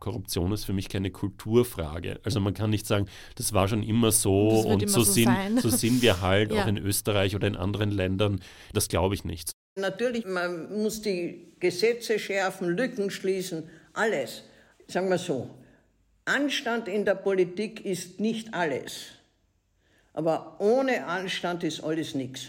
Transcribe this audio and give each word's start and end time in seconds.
Korruption 0.00 0.50
ist 0.52 0.64
für 0.64 0.72
mich 0.72 0.88
keine 0.88 1.10
Kulturfrage. 1.10 2.18
Also 2.24 2.40
man 2.40 2.54
kann 2.54 2.70
nicht 2.70 2.86
sagen, 2.86 3.06
das 3.36 3.52
war 3.52 3.68
schon 3.68 3.82
immer 3.82 4.10
so 4.10 4.48
und 4.60 4.82
immer 4.82 4.90
so, 4.90 5.04
so, 5.04 5.12
sind, 5.12 5.60
so, 5.60 5.68
sind, 5.68 6.02
wir 6.02 6.20
halt 6.22 6.52
ja. 6.52 6.62
auch 6.62 6.66
in 6.66 6.78
Österreich 6.78 7.36
oder 7.36 7.46
in 7.46 7.54
anderen 7.54 7.90
Ländern. 7.90 8.40
Das 8.72 8.88
glaube 8.88 9.14
ich 9.14 9.24
nicht. 9.24 9.52
Natürlich, 9.76 10.26
man 10.26 10.82
muss 10.82 11.02
die 11.02 11.52
Gesetze 11.60 12.18
schärfen, 12.18 12.68
Lücken 12.70 13.10
schließen, 13.10 13.68
alles. 13.92 14.42
Sagen 14.88 15.08
wir 15.08 15.18
so, 15.18 15.50
Anstand 16.24 16.88
in 16.88 17.04
der 17.04 17.14
Politik 17.14 17.84
ist 17.84 18.18
nicht 18.18 18.54
alles. 18.54 19.06
Aber 20.12 20.56
ohne 20.58 21.06
Anstand 21.06 21.62
ist 21.62 21.84
alles 21.84 22.14
nichts. 22.14 22.48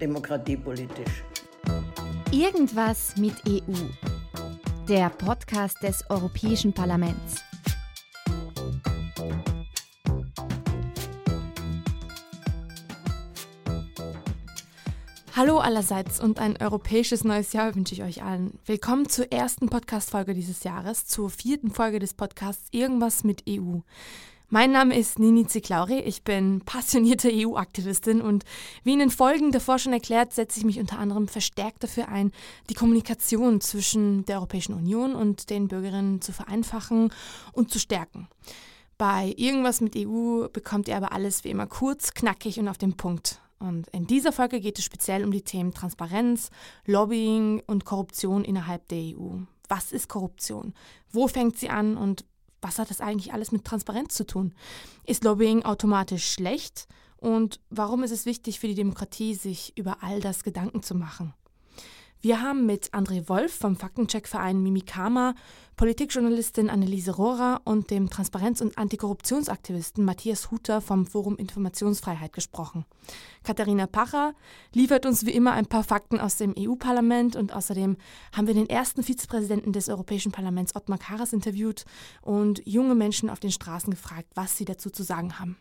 Demokratiepolitisch. 0.00 1.24
Irgendwas 2.30 3.16
mit 3.16 3.34
EU 3.48 4.07
der 4.88 5.10
Podcast 5.10 5.82
des 5.82 6.02
Europäischen 6.08 6.72
Parlaments. 6.72 7.44
Hallo 15.36 15.58
allerseits 15.58 16.20
und 16.20 16.38
ein 16.38 16.56
europäisches 16.56 17.22
neues 17.22 17.52
Jahr 17.52 17.74
wünsche 17.74 17.92
ich 17.92 18.02
euch 18.02 18.22
allen. 18.22 18.58
Willkommen 18.64 19.10
zur 19.10 19.30
ersten 19.30 19.68
Podcast-Folge 19.68 20.32
dieses 20.32 20.64
Jahres, 20.64 21.06
zur 21.06 21.28
vierten 21.28 21.70
Folge 21.70 21.98
des 21.98 22.14
Podcasts 22.14 22.68
Irgendwas 22.70 23.24
mit 23.24 23.44
EU. 23.46 23.80
Mein 24.50 24.72
Name 24.72 24.98
ist 24.98 25.18
Nini 25.18 25.46
Ziklauri, 25.46 25.98
ich 25.98 26.22
bin 26.22 26.62
passionierte 26.64 27.30
EU-Aktivistin 27.30 28.22
und 28.22 28.46
wie 28.82 28.94
in 28.94 28.98
den 28.98 29.10
Folgen 29.10 29.52
davor 29.52 29.78
schon 29.78 29.92
erklärt, 29.92 30.32
setze 30.32 30.58
ich 30.58 30.64
mich 30.64 30.80
unter 30.80 30.98
anderem 30.98 31.28
verstärkt 31.28 31.82
dafür 31.82 32.08
ein, 32.08 32.32
die 32.70 32.74
Kommunikation 32.74 33.60
zwischen 33.60 34.24
der 34.24 34.36
Europäischen 34.36 34.72
Union 34.72 35.14
und 35.14 35.50
den 35.50 35.68
Bürgerinnen 35.68 36.22
zu 36.22 36.32
vereinfachen 36.32 37.12
und 37.52 37.70
zu 37.70 37.78
stärken. 37.78 38.26
Bei 38.96 39.34
Irgendwas 39.36 39.82
mit 39.82 39.94
EU 39.94 40.48
bekommt 40.48 40.88
ihr 40.88 40.96
aber 40.96 41.12
alles 41.12 41.44
wie 41.44 41.50
immer 41.50 41.66
kurz, 41.66 42.14
knackig 42.14 42.58
und 42.58 42.68
auf 42.68 42.78
den 42.78 42.96
Punkt. 42.96 43.42
Und 43.58 43.88
in 43.88 44.06
dieser 44.06 44.32
Folge 44.32 44.60
geht 44.60 44.78
es 44.78 44.84
speziell 44.86 45.24
um 45.24 45.30
die 45.30 45.42
Themen 45.42 45.74
Transparenz, 45.74 46.48
Lobbying 46.86 47.62
und 47.66 47.84
Korruption 47.84 48.46
innerhalb 48.46 48.88
der 48.88 49.14
EU. 49.14 49.40
Was 49.68 49.92
ist 49.92 50.08
Korruption? 50.08 50.72
Wo 51.12 51.28
fängt 51.28 51.58
sie 51.58 51.68
an 51.68 51.98
und 51.98 52.24
was 52.60 52.78
hat 52.78 52.90
das 52.90 53.00
eigentlich 53.00 53.32
alles 53.32 53.52
mit 53.52 53.64
Transparenz 53.64 54.14
zu 54.14 54.26
tun? 54.26 54.54
Ist 55.04 55.24
Lobbying 55.24 55.64
automatisch 55.64 56.32
schlecht? 56.32 56.86
Und 57.16 57.60
warum 57.70 58.04
ist 58.04 58.12
es 58.12 58.26
wichtig 58.26 58.60
für 58.60 58.68
die 58.68 58.74
Demokratie, 58.74 59.34
sich 59.34 59.76
über 59.76 60.02
all 60.02 60.20
das 60.20 60.44
Gedanken 60.44 60.82
zu 60.82 60.94
machen? 60.94 61.34
Wir 62.20 62.42
haben 62.42 62.66
mit 62.66 62.92
André 62.94 63.28
Wolf 63.28 63.54
vom 63.54 63.76
Faktencheckverein 63.76 64.60
Mimikama, 64.60 65.36
Politikjournalistin 65.76 66.68
Anneliese 66.68 67.14
Rohrer 67.14 67.60
und 67.62 67.92
dem 67.92 68.10
Transparenz- 68.10 68.60
und 68.60 68.76
Antikorruptionsaktivisten 68.76 70.04
Matthias 70.04 70.50
Huter 70.50 70.80
vom 70.80 71.06
Forum 71.06 71.36
Informationsfreiheit 71.36 72.32
gesprochen. 72.32 72.84
Katharina 73.44 73.86
Pacher 73.86 74.34
liefert 74.74 75.06
uns 75.06 75.26
wie 75.26 75.30
immer 75.30 75.52
ein 75.52 75.66
paar 75.66 75.84
Fakten 75.84 76.18
aus 76.18 76.34
dem 76.34 76.56
EU-Parlament 76.58 77.36
und 77.36 77.52
außerdem 77.54 77.96
haben 78.32 78.46
wir 78.48 78.54
den 78.54 78.68
ersten 78.68 79.04
Vizepräsidenten 79.04 79.72
des 79.72 79.88
Europäischen 79.88 80.32
Parlaments 80.32 80.74
Ottmar 80.74 80.98
Karas 80.98 81.32
interviewt 81.32 81.84
und 82.20 82.60
junge 82.66 82.96
Menschen 82.96 83.30
auf 83.30 83.38
den 83.38 83.52
Straßen 83.52 83.92
gefragt, 83.92 84.26
was 84.34 84.56
sie 84.56 84.64
dazu 84.64 84.90
zu 84.90 85.04
sagen 85.04 85.38
haben. 85.38 85.56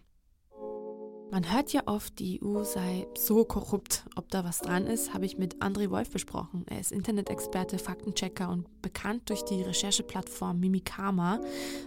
Man 1.30 1.54
hört 1.54 1.74
ja 1.74 1.82
oft, 1.88 2.20
die 2.20 2.40
EU 2.42 2.64
sei 2.64 3.06
so 3.18 3.44
korrupt. 3.44 4.06
Ob 4.16 4.30
da 4.30 4.46
was 4.46 4.60
dran 4.60 4.88
ist, 4.88 5.14
habe 5.14 5.26
ich 5.26 5.38
mit 5.38 5.58
André 5.58 5.90
Wolf 5.90 6.10
besprochen. 6.10 6.66
Er 6.70 6.80
ist 6.80 6.94
Internetexperte, 6.94 7.80
Faktenchecker 7.80 8.50
und 8.50 8.82
bekannt 8.82 9.30
durch 9.30 9.44
die 9.44 9.62
Rechercheplattform 9.62 10.60
Mimikama 10.60 11.42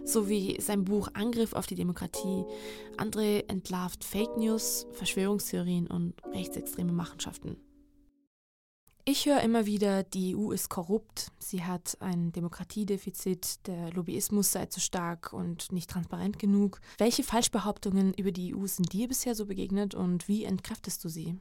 sowie 0.05 0.61
sein 0.61 0.85
Buch 0.85 1.09
Angriff 1.15 1.55
auf 1.55 1.67
die 1.67 1.75
Demokratie. 1.75 2.45
André 2.99 3.49
entlarvt 3.49 4.05
Fake 4.05 4.37
News, 4.37 4.87
Verschwörungstheorien 4.93 5.87
und 5.87 6.15
rechtsextreme 6.35 6.93
Machenschaften. 6.93 7.57
Ich 9.05 9.27
höre 9.27 9.41
immer 9.41 9.65
wieder, 9.65 10.03
die 10.03 10.37
EU 10.37 10.53
ist 10.53 10.69
korrupt, 10.69 11.33
sie 11.39 11.65
hat 11.65 11.97
ein 12.01 12.33
Demokratiedefizit, 12.33 13.67
der 13.67 13.91
Lobbyismus 13.93 14.53
sei 14.53 14.67
zu 14.67 14.79
stark 14.79 15.33
und 15.33 15.73
nicht 15.73 15.91
transparent 15.91 16.39
genug. 16.39 16.81
Welche 16.99 17.23
Falschbehauptungen 17.23 18.13
über 18.15 18.31
die 18.31 18.55
EU 18.55 18.67
sind 18.67 18.93
dir 18.93 19.09
bisher 19.09 19.35
so 19.35 19.47
begegnet 19.47 19.95
und 19.95 20.29
wie 20.29 20.45
entkräftest 20.45 21.03
du 21.03 21.09
sie? 21.09 21.37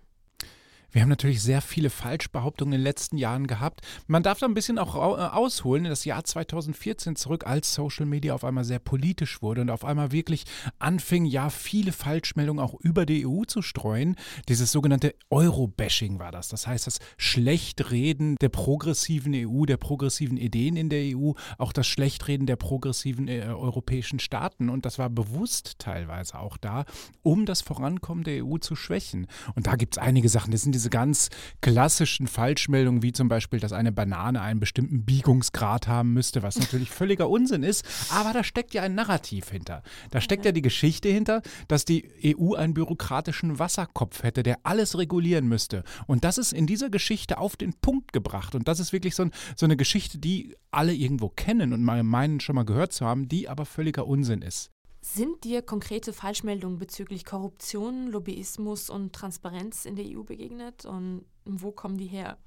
Wir 0.91 1.03
haben 1.03 1.09
natürlich 1.09 1.41
sehr 1.41 1.61
viele 1.61 1.89
Falschbehauptungen 1.89 2.73
in 2.73 2.79
den 2.79 2.83
letzten 2.83 3.17
Jahren 3.17 3.45
gehabt. 3.45 3.81
Man 4.07 4.23
darf 4.23 4.39
da 4.39 4.47
ein 4.47 4.55
bisschen 4.55 4.79
auch 4.79 4.95
äh, 4.95 5.21
ausholen 5.21 5.85
in 5.85 5.89
das 5.89 6.03
Jahr 6.05 6.23
2014 6.23 7.15
zurück, 7.15 7.45
als 7.45 7.73
Social 7.73 8.07
Media 8.07 8.33
auf 8.33 8.43
einmal 8.43 8.63
sehr 8.63 8.79
politisch 8.79 9.41
wurde 9.41 9.61
und 9.61 9.69
auf 9.69 9.85
einmal 9.85 10.11
wirklich 10.11 10.45
anfing, 10.79 11.25
ja, 11.25 11.49
viele 11.49 11.91
Falschmeldungen 11.91 12.63
auch 12.63 12.73
über 12.79 13.05
die 13.05 13.27
EU 13.27 13.43
zu 13.43 13.61
streuen. 13.61 14.15
Dieses 14.47 14.71
sogenannte 14.71 15.13
Euro-Bashing 15.29 16.17
war 16.17 16.31
das. 16.31 16.47
Das 16.47 16.65
heißt, 16.65 16.87
das 16.87 16.99
Schlechtreden 17.17 18.35
der 18.37 18.49
progressiven 18.49 19.33
EU, 19.35 19.65
der 19.65 19.77
progressiven 19.77 20.37
Ideen 20.37 20.75
in 20.75 20.89
der 20.89 21.15
EU, 21.15 21.33
auch 21.59 21.71
das 21.71 21.85
Schlechtreden 21.85 22.47
der 22.47 22.55
progressiven 22.55 23.27
äh, 23.27 23.43
europäischen 23.43 24.19
Staaten. 24.19 24.69
Und 24.69 24.85
das 24.85 24.97
war 24.97 25.09
bewusst 25.09 25.77
teilweise 25.77 26.39
auch 26.39 26.57
da, 26.57 26.85
um 27.21 27.45
das 27.45 27.61
Vorankommen 27.61 28.23
der 28.23 28.43
EU 28.43 28.57
zu 28.57 28.75
schwächen. 28.75 29.27
Und 29.53 29.67
da 29.67 29.75
gibt 29.75 29.95
es 29.95 29.97
einige 29.99 30.29
Sachen, 30.29 30.51
das 30.51 30.63
sind 30.63 30.78
diese 30.79 30.89
ganz 30.89 31.29
klassischen 31.61 32.25
Falschmeldungen, 32.25 33.03
wie 33.03 33.11
zum 33.11 33.27
Beispiel, 33.27 33.59
dass 33.59 33.73
eine 33.73 33.91
Banane 33.91 34.41
einen 34.41 34.61
bestimmten 34.61 35.03
Biegungsgrad 35.03 35.89
haben 35.89 36.13
müsste, 36.13 36.41
was 36.41 36.57
natürlich 36.57 36.89
völliger 36.89 37.29
Unsinn 37.29 37.63
ist. 37.63 37.85
Aber 38.09 38.31
da 38.31 38.45
steckt 38.45 38.73
ja 38.73 38.81
ein 38.81 38.95
Narrativ 38.95 39.49
hinter. 39.49 39.83
Da 40.11 40.21
steckt 40.21 40.45
ja 40.45 40.53
die 40.53 40.61
Geschichte 40.61 41.09
hinter, 41.09 41.41
dass 41.67 41.83
die 41.83 42.09
EU 42.23 42.53
einen 42.53 42.73
bürokratischen 42.73 43.59
Wasserkopf 43.59 44.23
hätte, 44.23 44.41
der 44.41 44.59
alles 44.63 44.97
regulieren 44.97 45.47
müsste. 45.47 45.83
Und 46.07 46.23
das 46.23 46.37
ist 46.37 46.53
in 46.53 46.65
dieser 46.65 46.89
Geschichte 46.89 47.39
auf 47.39 47.57
den 47.57 47.73
Punkt 47.73 48.13
gebracht. 48.13 48.55
Und 48.55 48.69
das 48.69 48.79
ist 48.79 48.93
wirklich 48.93 49.15
so, 49.15 49.23
ein, 49.23 49.31
so 49.57 49.65
eine 49.65 49.75
Geschichte, 49.75 50.17
die 50.17 50.55
alle 50.71 50.93
irgendwo 50.93 51.27
kennen 51.27 51.73
und 51.73 51.83
mal 51.83 52.03
meinen 52.03 52.39
schon 52.39 52.55
mal 52.55 52.63
gehört 52.63 52.93
zu 52.93 53.05
haben, 53.05 53.27
die 53.27 53.49
aber 53.49 53.65
völliger 53.65 54.07
Unsinn 54.07 54.41
ist. 54.41 54.71
Sind 55.11 55.43
dir 55.43 55.63
konkrete 55.63 56.13
Falschmeldungen 56.13 56.77
bezüglich 56.77 57.25
Korruption, 57.25 58.11
Lobbyismus 58.11 58.91
und 58.91 59.11
Transparenz 59.11 59.85
in 59.85 59.95
der 59.95 60.05
EU 60.05 60.21
begegnet 60.21 60.85
und 60.85 61.25
wo 61.45 61.71
kommen 61.71 61.97
die 61.97 62.05
her? 62.05 62.37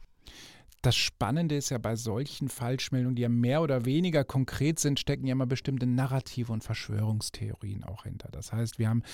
Das 0.82 0.96
Spannende 0.96 1.54
ist 1.54 1.70
ja 1.70 1.78
bei 1.78 1.94
solchen 1.94 2.48
Falschmeldungen, 2.48 3.14
die 3.14 3.22
ja 3.22 3.28
mehr 3.28 3.62
oder 3.62 3.84
weniger 3.84 4.24
konkret 4.24 4.80
sind, 4.80 4.98
stecken 4.98 5.28
ja 5.28 5.32
immer 5.32 5.46
bestimmte 5.46 5.86
Narrative 5.86 6.52
und 6.52 6.64
Verschwörungstheorien 6.64 7.84
auch 7.84 8.02
hinter. 8.02 8.28
Das 8.32 8.52
heißt, 8.52 8.80
wir 8.80 8.88
haben 8.88 9.04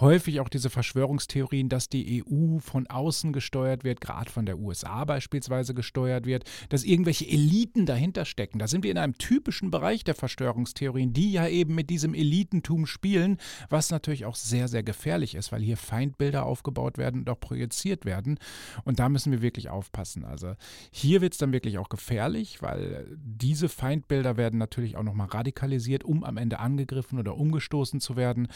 häufig 0.00 0.38
auch 0.38 0.48
diese 0.48 0.70
Verschwörungstheorien, 0.70 1.68
dass 1.68 1.88
die 1.88 2.22
EU 2.22 2.60
von 2.60 2.86
außen 2.86 3.32
gesteuert 3.32 3.82
wird, 3.82 4.00
gerade 4.00 4.30
von 4.30 4.46
der 4.46 4.58
USA 4.58 5.04
beispielsweise 5.04 5.74
gesteuert 5.74 6.26
wird, 6.26 6.44
dass 6.68 6.84
irgendwelche 6.84 7.26
Eliten 7.26 7.86
dahinter 7.86 8.24
stecken. 8.24 8.60
Da 8.60 8.68
sind 8.68 8.84
wir 8.84 8.92
in 8.92 8.98
einem 8.98 9.18
typischen 9.18 9.72
Bereich 9.72 10.04
der 10.04 10.14
Verschwörungstheorien, 10.14 11.12
die 11.12 11.32
ja 11.32 11.48
eben 11.48 11.74
mit 11.74 11.90
diesem 11.90 12.14
Elitentum 12.14 12.86
spielen, 12.86 13.38
was 13.68 13.90
natürlich 13.90 14.26
auch 14.26 14.36
sehr, 14.36 14.68
sehr 14.68 14.84
gefährlich 14.84 15.34
ist, 15.34 15.50
weil 15.50 15.62
hier 15.62 15.76
Feindbilder 15.76 16.46
aufgebaut 16.46 16.98
werden 16.98 17.22
und 17.22 17.30
auch 17.30 17.40
projiziert 17.40 18.04
werden. 18.04 18.38
Und 18.84 19.00
da 19.00 19.08
müssen 19.08 19.32
wir 19.32 19.42
wirklich 19.42 19.70
aufpassen. 19.70 20.24
Also 20.24 20.54
hier 20.92 21.15
hier 21.16 21.22
wird 21.22 21.32
es 21.32 21.38
dann 21.38 21.54
wirklich 21.54 21.78
auch 21.78 21.88
gefährlich, 21.88 22.60
weil 22.60 23.16
diese 23.16 23.70
Feindbilder 23.70 24.36
werden 24.36 24.58
natürlich 24.58 24.98
auch 24.98 25.02
nochmal 25.02 25.28
radikalisiert, 25.28 26.04
um 26.04 26.24
am 26.24 26.36
Ende 26.36 26.58
angegriffen 26.58 27.18
oder 27.18 27.38
umgestoßen 27.38 28.00
zu 28.00 28.16
werden. 28.16 28.48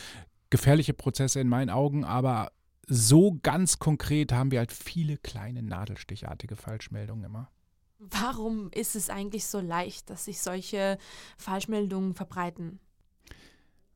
Gefährliche 0.50 0.93
Prozesse 0.93 1.41
in 1.41 1.49
meinen 1.49 1.70
Augen, 1.70 2.04
aber 2.04 2.53
so 2.87 3.38
ganz 3.43 3.78
konkret 3.78 4.31
haben 4.31 4.50
wir 4.50 4.59
halt 4.59 4.72
viele 4.72 5.16
kleine 5.16 5.62
nadelstichartige 5.62 6.54
Falschmeldungen 6.54 7.25
immer. 7.25 7.50
Warum 7.99 8.70
ist 8.72 8.94
es 8.94 9.09
eigentlich 9.09 9.47
so 9.47 9.60
leicht, 9.60 10.10
dass 10.10 10.26
sich 10.26 10.43
solche 10.43 10.99
Falschmeldungen 11.38 12.12
verbreiten? 12.12 12.79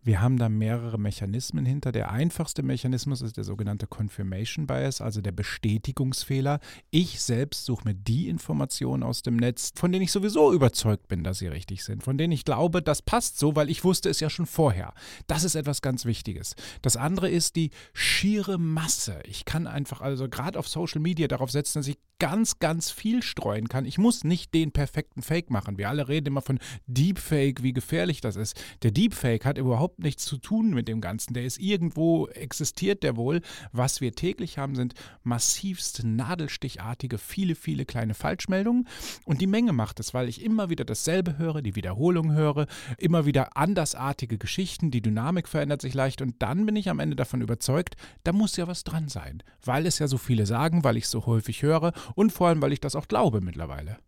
Wir 0.07 0.21
haben 0.21 0.37
da 0.37 0.51
mehrere 0.51 0.99
Mechanismen 0.99 1.65
hinter. 1.65 1.91
Der 1.91 2.11
einfachste 2.11 2.63
Mechanismus 2.63 3.23
ist 3.23 3.39
der 3.39 3.45
sogenannte 3.45 3.87
Confirmation 3.87 4.67
Bias, 4.67 5.01
also 5.01 5.23
der 5.23 5.33
Bestätigungsfehler. 5.33 6.61
Ich 6.91 7.23
selbst 7.23 7.65
suche 7.65 7.89
mir 7.89 7.95
die 7.95 8.29
Informationen 8.29 9.03
aus 9.03 9.23
dem 9.23 9.37
Netz, 9.37 9.73
von 9.75 9.91
denen 9.91 10.05
ich 10.05 10.13
sowieso 10.13 10.53
überzeugt 10.53 11.09
bin, 11.09 11.25
dass 11.25 11.39
sie 11.39 11.47
richtig 11.47 11.85
sind, 11.85 12.03
von 12.03 12.19
denen 12.19 12.35
ich 12.35 12.45
glaube, 12.45 12.83
das 12.83 13.01
passt 13.01 13.39
so, 13.39 13.57
weil 13.57 13.71
ich 13.71 13.83
wusste 13.83 14.11
es 14.11 14.21
ja 14.21 14.29
schon 14.29 14.45
vorher. 14.45 14.93
Das 15.27 15.43
ist 15.43 15.55
etwas 15.55 15.81
ganz 15.81 16.05
Wichtiges. 16.05 16.55
Das 16.83 16.99
andere 16.99 17.31
ist 17.31 17.57
die 17.57 17.71
schiere 17.95 18.59
Masse. 18.59 19.21
Ich 19.27 19.47
kann 19.47 19.67
einfach 19.67 20.03
also 20.03 20.29
gerade 20.29 20.59
auf 20.59 20.69
Social 20.69 21.01
Media 21.01 21.29
darauf 21.29 21.51
setzen, 21.51 21.79
dass 21.79 21.89
ich 21.89 21.97
ganz, 22.19 22.59
ganz 22.59 22.91
viel 22.91 23.23
streuen 23.23 23.69
kann. 23.69 23.85
Ich 23.85 23.99
muss 23.99 24.25
nicht 24.25 24.55
den 24.55 24.73
perfekten 24.73 25.23
Fake 25.23 25.51
machen. 25.51 25.79
Wir 25.79 25.89
alle 25.89 26.09
reden 26.09 26.29
immer 26.29 26.43
von 26.43 26.59
Deepfake, 26.87 27.63
wie 27.63 27.73
gefährlich 27.73 28.21
das 28.21 28.37
ist. 28.37 28.61
Der 28.83 28.91
Deepfake 28.91 29.45
hat 29.45 29.59
überhaupt 29.59 29.99
nichts 29.99 30.25
zu 30.25 30.39
tun 30.39 30.71
mit 30.71 30.89
dem 30.89 31.01
Ganzen. 31.01 31.35
Der 31.35 31.45
ist 31.45 31.59
irgendwo, 31.59 32.29
existiert 32.29 33.03
der 33.03 33.17
wohl. 33.17 33.41
Was 33.73 34.01
wir 34.01 34.15
täglich 34.15 34.59
haben, 34.59 34.77
sind 34.77 34.95
massivst 35.23 36.05
nadelstichartige, 36.05 37.19
viele, 37.19 37.55
viele 37.55 37.85
kleine 37.85 38.15
Falschmeldungen. 38.15 38.89
Und 39.25 39.41
die 39.41 39.47
Menge 39.47 39.73
macht 39.73 40.01
es, 40.01 40.15
weil 40.15 40.29
ich 40.29 40.43
immer 40.43 40.71
wieder 40.71 40.85
dasselbe 40.85 41.39
höre, 41.39 41.63
die 41.63 41.77
Wiederholung 41.77 42.33
höre, 42.33 42.67
immer 42.99 43.27
wieder 43.27 43.57
andersartige 43.57 44.39
Geschichten, 44.39 44.91
die 44.91 45.03
Dynamik 45.03 45.49
verändert 45.49 45.83
sich 45.83 45.95
leicht. 45.95 46.23
Und 46.23 46.37
dann 46.41 46.67
bin 46.67 46.77
ich 46.77 46.89
am 46.89 47.01
Ende 47.01 47.17
davon 47.17 47.41
überzeugt, 47.41 47.97
da 48.23 48.33
muss 48.33 48.57
ja 48.57 48.69
was 48.69 48.85
dran 48.85 49.09
sein. 49.09 49.43
Weil 49.65 49.87
es 49.87 49.99
ja 49.99 50.07
so 50.07 50.19
viele 50.19 50.47
sagen, 50.47 50.85
weil 50.85 50.97
ich 50.97 51.05
es 51.05 51.11
so 51.11 51.27
häufig 51.27 51.63
höre 51.63 51.93
und 52.15 52.33
vor 52.33 52.49
allem, 52.49 52.63
weil 52.63 52.73
ich 52.73 52.81
das 52.81 52.97
auch 52.97 53.09
glaube 53.09 53.41
mittlerweile. 53.41 53.99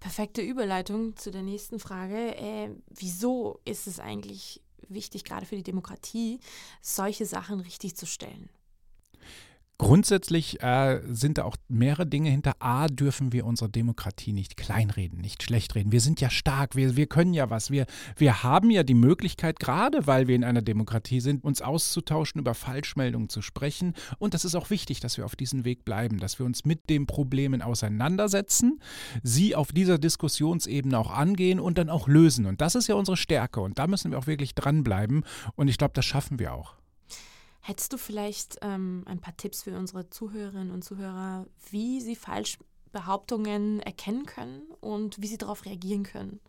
Perfekte 0.00 0.42
Überleitung 0.42 1.16
zu 1.16 1.30
der 1.30 1.42
nächsten 1.42 1.78
Frage. 1.78 2.36
Äh, 2.36 2.70
wieso 2.88 3.60
ist 3.64 3.86
es 3.86 4.00
eigentlich 4.00 4.60
wichtig, 4.88 5.24
gerade 5.24 5.46
für 5.46 5.56
die 5.56 5.62
Demokratie, 5.62 6.40
solche 6.80 7.24
Sachen 7.24 7.60
richtig 7.60 7.96
zu 7.96 8.06
stellen? 8.06 8.48
Grundsätzlich 9.82 10.62
äh, 10.62 11.00
sind 11.10 11.38
da 11.38 11.44
auch 11.44 11.56
mehrere 11.66 12.06
Dinge 12.06 12.30
hinter. 12.30 12.52
A, 12.60 12.86
dürfen 12.86 13.32
wir 13.32 13.44
unsere 13.44 13.68
Demokratie 13.68 14.32
nicht 14.32 14.56
kleinreden, 14.56 15.20
nicht 15.20 15.42
schlecht 15.42 15.74
reden. 15.74 15.90
Wir 15.90 16.00
sind 16.00 16.20
ja 16.20 16.30
stark, 16.30 16.76
wir, 16.76 16.94
wir 16.94 17.08
können 17.08 17.34
ja 17.34 17.50
was. 17.50 17.72
Wir, 17.72 17.86
wir 18.16 18.44
haben 18.44 18.70
ja 18.70 18.84
die 18.84 18.94
Möglichkeit, 18.94 19.58
gerade 19.58 20.06
weil 20.06 20.28
wir 20.28 20.36
in 20.36 20.44
einer 20.44 20.62
Demokratie 20.62 21.18
sind, 21.18 21.42
uns 21.42 21.62
auszutauschen, 21.62 22.40
über 22.40 22.54
Falschmeldungen 22.54 23.28
zu 23.28 23.42
sprechen. 23.42 23.94
Und 24.20 24.34
das 24.34 24.44
ist 24.44 24.54
auch 24.54 24.70
wichtig, 24.70 25.00
dass 25.00 25.16
wir 25.16 25.24
auf 25.24 25.34
diesem 25.34 25.64
Weg 25.64 25.84
bleiben, 25.84 26.20
dass 26.20 26.38
wir 26.38 26.46
uns 26.46 26.64
mit 26.64 26.88
den 26.88 27.08
Problemen 27.08 27.60
auseinandersetzen, 27.60 28.78
sie 29.24 29.56
auf 29.56 29.72
dieser 29.72 29.98
Diskussionsebene 29.98 30.96
auch 30.96 31.10
angehen 31.10 31.58
und 31.58 31.76
dann 31.76 31.90
auch 31.90 32.06
lösen. 32.06 32.46
Und 32.46 32.60
das 32.60 32.76
ist 32.76 32.86
ja 32.86 32.94
unsere 32.94 33.16
Stärke. 33.16 33.60
Und 33.60 33.80
da 33.80 33.88
müssen 33.88 34.12
wir 34.12 34.18
auch 34.18 34.28
wirklich 34.28 34.54
dranbleiben. 34.54 35.24
Und 35.56 35.66
ich 35.66 35.76
glaube, 35.76 35.94
das 35.94 36.04
schaffen 36.04 36.38
wir 36.38 36.54
auch. 36.54 36.76
Hättest 37.64 37.92
du 37.92 37.96
vielleicht 37.96 38.58
ähm, 38.60 39.04
ein 39.06 39.20
paar 39.20 39.36
Tipps 39.36 39.62
für 39.62 39.78
unsere 39.78 40.10
Zuhörerinnen 40.10 40.72
und 40.72 40.82
Zuhörer, 40.82 41.46
wie 41.70 42.00
sie 42.00 42.16
Falschbehauptungen 42.16 43.78
erkennen 43.78 44.26
können 44.26 44.62
und 44.80 45.22
wie 45.22 45.28
sie 45.28 45.38
darauf 45.38 45.64
reagieren 45.64 46.02
können? 46.02 46.40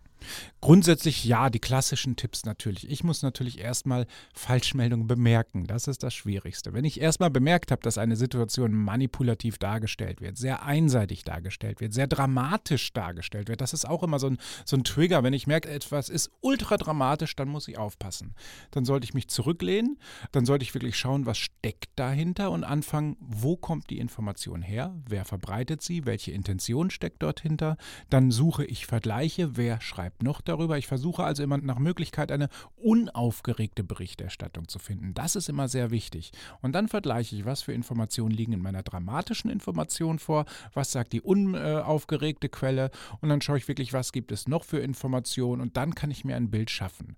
Grundsätzlich 0.61 1.25
ja, 1.25 1.49
die 1.49 1.59
klassischen 1.59 2.15
Tipps 2.15 2.45
natürlich. 2.45 2.89
Ich 2.89 3.03
muss 3.03 3.21
natürlich 3.21 3.59
erstmal 3.59 4.07
Falschmeldungen 4.33 5.07
bemerken. 5.07 5.65
Das 5.65 5.87
ist 5.87 6.03
das 6.03 6.13
Schwierigste. 6.13 6.73
Wenn 6.73 6.85
ich 6.85 7.01
erstmal 7.01 7.29
bemerkt 7.29 7.71
habe, 7.71 7.81
dass 7.81 7.97
eine 7.97 8.15
Situation 8.15 8.73
manipulativ 8.73 9.57
dargestellt 9.57 10.21
wird, 10.21 10.37
sehr 10.37 10.63
einseitig 10.63 11.23
dargestellt 11.23 11.81
wird, 11.81 11.93
sehr 11.93 12.07
dramatisch 12.07 12.93
dargestellt 12.93 13.49
wird, 13.49 13.61
das 13.61 13.73
ist 13.73 13.87
auch 13.87 14.03
immer 14.03 14.19
so 14.19 14.27
ein, 14.27 14.37
so 14.65 14.77
ein 14.77 14.83
Trigger. 14.83 15.23
Wenn 15.23 15.33
ich 15.33 15.47
merke, 15.47 15.69
etwas 15.69 16.09
ist 16.09 16.31
ultra 16.41 16.77
dramatisch, 16.77 17.35
dann 17.35 17.49
muss 17.49 17.67
ich 17.67 17.77
aufpassen. 17.77 18.35
Dann 18.71 18.85
sollte 18.85 19.05
ich 19.05 19.13
mich 19.13 19.27
zurücklehnen, 19.27 19.97
dann 20.31 20.45
sollte 20.45 20.63
ich 20.63 20.73
wirklich 20.73 20.97
schauen, 20.97 21.25
was 21.25 21.37
steckt 21.37 21.91
dahinter 21.95 22.51
und 22.51 22.63
anfangen, 22.63 23.17
wo 23.19 23.57
kommt 23.57 23.89
die 23.89 23.99
Information 23.99 24.61
her, 24.61 24.95
wer 25.07 25.25
verbreitet 25.25 25.81
sie, 25.81 26.05
welche 26.05 26.31
Intention 26.31 26.89
steckt 26.89 27.23
dort 27.23 27.41
hinter. 27.41 27.77
Dann 28.09 28.31
suche 28.31 28.65
ich 28.65 28.85
Vergleiche, 28.85 29.57
wer 29.57 29.81
schreibt 29.81 30.12
schreibt 30.13 30.23
noch 30.23 30.41
darüber. 30.41 30.77
Ich 30.77 30.87
versuche 30.87 31.23
also 31.23 31.43
immer 31.43 31.57
nach 31.57 31.79
Möglichkeit 31.79 32.31
eine 32.31 32.49
unaufgeregte 32.75 33.83
Berichterstattung 33.83 34.67
zu 34.67 34.79
finden. 34.79 35.13
Das 35.13 35.35
ist 35.35 35.49
immer 35.49 35.67
sehr 35.67 35.91
wichtig. 35.91 36.31
Und 36.61 36.73
dann 36.73 36.87
vergleiche 36.87 37.35
ich, 37.35 37.45
was 37.45 37.63
für 37.63 37.73
Informationen 37.73 38.31
liegen 38.31 38.53
in 38.53 38.61
meiner 38.61 38.83
dramatischen 38.83 39.49
Information 39.49 40.19
vor, 40.19 40.45
was 40.73 40.91
sagt 40.91 41.13
die 41.13 41.21
unaufgeregte 41.21 42.49
Quelle 42.49 42.91
und 43.21 43.29
dann 43.29 43.41
schaue 43.41 43.57
ich 43.57 43.67
wirklich, 43.67 43.93
was 43.93 44.11
gibt 44.11 44.31
es 44.31 44.47
noch 44.47 44.63
für 44.63 44.79
Informationen 44.79 45.61
und 45.61 45.77
dann 45.77 45.95
kann 45.95 46.11
ich 46.11 46.25
mir 46.25 46.35
ein 46.35 46.51
Bild 46.51 46.69
schaffen. 46.69 47.15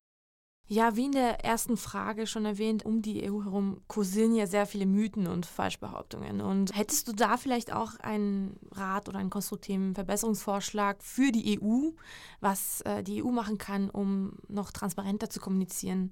Ja, 0.67 0.95
wie 0.95 1.05
in 1.05 1.11
der 1.11 1.45
ersten 1.45 1.77
Frage 1.77 2.25
schon 2.25 2.45
erwähnt, 2.45 2.85
um 2.85 3.03
die 3.03 3.29
EU 3.29 3.43
herum 3.43 3.81
kursieren 3.87 4.33
ja 4.33 4.47
sehr 4.47 4.65
viele 4.65 4.87
Mythen 4.87 5.27
und 5.27 5.45
Falschbehauptungen. 5.45 6.41
Und 6.41 6.75
hättest 6.75 7.07
du 7.07 7.13
da 7.13 7.37
vielleicht 7.37 7.71
auch 7.71 7.99
einen 7.99 8.59
Rat 8.71 9.07
oder 9.07 9.19
einen 9.19 9.29
konstruktiven 9.29 9.93
Verbesserungsvorschlag 9.93 11.03
für 11.03 11.31
die 11.31 11.61
EU, 11.61 11.91
was 12.39 12.81
äh, 12.81 13.03
die 13.03 13.23
EU 13.23 13.29
machen 13.29 13.59
kann, 13.59 13.91
um 13.91 14.33
noch 14.47 14.71
transparenter 14.71 15.29
zu 15.29 15.39
kommunizieren? 15.39 16.11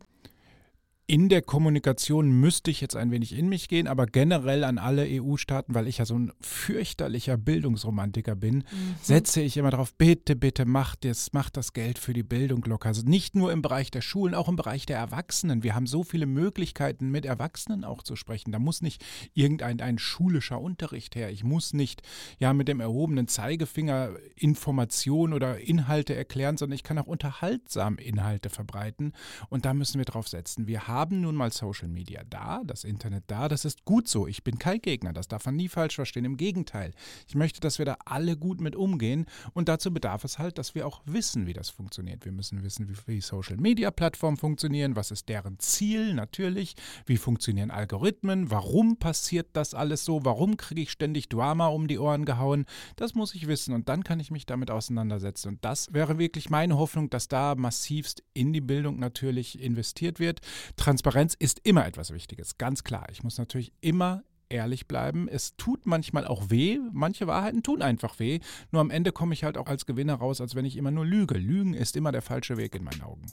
In 1.13 1.29
der 1.29 1.43
Kommunikation 1.43 2.31
müsste 2.31 2.71
ich 2.71 2.81
jetzt 2.81 2.95
ein 2.95 3.11
wenig 3.11 3.37
in 3.37 3.47
mich 3.47 3.67
gehen, 3.67 3.87
aber 3.87 4.07
generell 4.07 4.63
an 4.63 4.79
alle 4.79 5.05
EU-Staaten, 5.07 5.75
weil 5.75 5.87
ich 5.87 5.99
ja 5.99 6.05
so 6.05 6.17
ein 6.17 6.31
fürchterlicher 6.41 7.37
Bildungsromantiker 7.37 8.35
bin, 8.35 8.55
mhm. 8.55 8.95
setze 8.99 9.39
ich 9.39 9.55
immer 9.57 9.69
darauf, 9.69 9.93
bitte, 9.93 10.35
bitte 10.35 10.65
macht 10.65 11.05
das, 11.05 11.31
macht 11.31 11.55
das 11.55 11.73
Geld 11.73 11.99
für 11.99 12.13
die 12.13 12.23
Bildung 12.23 12.63
locker. 12.65 12.87
Also 12.87 13.03
nicht 13.03 13.35
nur 13.35 13.51
im 13.51 13.61
Bereich 13.61 13.91
der 13.91 14.01
Schulen, 14.01 14.33
auch 14.33 14.49
im 14.49 14.55
Bereich 14.55 14.87
der 14.87 14.97
Erwachsenen. 14.97 15.61
Wir 15.61 15.75
haben 15.75 15.85
so 15.85 16.01
viele 16.01 16.25
Möglichkeiten, 16.25 17.11
mit 17.11 17.27
Erwachsenen 17.27 17.83
auch 17.83 18.01
zu 18.01 18.15
sprechen. 18.15 18.51
Da 18.51 18.57
muss 18.57 18.81
nicht 18.81 19.05
irgendein 19.35 19.81
ein 19.81 19.99
schulischer 19.99 20.59
Unterricht 20.59 21.15
her. 21.15 21.29
Ich 21.29 21.43
muss 21.43 21.73
nicht 21.73 22.01
ja 22.39 22.53
mit 22.53 22.67
dem 22.67 22.79
erhobenen 22.79 23.27
Zeigefinger 23.27 24.15
Informationen 24.35 25.33
oder 25.33 25.59
Inhalte 25.59 26.15
erklären, 26.15 26.57
sondern 26.57 26.73
ich 26.73 26.83
kann 26.83 26.97
auch 26.97 27.05
unterhaltsam 27.05 27.99
Inhalte 27.99 28.49
verbreiten. 28.49 29.13
Und 29.49 29.65
da 29.65 29.75
müssen 29.75 29.99
wir 29.99 30.05
drauf 30.05 30.27
setzen. 30.27 30.65
Wir 30.65 30.87
haben 30.87 31.02
haben 31.03 31.19
nun 31.19 31.35
mal 31.35 31.51
Social 31.51 31.89
Media 31.89 32.21
da, 32.29 32.61
das 32.63 32.85
Internet 32.85 33.25
da, 33.27 33.49
das 33.49 33.65
ist 33.65 33.83
gut 33.83 34.07
so. 34.07 34.25
Ich 34.25 34.41
bin 34.45 34.57
kein 34.57 34.79
Gegner, 34.79 35.11
das 35.11 35.27
darf 35.27 35.45
man 35.45 35.57
nie 35.57 35.67
falsch 35.67 35.95
verstehen. 35.95 36.23
Im 36.23 36.37
Gegenteil, 36.37 36.93
ich 37.27 37.35
möchte, 37.35 37.59
dass 37.59 37.77
wir 37.77 37.85
da 37.85 37.97
alle 38.05 38.37
gut 38.37 38.61
mit 38.61 38.77
umgehen 38.77 39.25
und 39.53 39.67
dazu 39.67 39.93
bedarf 39.93 40.23
es 40.23 40.39
halt, 40.39 40.57
dass 40.57 40.75
wir 40.75 40.87
auch 40.87 41.01
wissen, 41.03 41.45
wie 41.45 41.51
das 41.51 41.69
funktioniert. 41.69 42.23
Wir 42.23 42.31
müssen 42.31 42.63
wissen, 42.63 42.87
wie, 42.87 42.95
wie 43.05 43.19
Social 43.19 43.57
Media 43.57 43.91
Plattformen 43.91 44.37
funktionieren, 44.37 44.95
was 44.95 45.11
ist 45.11 45.27
deren 45.27 45.59
Ziel 45.59 46.13
natürlich, 46.13 46.75
wie 47.05 47.17
funktionieren 47.17 47.69
Algorithmen, 47.69 48.49
warum 48.49 48.95
passiert 48.95 49.47
das 49.51 49.73
alles 49.73 50.05
so, 50.05 50.23
warum 50.23 50.55
kriege 50.55 50.83
ich 50.83 50.91
ständig 50.91 51.27
Drama 51.27 51.67
um 51.67 51.89
die 51.89 51.99
Ohren 51.99 52.23
gehauen. 52.23 52.63
Das 52.95 53.13
muss 53.13 53.35
ich 53.35 53.47
wissen 53.47 53.73
und 53.73 53.89
dann 53.89 54.05
kann 54.05 54.21
ich 54.21 54.31
mich 54.31 54.45
damit 54.45 54.71
auseinandersetzen. 54.71 55.49
Und 55.49 55.65
das 55.65 55.91
wäre 55.91 56.17
wirklich 56.17 56.49
meine 56.49 56.77
Hoffnung, 56.77 57.09
dass 57.09 57.27
da 57.27 57.55
massivst 57.55 58.23
in 58.33 58.53
die 58.53 58.61
Bildung 58.61 58.99
natürlich 58.99 59.61
investiert 59.61 60.21
wird. 60.21 60.39
Transparenz 60.83 61.33
ist 61.39 61.61
immer 61.63 61.87
etwas 61.87 62.11
Wichtiges, 62.11 62.57
ganz 62.57 62.83
klar. 62.83 63.07
Ich 63.09 63.23
muss 63.23 63.37
natürlich 63.37 63.71
immer 63.79 64.21
ehrlich 64.49 64.85
bleiben. 64.85 65.29
Es 65.29 65.55
tut 65.55 65.85
manchmal 65.85 66.27
auch 66.27 66.49
weh. 66.49 66.77
Manche 66.91 67.25
Wahrheiten 67.25 67.63
tun 67.63 67.81
einfach 67.81 68.19
weh. 68.19 68.41
Nur 68.69 68.81
am 68.81 68.91
Ende 68.91 69.13
komme 69.13 69.33
ich 69.33 69.45
halt 69.45 69.57
auch 69.57 69.67
als 69.67 69.85
Gewinner 69.85 70.15
raus, 70.15 70.41
als 70.41 70.55
wenn 70.55 70.65
ich 70.65 70.75
immer 70.75 70.91
nur 70.91 71.05
lüge. 71.05 71.37
Lügen 71.37 71.73
ist 71.73 71.95
immer 71.95 72.11
der 72.11 72.21
falsche 72.21 72.57
Weg 72.57 72.75
in 72.75 72.83
meinen 72.83 73.01
Augen. 73.01 73.25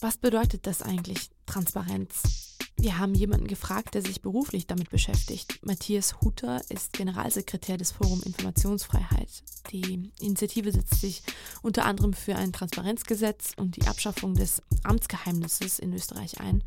Was 0.00 0.16
bedeutet 0.16 0.66
das 0.66 0.82
eigentlich, 0.82 1.30
Transparenz? 1.46 2.47
Wir 2.80 2.96
haben 2.96 3.14
jemanden 3.14 3.48
gefragt, 3.48 3.94
der 3.94 4.02
sich 4.02 4.22
beruflich 4.22 4.68
damit 4.68 4.88
beschäftigt. 4.88 5.58
Matthias 5.66 6.20
Hutter 6.20 6.60
ist 6.68 6.92
Generalsekretär 6.92 7.76
des 7.76 7.90
Forum 7.90 8.22
Informationsfreiheit. 8.22 9.42
Die 9.72 10.12
Initiative 10.20 10.70
setzt 10.70 11.00
sich 11.00 11.24
unter 11.60 11.86
anderem 11.86 12.12
für 12.12 12.36
ein 12.36 12.52
Transparenzgesetz 12.52 13.50
und 13.56 13.74
die 13.74 13.88
Abschaffung 13.88 14.34
des 14.34 14.62
Amtsgeheimnisses 14.84 15.80
in 15.80 15.92
Österreich 15.92 16.38
ein 16.40 16.62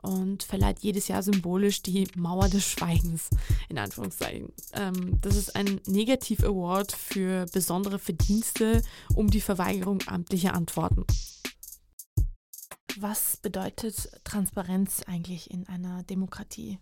und 0.00 0.44
verleiht 0.44 0.78
jedes 0.80 1.08
Jahr 1.08 1.22
symbolisch 1.22 1.82
die 1.82 2.08
Mauer 2.16 2.48
des 2.48 2.64
Schweigens, 2.64 3.28
in 3.68 3.76
Anführungszeichen. 3.76 4.50
Ähm, 4.72 5.18
das 5.20 5.36
ist 5.36 5.54
ein 5.56 5.78
Negativ-Award 5.86 6.92
für 6.92 7.44
besondere 7.52 7.98
Verdienste 7.98 8.80
um 9.14 9.28
die 9.28 9.42
Verweigerung 9.42 9.98
amtlicher 10.06 10.54
Antworten. 10.54 11.04
Was 12.98 13.36
bedeutet 13.36 14.10
Transparenz 14.24 15.02
eigentlich 15.06 15.50
in 15.50 15.68
einer 15.68 16.02
Demokratie? 16.02 16.78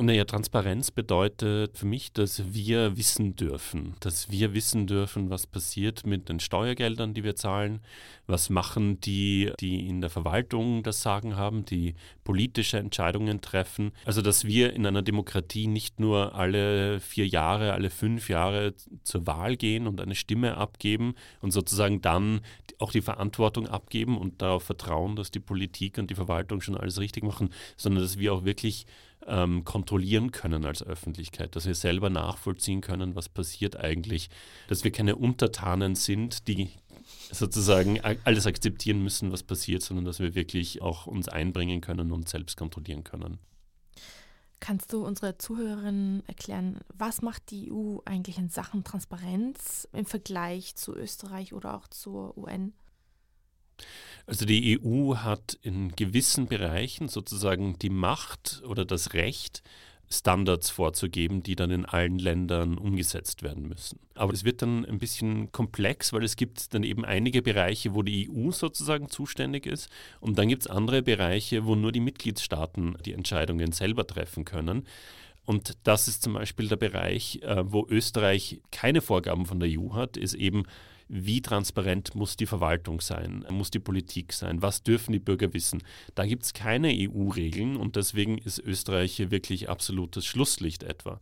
Naja, 0.00 0.24
Transparenz 0.24 0.92
bedeutet 0.92 1.76
für 1.76 1.86
mich, 1.86 2.12
dass 2.12 2.54
wir 2.54 2.96
wissen 2.96 3.34
dürfen, 3.34 3.96
dass 3.98 4.30
wir 4.30 4.54
wissen 4.54 4.86
dürfen, 4.86 5.28
was 5.28 5.48
passiert 5.48 6.06
mit 6.06 6.28
den 6.28 6.38
Steuergeldern, 6.38 7.14
die 7.14 7.24
wir 7.24 7.34
zahlen, 7.34 7.80
was 8.28 8.48
machen 8.48 9.00
die, 9.00 9.50
die 9.58 9.88
in 9.88 10.00
der 10.00 10.08
Verwaltung 10.08 10.84
das 10.84 11.02
Sagen 11.02 11.34
haben, 11.34 11.64
die 11.64 11.94
politische 12.22 12.78
Entscheidungen 12.78 13.40
treffen. 13.40 13.90
Also, 14.04 14.22
dass 14.22 14.44
wir 14.44 14.72
in 14.72 14.86
einer 14.86 15.02
Demokratie 15.02 15.66
nicht 15.66 15.98
nur 15.98 16.32
alle 16.36 17.00
vier 17.00 17.26
Jahre, 17.26 17.72
alle 17.72 17.90
fünf 17.90 18.28
Jahre 18.28 18.74
zur 19.02 19.26
Wahl 19.26 19.56
gehen 19.56 19.88
und 19.88 20.00
eine 20.00 20.14
Stimme 20.14 20.58
abgeben 20.58 21.16
und 21.40 21.50
sozusagen 21.50 22.00
dann 22.02 22.42
auch 22.78 22.92
die 22.92 23.02
Verantwortung 23.02 23.66
abgeben 23.66 24.16
und 24.16 24.42
darauf 24.42 24.62
vertrauen, 24.62 25.16
dass 25.16 25.32
die 25.32 25.40
Politik 25.40 25.98
und 25.98 26.08
die 26.08 26.14
Verwaltung 26.14 26.60
schon 26.60 26.76
alles 26.76 27.00
richtig 27.00 27.24
machen, 27.24 27.50
sondern 27.76 28.04
dass 28.04 28.16
wir 28.16 28.32
auch 28.32 28.44
wirklich 28.44 28.86
ähm, 29.28 29.64
kontrollieren 29.64 30.32
können 30.32 30.64
als 30.64 30.82
Öffentlichkeit, 30.82 31.54
dass 31.56 31.66
wir 31.66 31.74
selber 31.74 32.10
nachvollziehen 32.10 32.80
können, 32.80 33.14
was 33.14 33.28
passiert 33.28 33.76
eigentlich, 33.76 34.30
dass 34.68 34.84
wir 34.84 34.90
keine 34.90 35.16
Untertanen 35.16 35.94
sind, 35.94 36.48
die 36.48 36.70
sozusagen 37.30 38.00
alles 38.24 38.46
akzeptieren 38.46 39.02
müssen, 39.02 39.32
was 39.32 39.42
passiert, 39.42 39.82
sondern 39.82 40.04
dass 40.04 40.18
wir 40.18 40.34
wirklich 40.34 40.82
auch 40.82 41.06
uns 41.06 41.28
einbringen 41.28 41.80
können 41.80 42.12
und 42.12 42.28
selbst 42.28 42.56
kontrollieren 42.56 43.04
können. 43.04 43.38
Kannst 44.60 44.92
du 44.92 45.06
unsere 45.06 45.38
Zuhörerinnen 45.38 46.24
erklären, 46.26 46.80
was 46.92 47.22
macht 47.22 47.50
die 47.50 47.70
EU 47.72 47.98
eigentlich 48.04 48.38
in 48.38 48.48
Sachen 48.48 48.82
Transparenz 48.82 49.86
im 49.92 50.04
Vergleich 50.04 50.74
zu 50.74 50.96
Österreich 50.96 51.52
oder 51.52 51.74
auch 51.74 51.86
zur 51.88 52.36
UN? 52.36 52.72
Also 54.26 54.44
die 54.44 54.78
EU 54.82 55.16
hat 55.16 55.58
in 55.62 55.94
gewissen 55.96 56.46
Bereichen 56.46 57.08
sozusagen 57.08 57.78
die 57.78 57.90
Macht 57.90 58.62
oder 58.66 58.84
das 58.84 59.14
Recht, 59.14 59.62
Standards 60.10 60.70
vorzugeben, 60.70 61.42
die 61.42 61.54
dann 61.54 61.70
in 61.70 61.84
allen 61.84 62.18
Ländern 62.18 62.78
umgesetzt 62.78 63.42
werden 63.42 63.68
müssen. 63.68 63.98
Aber 64.14 64.32
es 64.32 64.44
wird 64.44 64.62
dann 64.62 64.84
ein 64.86 64.98
bisschen 64.98 65.52
komplex, 65.52 66.12
weil 66.12 66.24
es 66.24 66.36
gibt 66.36 66.72
dann 66.72 66.82
eben 66.82 67.04
einige 67.04 67.42
Bereiche, 67.42 67.94
wo 67.94 68.02
die 68.02 68.30
EU 68.30 68.50
sozusagen 68.50 69.10
zuständig 69.10 69.66
ist 69.66 69.90
und 70.20 70.38
dann 70.38 70.48
gibt 70.48 70.62
es 70.62 70.66
andere 70.66 71.02
Bereiche, 71.02 71.66
wo 71.66 71.74
nur 71.74 71.92
die 71.92 72.00
Mitgliedstaaten 72.00 72.96
die 73.04 73.12
Entscheidungen 73.12 73.72
selber 73.72 74.06
treffen 74.06 74.44
können. 74.44 74.86
Und 75.44 75.78
das 75.84 76.08
ist 76.08 76.22
zum 76.22 76.34
Beispiel 76.34 76.68
der 76.68 76.76
Bereich, 76.76 77.40
äh, 77.42 77.64
wo 77.64 77.86
Österreich 77.88 78.60
keine 78.70 79.00
Vorgaben 79.00 79.46
von 79.46 79.60
der 79.60 79.70
EU 79.70 79.94
hat, 79.94 80.16
ist 80.16 80.34
eben 80.34 80.64
wie 81.08 81.40
transparent 81.40 82.14
muss 82.14 82.36
die 82.36 82.46
Verwaltung 82.46 83.00
sein, 83.00 83.44
muss 83.50 83.70
die 83.70 83.78
Politik 83.78 84.32
sein, 84.32 84.62
was 84.62 84.82
dürfen 84.82 85.12
die 85.12 85.18
Bürger 85.18 85.52
wissen. 85.54 85.82
Da 86.14 86.26
gibt 86.26 86.44
es 86.44 86.52
keine 86.52 86.88
EU-Regeln 86.88 87.76
und 87.76 87.96
deswegen 87.96 88.38
ist 88.38 88.58
Österreich 88.58 89.16
hier 89.16 89.30
wirklich 89.30 89.68
absolutes 89.68 90.26
Schlusslicht 90.26 90.82
etwa. 90.82 91.20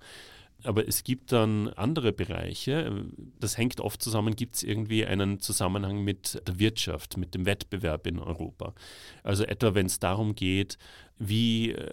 Aber 0.65 0.89
es 0.89 1.05
gibt 1.05 1.33
dann 1.33 1.69
andere 1.69 2.13
Bereiche, 2.13 3.05
das 3.39 3.57
hängt 3.57 3.81
oft 3.81 4.03
zusammen, 4.03 4.35
gibt 4.35 4.57
es 4.57 4.63
irgendwie 4.63 5.07
einen 5.07 5.39
Zusammenhang 5.39 6.03
mit 6.03 6.43
der 6.47 6.59
Wirtschaft, 6.59 7.17
mit 7.19 7.35
dem 7.35 7.47
Wettbewerb 7.47 8.07
in 8.07 8.19
Europa. 8.19 8.75
Also 9.23 9.45
etwa 9.45 9.75
wenn 9.75 9.87
es 9.87 10.01
darum 10.01 10.35
geht, 10.35 10.79
wie 11.19 11.71
äh, 11.73 11.91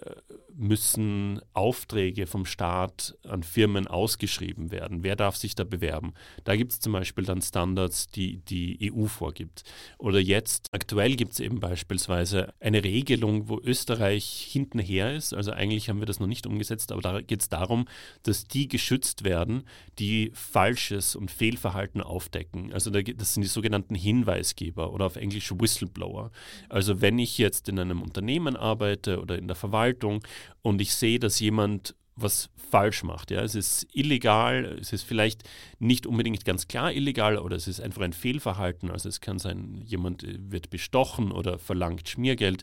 müssen 0.56 1.40
Aufträge 1.52 2.26
vom 2.26 2.44
Staat 2.46 3.16
an 3.26 3.42
Firmen 3.42 3.86
ausgeschrieben 3.86 4.70
werden? 4.70 5.02
Wer 5.02 5.16
darf 5.16 5.36
sich 5.36 5.54
da 5.54 5.64
bewerben? 5.64 6.12
Da 6.44 6.56
gibt 6.56 6.72
es 6.72 6.80
zum 6.80 6.92
Beispiel 6.92 7.24
dann 7.24 7.42
Standards, 7.42 8.08
die 8.08 8.38
die 8.38 8.92
EU 8.92 9.06
vorgibt. 9.06 9.64
Oder 9.98 10.20
jetzt, 10.20 10.68
aktuell 10.72 11.16
gibt 11.16 11.32
es 11.32 11.40
eben 11.40 11.58
beispielsweise 11.58 12.52
eine 12.60 12.84
Regelung, 12.84 13.48
wo 13.48 13.60
Österreich 13.60 14.48
hintenher 14.50 15.14
ist. 15.14 15.32
Also 15.32 15.52
eigentlich 15.52 15.88
haben 15.88 16.00
wir 16.00 16.06
das 16.06 16.20
noch 16.20 16.26
nicht 16.26 16.46
umgesetzt, 16.46 16.92
aber 16.92 17.00
da 17.00 17.20
geht 17.20 17.40
es 17.40 17.48
darum, 17.48 17.86
dass 18.22 18.46
die 18.46 18.68
geschützt 18.68 19.24
werden, 19.24 19.64
die 19.98 20.30
Falsches 20.34 21.16
und 21.16 21.30
Fehlverhalten 21.30 22.00
aufdecken. 22.00 22.72
Also 22.72 22.90
da, 22.90 23.00
das 23.02 23.34
sind 23.34 23.42
die 23.42 23.48
sogenannten 23.48 23.94
Hinweisgeber 23.94 24.92
oder 24.92 25.06
auf 25.06 25.16
Englisch 25.16 25.52
Whistleblower. 25.52 26.30
Also 26.68 27.00
wenn 27.00 27.18
ich 27.18 27.38
jetzt 27.38 27.68
in 27.68 27.78
einem 27.78 28.02
Unternehmen 28.02 28.56
arbeite, 28.56 29.13
oder 29.20 29.38
in 29.38 29.48
der 29.48 29.56
Verwaltung 29.56 30.22
und 30.62 30.80
ich 30.80 30.94
sehe, 30.94 31.18
dass 31.18 31.40
jemand 31.40 31.94
was 32.16 32.48
falsch 32.70 33.02
macht. 33.02 33.30
Ja. 33.30 33.42
Es 33.42 33.54
ist 33.54 33.86
illegal, 33.92 34.64
es 34.80 34.92
ist 34.92 35.02
vielleicht 35.02 35.42
nicht 35.78 36.06
unbedingt 36.06 36.44
ganz 36.44 36.68
klar 36.68 36.92
illegal 36.92 37.38
oder 37.38 37.56
es 37.56 37.66
ist 37.66 37.80
einfach 37.80 38.02
ein 38.02 38.12
Fehlverhalten. 38.12 38.90
Also 38.90 39.08
es 39.08 39.20
kann 39.20 39.38
sein, 39.38 39.82
jemand 39.84 40.22
äh, 40.22 40.38
wird 40.38 40.70
bestochen 40.70 41.32
oder 41.32 41.58
verlangt 41.58 42.08
Schmiergeld 42.08 42.62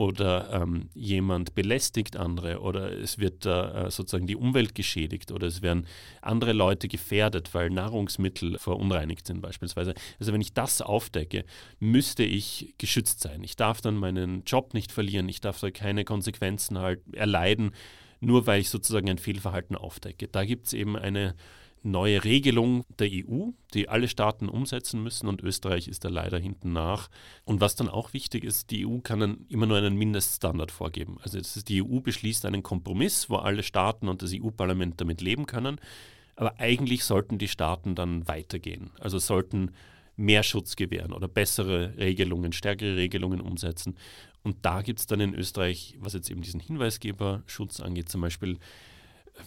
oder 0.00 0.48
ähm, 0.50 0.88
jemand 0.94 1.54
belästigt 1.54 2.16
andere 2.16 2.60
oder 2.60 2.90
es 2.90 3.18
wird 3.18 3.44
äh, 3.44 3.90
sozusagen 3.90 4.26
die 4.26 4.34
Umwelt 4.34 4.74
geschädigt 4.74 5.30
oder 5.30 5.46
es 5.46 5.60
werden 5.60 5.86
andere 6.22 6.54
Leute 6.54 6.88
gefährdet, 6.88 7.52
weil 7.52 7.68
Nahrungsmittel 7.68 8.58
verunreinigt 8.58 9.26
sind 9.26 9.42
beispielsweise. 9.42 9.92
Also 10.18 10.32
wenn 10.32 10.40
ich 10.40 10.54
das 10.54 10.80
aufdecke, 10.80 11.44
müsste 11.80 12.22
ich 12.22 12.72
geschützt 12.78 13.20
sein. 13.20 13.44
Ich 13.44 13.56
darf 13.56 13.82
dann 13.82 13.96
meinen 13.96 14.42
Job 14.46 14.72
nicht 14.72 14.90
verlieren, 14.90 15.28
ich 15.28 15.42
darf 15.42 15.60
da 15.60 15.70
keine 15.70 16.06
Konsequenzen 16.06 16.78
halt 16.78 17.00
erleiden 17.12 17.72
nur 18.22 18.46
weil 18.46 18.60
ich 18.60 18.68
sozusagen 18.68 19.08
ein 19.08 19.16
Fehlverhalten 19.16 19.76
aufdecke. 19.76 20.28
Da 20.28 20.44
gibt 20.44 20.66
es 20.66 20.74
eben 20.74 20.94
eine 20.94 21.34
neue 21.82 22.24
Regelung 22.24 22.84
der 22.98 23.08
EU, 23.10 23.50
die 23.74 23.88
alle 23.88 24.08
Staaten 24.08 24.48
umsetzen 24.48 25.02
müssen 25.02 25.28
und 25.28 25.42
Österreich 25.42 25.88
ist 25.88 26.04
da 26.04 26.08
leider 26.08 26.38
hinten 26.38 26.72
nach. 26.72 27.08
Und 27.44 27.60
was 27.60 27.76
dann 27.76 27.88
auch 27.88 28.12
wichtig 28.12 28.44
ist, 28.44 28.70
die 28.70 28.86
EU 28.86 28.98
kann 28.98 29.20
dann 29.20 29.46
immer 29.48 29.66
nur 29.66 29.78
einen 29.78 29.96
Mindeststandard 29.96 30.70
vorgeben. 30.70 31.18
Also 31.22 31.38
ist, 31.38 31.68
die 31.68 31.82
EU 31.82 32.00
beschließt 32.00 32.44
einen 32.44 32.62
Kompromiss, 32.62 33.30
wo 33.30 33.36
alle 33.36 33.62
Staaten 33.62 34.08
und 34.08 34.22
das 34.22 34.32
EU-Parlament 34.34 35.00
damit 35.00 35.20
leben 35.20 35.46
können. 35.46 35.80
Aber 36.36 36.58
eigentlich 36.58 37.04
sollten 37.04 37.38
die 37.38 37.48
Staaten 37.48 37.94
dann 37.94 38.26
weitergehen. 38.28 38.90
Also 38.98 39.18
sollten 39.18 39.72
mehr 40.16 40.42
Schutz 40.42 40.76
gewähren 40.76 41.12
oder 41.12 41.28
bessere 41.28 41.96
Regelungen, 41.96 42.52
stärkere 42.52 42.96
Regelungen 42.96 43.40
umsetzen. 43.40 43.96
Und 44.42 44.58
da 44.62 44.82
gibt 44.82 45.00
es 45.00 45.06
dann 45.06 45.20
in 45.20 45.34
Österreich, 45.34 45.96
was 45.98 46.12
jetzt 46.12 46.30
eben 46.30 46.42
diesen 46.42 46.60
Hinweisgeberschutz 46.60 47.80
angeht, 47.80 48.08
zum 48.08 48.20
Beispiel, 48.20 48.58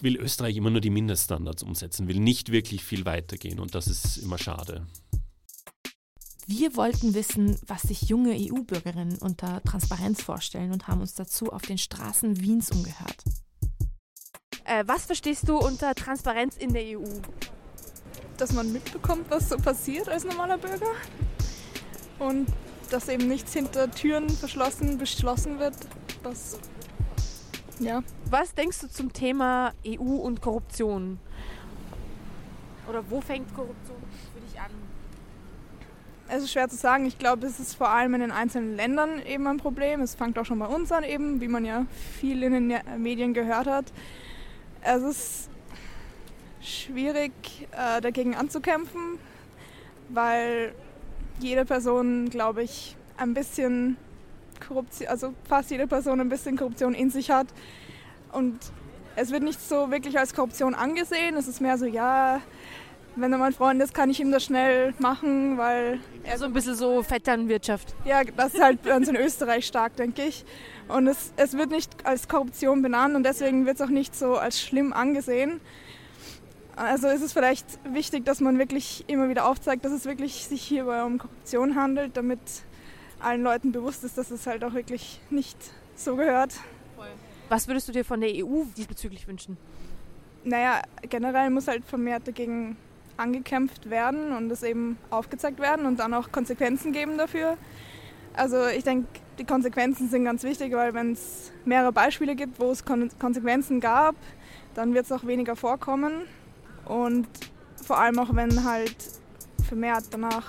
will 0.02 0.18
Österreich 0.18 0.56
immer 0.56 0.70
nur 0.70 0.82
die 0.82 0.90
Mindeststandards 0.90 1.64
umsetzen, 1.64 2.08
will 2.08 2.20
nicht 2.20 2.52
wirklich 2.52 2.84
viel 2.84 3.06
weitergehen 3.06 3.60
und 3.60 3.76
das 3.76 3.88
ist 3.88 4.18
immer 4.18 4.38
schade. 4.38 4.86
Wir 6.46 6.76
wollten 6.76 7.14
wissen, 7.14 7.58
was 7.68 7.84
sich 7.84 8.04
junge 8.04 8.36
EU-Bürgerinnen 8.36 9.18
unter 9.20 9.64
Transparenz 9.64 10.22
vorstellen 10.22 10.74
und 10.74 10.88
haben 10.88 11.00
uns 11.00 11.14
dazu 11.14 11.54
auf 11.54 11.62
den 11.62 11.78
Straßen 11.78 12.42
Wiens 12.42 12.70
umgehört. 12.72 13.24
Äh, 14.66 14.84
was 14.86 15.06
verstehst 15.06 15.48
du 15.48 15.58
unter 15.58 15.96
Transparenz 15.96 16.58
in 16.58 16.74
der 16.74 17.00
EU? 17.00 17.06
Dass 18.38 18.52
man 18.52 18.74
mitbekommt, 18.74 19.26
was 19.30 19.50
so 19.50 19.58
passiert 19.58 20.10
als 20.10 20.26
normaler 20.26 20.58
Bürger 20.58 20.92
und 22.20 22.48
dass 22.90 23.08
eben 23.08 23.28
nichts 23.28 23.54
hinter 23.54 23.90
Türen 23.90 24.30
verschlossen 24.30 24.98
beschlossen 24.98 25.60
wird. 25.60 25.76
Was, 26.24 26.60
ja. 27.80 28.04
Was 28.30 28.54
denkst 28.54 28.80
du 28.82 28.90
zum 28.90 29.14
Thema 29.14 29.74
EU 29.86 30.16
und 30.18 30.42
Korruption? 30.42 31.20
Oder 32.90 33.04
wo 33.10 33.22
fängt 33.22 33.54
Korruption 33.54 33.98
für 34.34 34.42
dich 34.42 34.60
an? 34.60 34.72
Es 36.28 36.44
ist 36.44 36.52
schwer 36.52 36.70
zu 36.70 36.76
sagen. 36.76 37.06
Ich 37.06 37.18
glaube, 37.18 37.46
es 37.46 37.60
ist 37.60 37.76
vor 37.76 37.90
allem 37.90 38.14
in 38.16 38.22
den 38.22 38.32
einzelnen 38.32 38.76
Ländern 38.76 39.22
eben 39.26 39.46
ein 39.48 39.58
Problem. 39.58 40.02
Es 40.02 40.16
fängt 40.16 40.38
auch 40.40 40.46
schon 40.46 40.60
bei 40.60 40.66
uns 40.66 40.92
an, 40.92 41.04
eben, 41.04 41.42
wie 41.42 41.48
man 41.48 41.66
ja 41.66 41.86
viel 42.20 42.44
in 42.44 42.70
den 42.70 43.02
Medien 43.02 43.34
gehört 43.34 43.68
hat. 43.68 43.86
Es 44.82 45.02
ist 45.02 45.50
schwierig, 46.62 47.32
äh, 47.72 48.02
dagegen 48.02 48.36
anzukämpfen, 48.36 49.20
weil 50.10 50.74
jede 51.40 51.66
Person, 51.66 52.30
glaube 52.30 52.64
ich, 52.64 52.96
ein 53.18 53.34
bisschen 53.34 53.98
Korruption, 54.68 55.08
also 55.08 55.34
fast 55.48 55.72
jede 55.72 55.88
Person 55.88 56.20
ein 56.20 56.30
bisschen 56.30 56.58
Korruption 56.58 56.94
in 56.94 57.10
sich 57.10 57.32
hat. 57.32 57.48
Und 58.32 58.60
es 59.16 59.32
wird 59.32 59.44
nicht 59.44 59.62
so 59.62 59.92
wirklich 59.92 60.18
als 60.18 60.34
Korruption 60.34 60.74
angesehen. 60.76 61.36
Es 61.36 61.48
ist 61.48 61.62
mehr 61.62 61.78
so, 61.78 61.86
ja, 61.86 62.42
wenn 63.16 63.32
er 63.32 63.38
mein 63.38 63.54
Freund 63.54 63.82
ist, 63.82 63.94
kann 63.94 64.10
ich 64.10 64.20
ihm 64.20 64.32
das 64.32 64.44
schnell 64.44 64.94
machen, 64.98 65.58
weil 65.58 66.00
er 66.24 66.38
so 66.38 66.46
ein 66.46 66.54
bisschen 66.54 66.76
so 66.76 67.04
Vetternwirtschaft. 67.04 67.94
Ja, 68.06 68.24
das 68.24 68.56
ist 68.56 68.62
halt 68.62 68.82
bei 68.82 68.96
uns 68.96 69.08
in 69.08 69.16
Österreich 69.16 69.68
stark, 69.68 69.96
denke 69.96 70.24
ich. 70.24 70.46
Und 70.88 71.08
es, 71.08 71.32
es 71.36 71.56
wird 71.56 71.70
nicht 71.70 72.06
als 72.06 72.28
Korruption 72.28 72.82
benannt 72.82 73.16
und 73.16 73.24
deswegen 73.24 73.66
wird 73.66 73.76
es 73.76 73.82
auch 73.82 73.92
nicht 73.92 74.16
so 74.16 74.36
als 74.36 74.60
schlimm 74.60 74.94
angesehen. 74.94 75.62
Also 76.76 77.08
ist 77.08 77.22
es 77.22 77.34
vielleicht 77.34 77.68
wichtig, 77.94 78.26
dass 78.26 78.42
man 78.42 78.58
wirklich 78.58 79.04
immer 79.08 79.30
wieder 79.30 79.48
aufzeigt, 79.48 79.86
dass 79.86 79.92
es 79.92 80.06
wirklich 80.06 80.48
sich 80.48 80.64
hierbei 80.64 81.04
um 81.04 81.20
Korruption 81.20 81.76
handelt, 81.76 82.18
damit 82.18 82.40
allen 83.24 83.44
Leuten 83.44 83.72
bewusst 83.72 84.04
ist, 84.04 84.18
dass 84.18 84.32
es 84.32 84.46
halt 84.48 84.64
auch 84.64 84.74
wirklich 84.74 85.20
nicht 85.30 85.58
so 85.96 86.16
gehört. 86.16 86.54
Was 87.50 87.68
würdest 87.68 87.88
du 87.88 87.92
dir 87.92 88.06
von 88.06 88.22
der 88.22 88.30
EU 88.34 88.64
diesbezüglich 88.76 89.28
wünschen? 89.28 89.58
Naja, 90.44 90.82
generell 91.10 91.50
muss 91.50 91.68
halt 91.68 91.86
vermehrt 91.86 92.28
dagegen 92.28 92.78
angekämpft 93.18 93.90
werden 93.90 94.36
und 94.36 94.52
es 94.52 94.64
eben 94.64 94.98
aufgezeigt 95.10 95.60
werden 95.60 95.86
und 95.86 96.00
dann 96.00 96.14
auch 96.14 96.32
Konsequenzen 96.32 96.92
geben 96.92 97.18
dafür. 97.18 97.58
Also 98.34 98.66
ich 98.68 98.84
denke, 98.84 99.08
die 99.38 99.46
Konsequenzen 99.46 100.10
sind 100.10 100.26
ganz 100.26 100.44
wichtig, 100.44 100.74
weil 100.74 100.94
wenn 100.94 101.12
es 101.12 101.52
mehrere 101.66 101.92
Beispiele 101.92 102.36
gibt, 102.36 102.60
wo 102.60 102.72
es 102.72 102.84
Konsequenzen 102.84 103.80
gab, 103.80 104.16
dann 104.74 104.94
wird 104.94 105.06
es 105.06 105.12
auch 105.12 105.26
weniger 105.26 105.56
vorkommen. 105.56 106.24
Und 106.86 107.28
vor 107.86 108.00
allem 108.00 108.18
auch, 108.20 108.36
wenn 108.36 108.64
halt 108.64 108.96
vermehrt 109.68 110.06
danach 110.12 110.46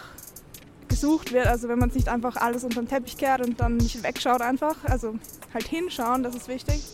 gesucht 0.94 1.32
wird, 1.32 1.48
also 1.48 1.68
wenn 1.68 1.80
man 1.80 1.88
es 1.88 1.96
nicht 1.96 2.08
einfach 2.08 2.36
alles 2.36 2.62
unter 2.62 2.80
den 2.80 2.88
Teppich 2.88 3.16
kehrt 3.16 3.44
und 3.44 3.58
dann 3.58 3.78
nicht 3.78 4.04
wegschaut 4.04 4.40
einfach, 4.40 4.84
also 4.84 5.16
halt 5.52 5.66
hinschauen, 5.66 6.22
das 6.22 6.36
ist 6.36 6.46
wichtig. 6.46 6.84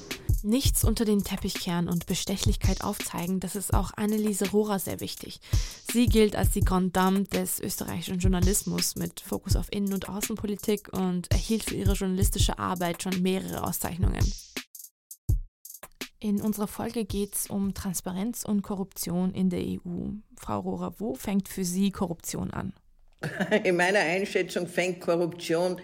Nichts 0.43 0.85
unter 0.85 1.05
den 1.05 1.23
Teppich 1.23 1.53
kehren 1.53 1.87
und 1.87 2.07
Bestechlichkeit 2.07 2.83
aufzeigen, 2.83 3.41
das 3.41 3.57
ist 3.57 3.75
auch 3.75 3.91
Anneliese 3.97 4.53
Rohrer 4.53 4.79
sehr 4.79 5.01
wichtig. 5.01 5.39
Sie 5.93 6.07
gilt 6.07 6.35
als 6.35 6.53
die 6.53 6.63
Grande 6.63 6.93
Dame 6.93 7.25
des 7.25 7.61
österreichischen 7.61 8.19
Journalismus 8.21 8.97
mit 8.97 9.21
Fokus 9.21 9.55
auf 9.55 9.71
Innen- 9.71 9.93
und 9.93 10.09
Außenpolitik 10.09 10.89
und 10.95 11.31
erhielt 11.31 11.65
für 11.65 11.75
ihre 11.75 11.93
journalistische 11.93 12.59
Arbeit 12.59 13.03
schon 13.03 13.21
mehrere 13.21 13.65
Auszeichnungen. 13.65 14.25
In 16.21 16.41
unserer 16.41 16.69
Folge 16.69 17.05
geht 17.05 17.35
es 17.35 17.49
um 17.49 17.75
Transparenz 17.75 18.47
und 18.47 18.63
Korruption 18.63 19.35
in 19.35 19.51
der 19.51 19.61
EU. 19.61 20.13
Frau 20.39 20.61
Rohrer, 20.61 20.95
wo 20.99 21.15
fängt 21.15 21.51
für 21.51 21.67
Sie 21.67 21.91
Korruption 21.91 22.51
an? 22.51 22.73
In 23.65 23.77
meiner 23.77 24.01
Einschätzung 24.01 24.67
fängt 24.67 25.01
Korruption 25.01 25.81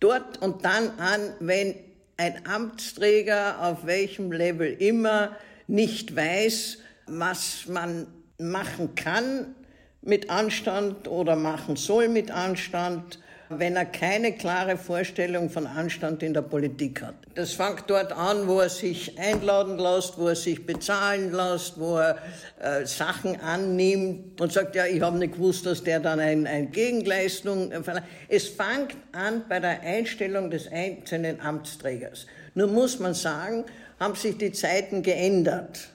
dort 0.00 0.38
und 0.38 0.64
dann 0.64 0.90
an, 0.98 1.34
wenn 1.40 1.74
ein 2.16 2.46
Amtsträger 2.46 3.62
auf 3.62 3.86
welchem 3.86 4.32
Level 4.32 4.72
immer 4.72 5.36
nicht 5.66 6.14
weiß, 6.14 6.78
was 7.06 7.66
man 7.66 8.06
machen 8.38 8.94
kann 8.94 9.54
mit 10.02 10.30
Anstand 10.30 11.08
oder 11.08 11.36
machen 11.36 11.76
soll 11.76 12.08
mit 12.08 12.30
Anstand, 12.30 13.20
wenn 13.52 13.74
er 13.74 13.84
keine 13.84 14.32
klare 14.32 14.76
Vorstellung 14.76 15.50
von 15.50 15.66
Anstand 15.66 16.22
in 16.22 16.32
der 16.32 16.42
Politik 16.42 17.02
hat. 17.02 17.16
Das 17.34 17.52
fängt 17.52 17.84
dort 17.88 18.12
an, 18.12 18.46
wo 18.46 18.60
er 18.60 18.68
sich 18.68 19.18
einladen 19.18 19.76
lässt, 19.76 20.16
wo 20.18 20.28
er 20.28 20.36
sich 20.36 20.64
bezahlen 20.64 21.32
lässt, 21.32 21.78
wo 21.78 21.96
er 21.96 22.16
äh, 22.60 22.86
Sachen 22.86 23.40
annimmt 23.40 24.40
und 24.40 24.52
sagt, 24.52 24.76
ja, 24.76 24.86
ich 24.86 25.00
habe 25.00 25.18
nicht 25.18 25.34
gewusst, 25.34 25.66
dass 25.66 25.82
der 25.82 25.98
dann 25.98 26.20
eine 26.20 26.48
ein 26.48 26.70
Gegenleistung 26.70 27.72
verlangt. 27.82 28.06
Es 28.28 28.46
fängt 28.46 28.96
an 29.10 29.42
bei 29.48 29.58
der 29.58 29.80
Einstellung 29.80 30.48
des 30.48 30.70
einzelnen 30.70 31.40
Amtsträgers. 31.40 32.26
Nur 32.54 32.68
muss 32.68 33.00
man 33.00 33.14
sagen, 33.14 33.64
haben 33.98 34.14
sich 34.14 34.38
die 34.38 34.52
Zeiten 34.52 35.02
geändert. 35.02 35.88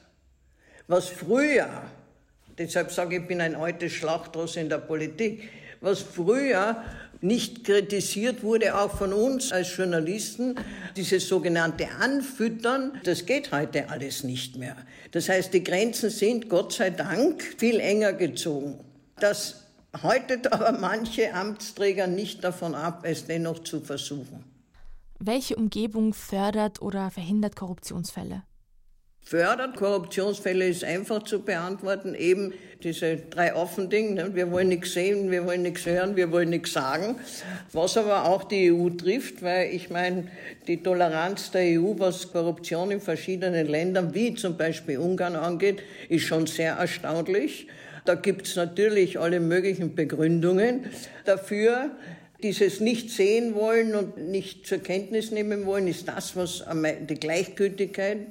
Was 0.87 1.07
früher, 1.07 1.69
deshalb 2.57 2.91
sage 2.91 3.15
ich, 3.15 3.21
ich 3.21 3.27
bin 3.27 3.39
ein 3.39 3.55
altes 3.55 3.93
Schlachtross 3.93 4.57
in 4.57 4.67
der 4.67 4.79
Politik, 4.79 5.49
was 5.81 6.01
früher 6.01 6.83
nicht 7.25 7.63
kritisiert 7.63 8.43
wurde, 8.43 8.77
auch 8.77 8.97
von 8.97 9.13
uns 9.13 9.51
als 9.51 9.75
Journalisten, 9.75 10.55
dieses 10.95 11.27
sogenannte 11.27 11.89
Anfüttern, 11.99 12.99
das 13.03 13.25
geht 13.25 13.51
heute 13.51 13.89
alles 13.89 14.23
nicht 14.23 14.57
mehr. 14.57 14.75
Das 15.11 15.29
heißt, 15.29 15.53
die 15.53 15.63
Grenzen 15.63 16.09
sind 16.09 16.49
Gott 16.49 16.73
sei 16.73 16.89
Dank 16.89 17.43
viel 17.57 17.79
enger 17.79 18.13
gezogen. 18.13 18.79
Das 19.19 19.63
häutet 20.03 20.51
aber 20.51 20.71
manche 20.73 21.33
Amtsträger 21.33 22.07
nicht 22.07 22.43
davon 22.43 22.75
ab, 22.75 23.03
es 23.03 23.25
dennoch 23.25 23.59
zu 23.59 23.81
versuchen. 23.81 24.43
Welche 25.19 25.55
Umgebung 25.55 26.13
fördert 26.13 26.81
oder 26.81 27.09
verhindert 27.09 27.55
Korruptionsfälle? 27.55 28.43
Fördert. 29.25 29.75
Korruptionsfälle 29.75 30.67
ist 30.67 30.83
einfach 30.83 31.23
zu 31.23 31.41
beantworten. 31.41 32.13
Eben 32.13 32.53
diese 32.83 33.17
drei 33.17 33.55
offen 33.55 33.89
Dinge. 33.89 34.13
Ne? 34.13 34.35
Wir 34.35 34.51
wollen 34.51 34.69
nichts 34.69 34.93
sehen, 34.93 35.31
wir 35.31 35.45
wollen 35.45 35.63
nichts 35.63 35.85
hören, 35.87 36.15
wir 36.15 36.31
wollen 36.31 36.51
nichts 36.51 36.73
sagen. 36.73 37.15
Was 37.73 37.97
aber 37.97 38.25
auch 38.25 38.43
die 38.43 38.71
EU 38.71 38.89
trifft, 38.91 39.41
weil 39.41 39.73
ich 39.73 39.89
meine, 39.89 40.27
die 40.67 40.83
Toleranz 40.83 41.49
der 41.49 41.81
EU, 41.81 41.95
was 41.97 42.31
Korruption 42.31 42.91
in 42.91 43.01
verschiedenen 43.01 43.67
Ländern, 43.67 44.13
wie 44.13 44.35
zum 44.35 44.55
Beispiel 44.55 44.99
Ungarn 44.99 45.35
angeht, 45.35 45.81
ist 46.07 46.23
schon 46.23 46.45
sehr 46.45 46.73
erstaunlich. 46.73 47.67
Da 48.05 48.13
gibt 48.13 48.45
es 48.45 48.55
natürlich 48.55 49.19
alle 49.19 49.39
möglichen 49.39 49.95
Begründungen 49.95 50.85
dafür. 51.25 51.89
Dieses 52.43 52.79
nicht 52.79 53.09
sehen 53.09 53.55
wollen 53.55 53.95
und 53.95 54.17
nicht 54.29 54.67
zur 54.67 54.77
Kenntnis 54.77 55.31
nehmen 55.31 55.65
wollen, 55.65 55.87
ist 55.87 56.07
das, 56.07 56.35
was 56.35 56.63
die 57.09 57.15
Gleichgültigkeit 57.15 58.27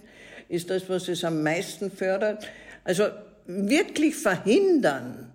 ist 0.48 0.70
das, 0.70 0.88
was 0.88 1.08
es 1.08 1.24
am 1.24 1.42
meisten 1.42 1.90
fördert. 1.90 2.46
Also 2.84 3.04
wirklich 3.46 4.16
verhindern 4.16 5.32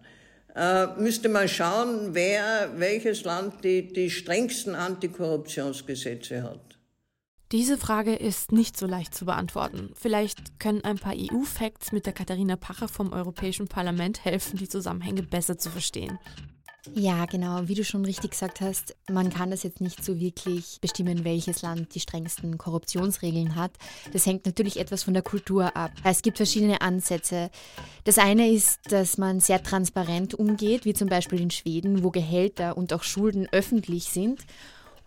äh, 0.56 0.88
müsste 0.98 1.30
man 1.30 1.48
schauen, 1.48 2.14
wer, 2.14 2.72
welches 2.78 3.24
Land 3.24 3.64
die, 3.64 3.94
die 3.94 4.10
strengsten 4.10 4.76
Antikorruptionsgesetze 4.76 6.44
hat. 6.44 6.80
Diese 7.52 7.78
Frage 7.78 8.16
ist 8.16 8.52
nicht 8.52 8.78
so 8.78 8.86
leicht 8.86 9.16
zu 9.16 9.26
beantworten. 9.26 9.92
Vielleicht 9.96 10.60
können 10.60 10.84
ein 10.84 11.00
paar 11.00 11.16
EU-Facts 11.16 11.92
mit 11.92 12.06
der 12.06 12.14
Katharina 12.14 12.56
Pacher 12.56 12.88
vom 12.88 13.12
Europäischen 13.12 13.68
Parlament 13.68 14.24
helfen, 14.24 14.58
die 14.60 14.70
Zusammenhänge 14.70 15.24
besser 15.24 15.58
zu 15.58 15.72
verstehen. 15.72 16.20
Ja, 16.96 17.26
genau. 17.26 17.68
Wie 17.68 17.76
du 17.76 17.84
schon 17.84 18.06
richtig 18.06 18.32
gesagt 18.32 18.62
hast, 18.62 18.96
man 19.10 19.30
kann 19.30 19.52
das 19.52 19.64
jetzt 19.64 19.82
nicht 19.82 20.04
so 20.04 20.20
wirklich 20.20 20.80
bestimmen, 20.82 21.24
welches 21.24 21.62
Land 21.62 21.94
die 21.94 22.00
strengsten 22.00 22.58
Korruptionsregeln 22.58 23.56
hat. 23.56 23.72
Das 24.14 24.26
hängt 24.26 24.46
natürlich 24.46 24.80
etwas 24.80 25.04
von 25.04 25.14
der 25.14 25.24
Kultur 25.24 25.76
ab. 25.76 25.92
Es 26.04 26.22
gibt 26.22 26.38
verschiedene 26.38 26.82
Ansätze. 26.82 27.50
Das 28.06 28.18
eine 28.18 28.50
ist, 28.50 28.80
dass 28.92 29.18
man 29.18 29.40
sehr 29.40 29.62
transparent 29.62 30.34
umgeht, 30.34 30.86
wie 30.86 30.94
zum 30.94 31.10
Beispiel 31.10 31.42
in 31.42 31.52
Schweden, 31.52 32.04
wo 32.04 32.12
Gehälter 32.12 32.78
und 32.78 32.94
auch 32.94 33.04
Schulden 33.04 33.48
öffentlich 33.52 34.06
sind. 34.06 34.46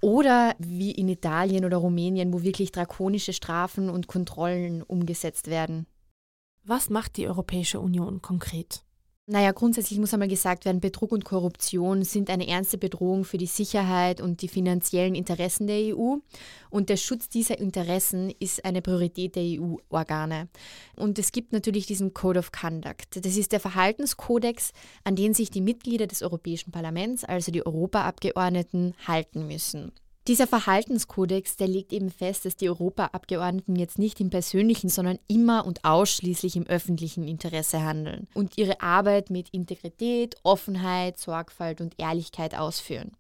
Oder 0.01 0.55
wie 0.59 0.91
in 0.91 1.09
Italien 1.09 1.65
oder 1.65 1.77
Rumänien, 1.79 2.33
wo 2.33 2.43
wirklich 2.43 2.73
drakonische 2.73 3.33
Strafen 3.33 3.89
und 3.89 4.09
Kontrollen 4.09 4.83
umgesetzt 4.83 5.47
werden. 5.47 5.87
Was 6.65 6.91
macht 6.91 7.17
die 7.17 7.29
Europäische 7.29 7.81
Union 7.81 8.21
konkret? 8.21 8.85
Naja, 9.27 9.53
grundsätzlich 9.53 10.01
muss 10.01 10.13
einmal 10.13 10.27
gesagt 10.27 10.65
werden, 10.65 10.81
Betrug 10.81 11.13
und 11.13 11.25
Korruption 11.25 12.03
sind 12.03 12.29
eine 12.29 12.49
ernste 12.49 12.77
Bedrohung 12.77 13.25
für 13.25 13.39
die 13.39 13.47
Sicherheit 13.47 14.21
und 14.21 14.43
die 14.43 14.49
finanziellen 14.49 15.15
Interessen 15.15 15.69
der 15.69 15.97
EU. 15.97 16.17
Und 16.71 16.89
der 16.89 16.97
Schutz 16.97 17.29
dieser 17.29 17.57
Interessen 17.61 18.35
ist 18.41 18.65
eine 18.65 18.83
Priorität 18.83 19.37
der 19.37 19.45
EU-Organe. 19.45 20.49
Und 20.97 21.21
es 21.21 21.31
gibt 21.31 21.53
natürlich 21.53 21.87
diesen 21.87 22.13
Code 22.15 22.41
of 22.41 22.51
Conduct. 22.51 23.25
Das 23.25 23.37
ist 23.37 23.53
der 23.53 23.61
Verhaltenskodex, 23.61 24.73
an 25.05 25.15
den 25.15 25.35
sich 25.35 25.51
die 25.51 25.61
Mitglieder 25.61 26.09
des 26.09 26.23
Europäischen 26.23 26.73
Parlaments, 26.73 27.23
also 27.23 27.53
die 27.53 27.65
Europaabgeordneten, 27.65 28.95
halten 29.07 29.47
müssen. 29.47 29.93
Dieser 30.29 30.47
Verhaltenskodex, 30.47 31.57
der 31.57 31.67
legt 31.67 31.93
eben 31.93 32.09
fest, 32.09 32.45
dass 32.45 32.55
die 32.55 32.69
Europaabgeordneten 32.69 33.75
jetzt 33.75 33.99
nicht 33.99 34.21
im 34.21 34.31
persönlichen, 34.31 34.89
sondern 34.89 35.19
immer 35.27 35.67
und 35.67 35.85
ausschließlich 35.85 36.55
im 36.55 36.65
öffentlichen 36.69 37.27
Interesse 37.27 37.83
handeln 37.83 38.29
und 38.33 38.57
ihre 38.57 38.81
Arbeit 38.81 39.31
mit 39.31 39.49
Integrität, 39.49 40.37
Offenheit, 40.45 41.19
Sorgfalt 41.19 41.81
und 41.81 41.95
Ehrlichkeit 41.99 42.57
ausführen. 42.57 43.17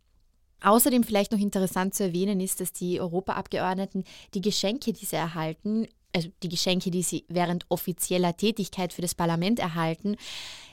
Außerdem 0.62 1.02
vielleicht 1.02 1.32
noch 1.32 1.40
interessant 1.40 1.92
zu 1.92 2.04
erwähnen 2.04 2.38
ist, 2.38 2.60
dass 2.60 2.72
die 2.72 3.00
Europaabgeordneten 3.00 4.04
die 4.34 4.40
Geschenke, 4.40 4.92
die 4.92 5.04
sie 5.04 5.16
erhalten, 5.16 5.88
also 6.14 6.28
die 6.44 6.48
Geschenke, 6.48 6.92
die 6.92 7.02
sie 7.02 7.24
während 7.26 7.66
offizieller 7.68 8.36
Tätigkeit 8.36 8.92
für 8.92 9.02
das 9.02 9.16
Parlament 9.16 9.58
erhalten, 9.58 10.14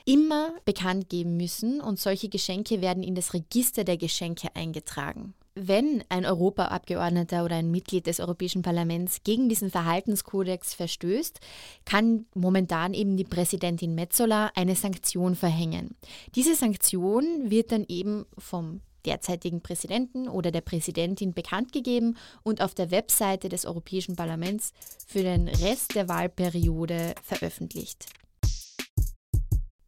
immer 0.04 0.52
bekannt 0.64 1.08
geben 1.08 1.36
müssen 1.36 1.80
und 1.80 1.98
solche 1.98 2.28
Geschenke 2.28 2.80
werden 2.80 3.02
in 3.02 3.16
das 3.16 3.34
Register 3.34 3.82
der 3.82 3.96
Geschenke 3.96 4.54
eingetragen 4.54 5.34
wenn 5.68 6.02
ein 6.08 6.24
Europaabgeordneter 6.24 7.44
oder 7.44 7.56
ein 7.56 7.70
Mitglied 7.70 8.06
des 8.06 8.20
Europäischen 8.20 8.62
Parlaments 8.62 9.22
gegen 9.24 9.48
diesen 9.48 9.70
Verhaltenskodex 9.70 10.74
verstößt, 10.74 11.40
kann 11.84 12.26
momentan 12.34 12.94
eben 12.94 13.16
die 13.16 13.24
Präsidentin 13.24 13.94
Metzola 13.94 14.50
eine 14.54 14.74
Sanktion 14.74 15.36
verhängen. 15.36 15.96
Diese 16.34 16.54
Sanktion 16.54 17.50
wird 17.50 17.72
dann 17.72 17.84
eben 17.88 18.26
vom 18.38 18.80
derzeitigen 19.06 19.60
Präsidenten 19.62 20.28
oder 20.28 20.50
der 20.50 20.60
Präsidentin 20.60 21.32
bekannt 21.32 21.72
gegeben 21.72 22.16
und 22.42 22.60
auf 22.60 22.74
der 22.74 22.90
Webseite 22.90 23.48
des 23.48 23.64
Europäischen 23.64 24.16
Parlaments 24.16 24.72
für 25.06 25.22
den 25.22 25.48
Rest 25.48 25.94
der 25.94 26.08
Wahlperiode 26.08 27.14
veröffentlicht. 27.22 28.06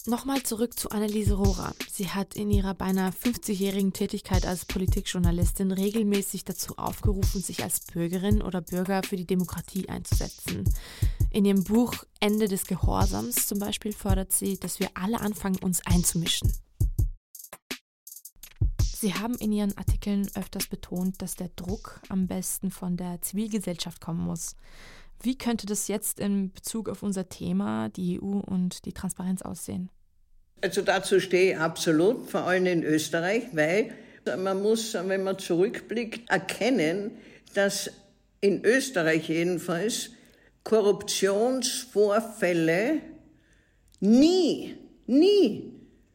Nochmal 0.04 0.42
zurück 0.42 0.76
zu 0.76 0.90
Anneliese 0.90 1.34
Rohrer. 1.34 1.74
Sie 1.88 2.08
hat 2.08 2.34
in 2.34 2.50
ihrer 2.50 2.74
beinahe 2.74 3.12
50-jährigen 3.12 3.92
Tätigkeit 3.92 4.44
als 4.44 4.64
Politikjournalistin 4.64 5.70
regelmäßig 5.70 6.44
dazu 6.44 6.76
aufgerufen, 6.76 7.40
sich 7.40 7.62
als 7.62 7.78
Bürgerin 7.78 8.42
oder 8.42 8.62
Bürger 8.62 9.04
für 9.04 9.16
die 9.16 9.28
Demokratie 9.28 9.88
einzusetzen. 9.88 10.64
In 11.30 11.44
ihrem 11.44 11.62
Buch 11.62 11.94
Ende 12.18 12.48
des 12.48 12.66
Gehorsams 12.66 13.46
zum 13.46 13.60
Beispiel 13.60 13.92
fordert 13.92 14.32
sie, 14.32 14.58
dass 14.58 14.80
wir 14.80 14.90
alle 14.94 15.20
anfangen, 15.20 15.58
uns 15.58 15.86
einzumischen. 15.86 16.52
Sie 19.02 19.14
haben 19.14 19.34
in 19.34 19.50
Ihren 19.50 19.76
Artikeln 19.78 20.28
öfters 20.34 20.68
betont, 20.68 21.22
dass 21.22 21.34
der 21.34 21.48
Druck 21.56 22.00
am 22.08 22.28
besten 22.28 22.70
von 22.70 22.96
der 22.96 23.20
Zivilgesellschaft 23.20 24.00
kommen 24.00 24.24
muss. 24.24 24.54
Wie 25.22 25.38
könnte 25.38 25.66
das 25.66 25.86
jetzt 25.86 26.18
in 26.18 26.52
Bezug 26.52 26.88
auf 26.88 27.04
unser 27.04 27.28
Thema, 27.28 27.88
die 27.90 28.20
EU 28.20 28.40
und 28.40 28.84
die 28.84 28.92
Transparenz 28.92 29.42
aussehen? 29.42 29.88
Also 30.60 30.82
dazu 30.82 31.20
stehe 31.20 31.52
ich 31.52 31.58
absolut, 31.58 32.28
vor 32.28 32.40
allem 32.42 32.66
in 32.66 32.82
Österreich, 32.82 33.44
weil 33.52 33.94
man 34.38 34.60
muss, 34.62 34.94
wenn 34.94 35.22
man 35.22 35.38
zurückblickt, 35.38 36.28
erkennen, 36.28 37.12
dass 37.54 37.88
in 38.40 38.64
Österreich 38.64 39.28
jedenfalls 39.28 40.10
Korruptionsvorfälle 40.64 43.00
nie, 44.00 44.74
nie 45.06 45.72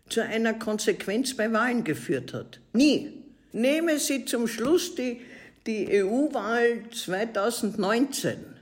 zu 0.10 0.24
einer 0.24 0.54
Konsequenz 0.54 1.36
bei 1.36 1.52
Wahlen 1.52 1.84
geführt 1.84 2.34
hat. 2.34 2.62
Nie. 2.74 3.14
Nehmen 3.54 4.00
Sie 4.00 4.26
zum 4.26 4.48
Schluss 4.48 4.96
die, 4.96 5.22
die 5.66 6.04
EU-Wahl 6.04 6.84
2019. 6.92 8.57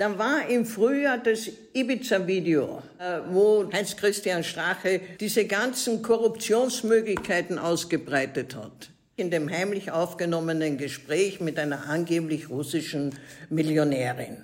Dann 0.00 0.18
war 0.18 0.48
im 0.48 0.64
Frühjahr 0.64 1.18
das 1.18 1.50
Ibiza-Video, 1.74 2.82
äh, 2.98 3.20
wo 3.28 3.70
Heinz-Christian 3.70 4.42
Strache 4.42 5.02
diese 5.20 5.44
ganzen 5.44 6.00
Korruptionsmöglichkeiten 6.00 7.58
ausgebreitet 7.58 8.56
hat. 8.56 8.88
In 9.16 9.30
dem 9.30 9.50
heimlich 9.50 9.90
aufgenommenen 9.90 10.78
Gespräch 10.78 11.42
mit 11.42 11.58
einer 11.58 11.86
angeblich 11.86 12.48
russischen 12.48 13.14
Millionärin. 13.50 14.38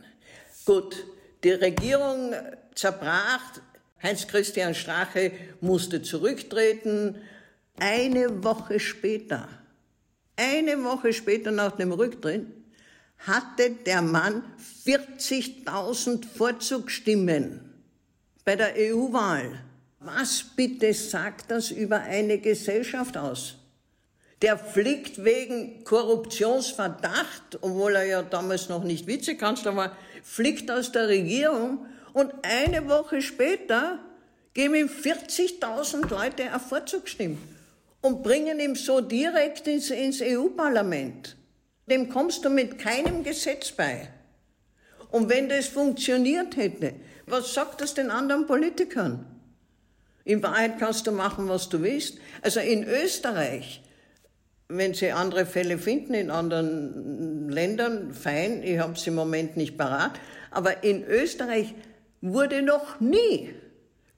Gut, 0.67 1.07
die 1.43 1.53
Regierung 1.53 2.35
zerbrach, 2.75 3.41
Heinz-Christian 4.03 4.75
Strache 4.75 5.33
musste 5.63 6.03
zurücktreten. 6.03 7.17
Eine 7.79 8.45
Woche 8.45 8.79
später, 8.79 9.49
eine 10.37 10.85
Woche 10.85 11.15
später 11.15 11.51
nach 11.51 11.73
dem 11.77 11.93
Rücktritt, 11.93 12.45
hatte 13.19 13.71
der 13.71 14.03
Mann 14.03 14.45
40.000 14.87 16.25
Vorzugsstimmen 16.27 17.61
bei 18.45 18.57
der 18.57 18.75
EU-Wahl. 18.77 19.61
Was 20.01 20.45
bitte 20.55 20.95
sagt 20.95 21.51
das 21.51 21.71
über 21.71 22.01
eine 22.01 22.39
Gesellschaft 22.39 23.17
aus? 23.17 23.57
Der 24.43 24.59
fliegt 24.59 25.25
wegen 25.25 25.83
Korruptionsverdacht, 25.85 27.59
obwohl 27.63 27.97
er 27.97 28.05
ja 28.05 28.23
damals 28.23 28.69
noch 28.69 28.85
nicht 28.85 29.07
Vizekanzler 29.07 29.75
war, 29.75 29.97
fliegt 30.23 30.71
aus 30.71 30.93
der 30.93 31.09
Regierung 31.09 31.87
und 32.13 32.33
eine 32.43 32.89
Woche 32.89 33.23
später 33.23 33.99
geben 34.53 34.75
ihm 34.75 34.89
40.000 34.89 36.09
Leute 36.09 36.45
eine 36.45 36.61
Vorzugsstimme 36.61 37.39
und 38.01 38.23
bringen 38.23 38.61
ihn 38.61 38.75
so 38.75 39.01
direkt 39.01 39.67
ins, 39.67 39.91
ins 39.91 40.21
EU-Parlament. 40.23 41.36
Dem 41.87 42.09
kommst 42.09 42.45
du 42.45 42.51
mit 42.51 42.79
keinem 42.79 43.23
Gesetz 43.23 43.73
bei. 43.73 44.09
Und 45.11 45.29
wenn 45.29 45.49
das 45.49 45.69
funktioniert 45.69 46.57
hätte, 46.57 46.95
was 47.27 47.55
sagt 47.55 47.81
das 47.81 47.95
den 47.95 48.11
anderen 48.11 48.47
Politikern? 48.47 49.25
In 50.25 50.43
Wahrheit 50.43 50.79
kannst 50.79 51.07
du 51.07 51.13
machen, 51.13 51.49
was 51.49 51.69
du 51.69 51.83
willst. 51.83 52.19
Also 52.43 52.59
in 52.59 52.83
Österreich, 52.85 53.83
wenn 54.69 54.95
Sie 54.95 55.13
andere 55.13 55.47
Fälle 55.47 55.79
finden 55.79 56.15
in 56.15 56.31
anderen 56.31 57.49
Ländern, 57.49 58.13
fein, 58.13 58.63
ich 58.65 58.81
habe 58.81 58.95
es 58.95 59.07
im 59.07 59.15
Moment 59.15 59.57
nicht 59.57 59.79
parat, 59.79 60.19
aber 60.51 60.83
in 60.83 61.05
Österreich 61.05 61.75
wurde 62.21 62.63
noch 62.63 62.99
nie 62.99 63.55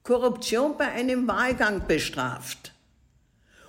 Korruption 0.01 0.75
bei 0.77 0.87
einem 0.87 1.27
Wahlgang 1.27 1.85
bestraft. 1.87 2.73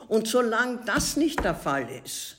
Und 0.09 0.27
solange 0.27 0.81
das 0.87 1.17
nicht 1.17 1.45
der 1.45 1.55
Fall 1.55 1.87
ist, 2.03 2.39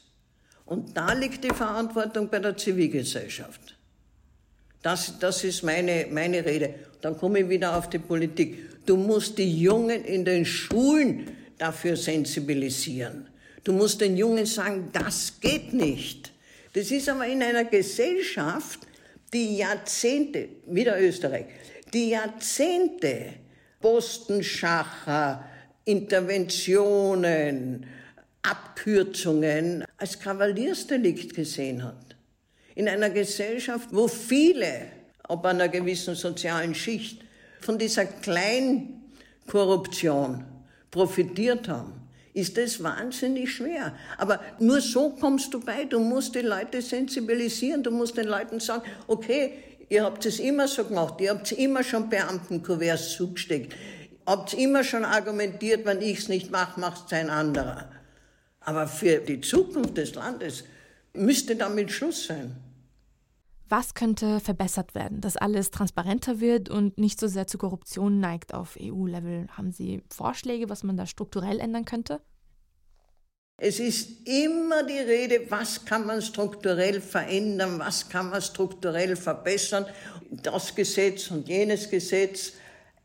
und 0.71 0.95
da 0.95 1.11
liegt 1.11 1.43
die 1.43 1.53
Verantwortung 1.53 2.29
bei 2.29 2.39
der 2.39 2.55
Zivilgesellschaft. 2.55 3.75
Das, 4.81 5.19
das 5.19 5.43
ist 5.43 5.63
meine, 5.63 6.07
meine 6.09 6.45
Rede. 6.45 6.75
Dann 7.01 7.17
komme 7.17 7.41
ich 7.41 7.49
wieder 7.49 7.77
auf 7.77 7.89
die 7.89 7.99
Politik. 7.99 8.85
Du 8.85 8.95
musst 8.95 9.37
die 9.37 9.59
Jungen 9.59 10.05
in 10.05 10.23
den 10.23 10.45
Schulen 10.45 11.29
dafür 11.57 11.97
sensibilisieren. 11.97 13.27
Du 13.65 13.73
musst 13.73 13.99
den 13.99 14.15
Jungen 14.15 14.45
sagen, 14.45 14.87
das 14.93 15.41
geht 15.41 15.73
nicht. 15.73 16.31
Das 16.71 16.89
ist 16.89 17.09
aber 17.09 17.27
in 17.27 17.43
einer 17.43 17.65
Gesellschaft, 17.65 18.79
die 19.33 19.57
Jahrzehnte, 19.57 20.47
wieder 20.67 20.97
Österreich, 21.01 21.47
die 21.93 22.11
Jahrzehnte 22.11 23.33
Postenschacher, 23.81 25.43
Interventionen, 25.83 27.85
Abkürzungen 28.43 29.83
als 29.97 30.19
Kavaliersdelikt 30.19 31.33
gesehen 31.35 31.83
hat. 31.83 32.15
In 32.75 32.87
einer 32.87 33.09
Gesellschaft, 33.09 33.89
wo 33.91 34.07
viele, 34.07 34.83
ob 35.27 35.43
einer 35.45 35.67
gewissen 35.67 36.15
sozialen 36.15 36.73
Schicht, 36.73 37.21
von 37.59 37.77
dieser 37.77 38.05
Kleinkorruption 38.05 40.45
profitiert 40.89 41.67
haben, 41.67 41.93
ist 42.33 42.57
das 42.57 42.81
wahnsinnig 42.81 43.53
schwer. 43.53 43.93
Aber 44.17 44.39
nur 44.59 44.79
so 44.81 45.09
kommst 45.09 45.53
du 45.53 45.59
bei. 45.59 45.85
Du 45.85 45.99
musst 45.99 46.33
die 46.33 46.39
Leute 46.39 46.81
sensibilisieren. 46.81 47.83
Du 47.83 47.91
musst 47.91 48.17
den 48.17 48.27
Leuten 48.27 48.59
sagen, 48.59 48.81
okay, 49.07 49.53
ihr 49.89 50.03
habt 50.03 50.25
es 50.25 50.39
immer 50.39 50.67
so 50.67 50.85
gemacht. 50.85 51.19
Ihr 51.19 51.29
habt 51.31 51.51
immer 51.51 51.83
schon 51.83 52.09
Beamtenkuverts 52.09 53.11
zugesteckt 53.11 53.75
habt 54.25 54.53
immer 54.53 54.83
schon 54.83 55.05
argumentiert, 55.05 55.85
wenn 55.85 56.01
ich 56.01 56.19
es 56.19 56.29
nicht 56.29 56.51
mache, 56.51 56.79
macht 56.79 57.07
es 57.07 57.13
ein 57.13 57.29
anderer. 57.29 57.89
Aber 58.61 58.87
für 58.87 59.17
die 59.17 59.41
Zukunft 59.41 59.97
des 59.97 60.15
Landes 60.15 60.63
müsste 61.13 61.55
damit 61.55 61.91
Schluss 61.91 62.27
sein. 62.27 62.55
Was 63.67 63.93
könnte 63.93 64.41
verbessert 64.41 64.95
werden, 64.95 65.21
dass 65.21 65.37
alles 65.37 65.71
transparenter 65.71 66.41
wird 66.41 66.69
und 66.69 66.97
nicht 66.97 67.19
so 67.19 67.27
sehr 67.27 67.47
zu 67.47 67.57
Korruption 67.57 68.19
neigt 68.19 68.53
auf 68.53 68.77
EU-Level? 68.79 69.47
Haben 69.51 69.71
Sie 69.71 70.03
Vorschläge, 70.09 70.69
was 70.69 70.83
man 70.83 70.97
da 70.97 71.05
strukturell 71.05 71.59
ändern 71.59 71.85
könnte? 71.85 72.19
Es 73.63 73.79
ist 73.79 74.27
immer 74.27 74.83
die 74.83 74.97
Rede, 74.97 75.45
was 75.49 75.85
kann 75.85 76.05
man 76.05 76.21
strukturell 76.21 76.99
verändern, 76.99 77.79
was 77.79 78.09
kann 78.09 78.31
man 78.31 78.41
strukturell 78.41 79.15
verbessern. 79.15 79.85
Das 80.31 80.75
Gesetz 80.75 81.31
und 81.31 81.47
jenes 81.47 81.89
Gesetz. 81.89 82.53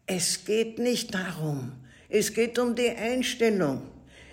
Es 0.07 0.45
geht 0.45 0.79
nicht 0.79 1.14
darum. 1.14 1.73
Es 2.09 2.33
geht 2.33 2.59
um 2.59 2.75
die 2.75 2.88
Einstellung. 2.88 3.83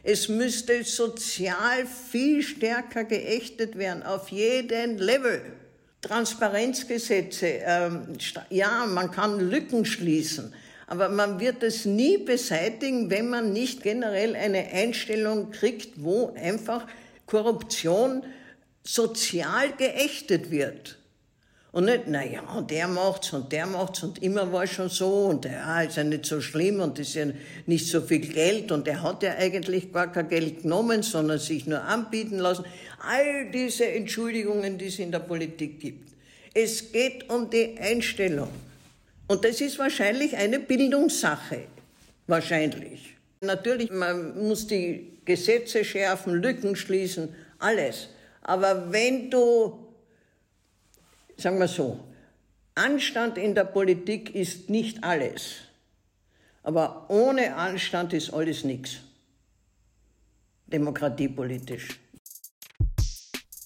Es 0.06 0.28
müsste 0.28 0.84
sozial 0.84 1.88
viel 1.88 2.44
stärker 2.44 3.06
geächtet 3.06 3.78
werden, 3.78 4.04
auf 4.04 4.30
jeden 4.30 4.98
Level. 4.98 5.42
Transparenzgesetze, 6.02 7.62
ähm, 7.66 8.08
ja, 8.50 8.86
man 8.86 9.10
kann 9.10 9.40
Lücken 9.50 9.86
schließen, 9.86 10.54
aber 10.88 11.08
man 11.08 11.40
wird 11.40 11.64
es 11.64 11.86
nie 11.86 12.18
beseitigen, 12.18 13.10
wenn 13.10 13.30
man 13.30 13.54
nicht 13.54 13.82
generell 13.82 14.36
eine 14.36 14.68
Einstellung 14.74 15.52
kriegt, 15.52 16.04
wo 16.04 16.34
einfach 16.36 16.86
Korruption 17.26 18.24
sozial 18.84 19.72
geächtet 19.78 20.52
wird. 20.52 20.98
Und 21.74 21.86
nicht, 21.86 22.08
naja, 22.08 22.44
der 22.70 22.88
macht's 22.88 23.34
und 23.34 23.52
der 23.52 23.66
macht's 23.66 24.04
und 24.04 24.22
immer 24.22 24.54
war 24.54 24.68
schon 24.68 24.90
so 24.90 25.26
und 25.26 25.46
ja, 25.46 25.82
ist 25.82 25.98
ja 25.98 26.04
nicht 26.04 26.24
so 26.24 26.40
schlimm 26.40 26.80
und 26.80 27.00
ist 27.00 27.16
ja 27.16 27.26
nicht 27.66 27.88
so 27.88 28.00
viel 28.02 28.20
Geld 28.20 28.72
und 28.72 28.88
er 28.88 29.02
hat 29.02 29.24
ja 29.24 29.34
eigentlich 29.40 29.92
gar 29.92 30.12
kein 30.12 30.30
Geld 30.30 30.62
genommen, 30.62 31.02
sondern 31.02 31.40
sich 31.40 31.66
nur 31.66 31.82
anbieten 31.82 32.38
lassen. 32.38 32.64
All 33.02 33.50
diese 33.50 33.88
Entschuldigungen, 33.88 34.78
die 34.78 34.86
es 34.86 35.00
in 35.00 35.12
der 35.12 35.20
Politik 35.20 35.80
gibt. 35.80 36.10
Es 36.54 36.92
geht 36.92 37.28
um 37.32 37.50
die 37.50 37.76
Einstellung. 37.80 38.50
Und 39.28 39.44
das 39.44 39.60
ist 39.60 39.80
wahrscheinlich 39.80 40.38
eine 40.38 40.60
Bildungssache. 40.60 41.64
Wahrscheinlich. 42.28 43.16
Natürlich, 43.42 43.90
man 43.90 44.48
muss 44.48 44.68
die 44.68 45.18
Gesetze 45.26 45.84
schärfen, 45.84 46.36
Lücken 46.36 46.76
schließen, 46.76 47.30
alles. 47.58 48.10
Aber 48.44 48.92
wenn 48.92 49.32
du 49.32 49.83
sagen 51.38 51.60
wir 51.60 51.68
so, 51.68 52.00
Anstand 52.76 53.38
in 53.38 53.54
der 53.54 53.66
Politik 53.66 54.34
ist 54.34 54.70
nicht 54.70 55.04
alles. 55.04 55.56
Aber 56.64 57.10
ohne 57.10 57.56
Anstand 57.56 58.14
ist 58.14 58.34
alles 58.34 58.64
nichts. 58.64 58.98
Demokratiepolitisch. 60.68 62.00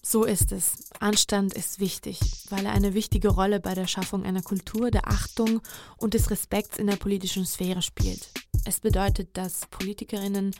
So 0.01 0.23
ist 0.23 0.51
es. 0.51 0.89
Anstand 0.99 1.53
ist 1.53 1.79
wichtig, 1.79 2.19
weil 2.49 2.65
er 2.65 2.71
eine 2.71 2.93
wichtige 2.93 3.27
Rolle 3.27 3.59
bei 3.59 3.75
der 3.75 3.87
Schaffung 3.87 4.23
einer 4.23 4.41
Kultur 4.41 4.89
der 4.89 5.07
Achtung 5.07 5.61
und 5.97 6.13
des 6.13 6.31
Respekts 6.31 6.77
in 6.77 6.87
der 6.87 6.95
politischen 6.95 7.45
Sphäre 7.45 7.81
spielt. 7.81 8.29
Es 8.65 8.79
bedeutet, 8.79 9.35
dass 9.37 9.67
Politikerinnen 9.69 10.55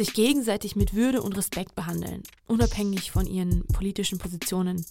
sich 0.00 0.14
gegenseitig 0.14 0.76
mit 0.76 0.94
Würde 0.94 1.20
und 1.20 1.36
Respekt 1.36 1.74
behandeln, 1.74 2.22
unabhängig 2.46 3.10
von 3.10 3.26
ihren 3.26 3.66
politischen 3.66 4.16
Positionen, 4.16 4.82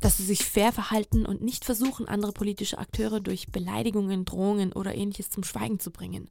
dass 0.00 0.18
sie 0.18 0.22
sich 0.22 0.44
fair 0.44 0.70
verhalten 0.72 1.26
und 1.26 1.42
nicht 1.42 1.64
versuchen, 1.64 2.06
andere 2.06 2.30
politische 2.30 2.78
Akteure 2.78 3.18
durch 3.18 3.48
Beleidigungen, 3.50 4.24
Drohungen 4.24 4.72
oder 4.72 4.94
ähnliches 4.94 5.28
zum 5.28 5.42
Schweigen 5.42 5.80
zu 5.80 5.90
bringen. 5.90 6.30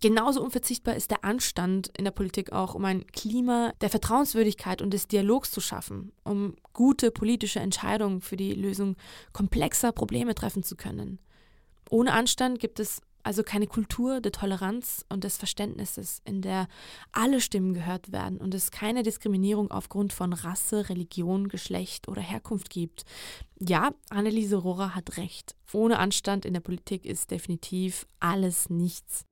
Genauso 0.00 0.42
unverzichtbar 0.42 0.96
ist 0.96 1.10
der 1.10 1.24
Anstand 1.24 1.92
in 1.98 2.04
der 2.04 2.10
Politik 2.10 2.52
auch, 2.52 2.74
um 2.74 2.86
ein 2.86 3.06
Klima 3.08 3.74
der 3.82 3.90
Vertrauenswürdigkeit 3.90 4.80
und 4.80 4.90
des 4.94 5.06
Dialogs 5.06 5.50
zu 5.50 5.60
schaffen, 5.60 6.10
um 6.24 6.56
gute 6.72 7.10
politische 7.10 7.60
Entscheidungen 7.60 8.22
für 8.22 8.38
die 8.38 8.54
Lösung 8.54 8.96
komplexer 9.34 9.92
Probleme 9.92 10.34
treffen 10.34 10.62
zu 10.62 10.74
können. 10.74 11.18
Ohne 11.90 12.14
Anstand 12.14 12.60
gibt 12.60 12.80
es 12.80 13.02
also 13.22 13.42
keine 13.42 13.66
Kultur 13.66 14.20
der 14.20 14.32
Toleranz 14.32 15.04
und 15.08 15.24
des 15.24 15.36
Verständnisses, 15.36 16.20
in 16.24 16.42
der 16.42 16.68
alle 17.12 17.40
Stimmen 17.40 17.74
gehört 17.74 18.12
werden 18.12 18.38
und 18.38 18.54
es 18.54 18.70
keine 18.70 19.02
Diskriminierung 19.02 19.70
aufgrund 19.70 20.12
von 20.12 20.32
Rasse, 20.32 20.88
Religion, 20.88 21.48
Geschlecht 21.48 22.08
oder 22.08 22.22
Herkunft 22.22 22.70
gibt. 22.70 23.04
Ja, 23.58 23.92
Anneliese 24.10 24.56
Rohrer 24.56 24.94
hat 24.94 25.16
recht. 25.16 25.54
Ohne 25.72 25.98
Anstand 25.98 26.44
in 26.44 26.54
der 26.54 26.60
Politik 26.60 27.04
ist 27.04 27.30
definitiv 27.30 28.06
alles 28.20 28.68
nichts. 28.68 29.24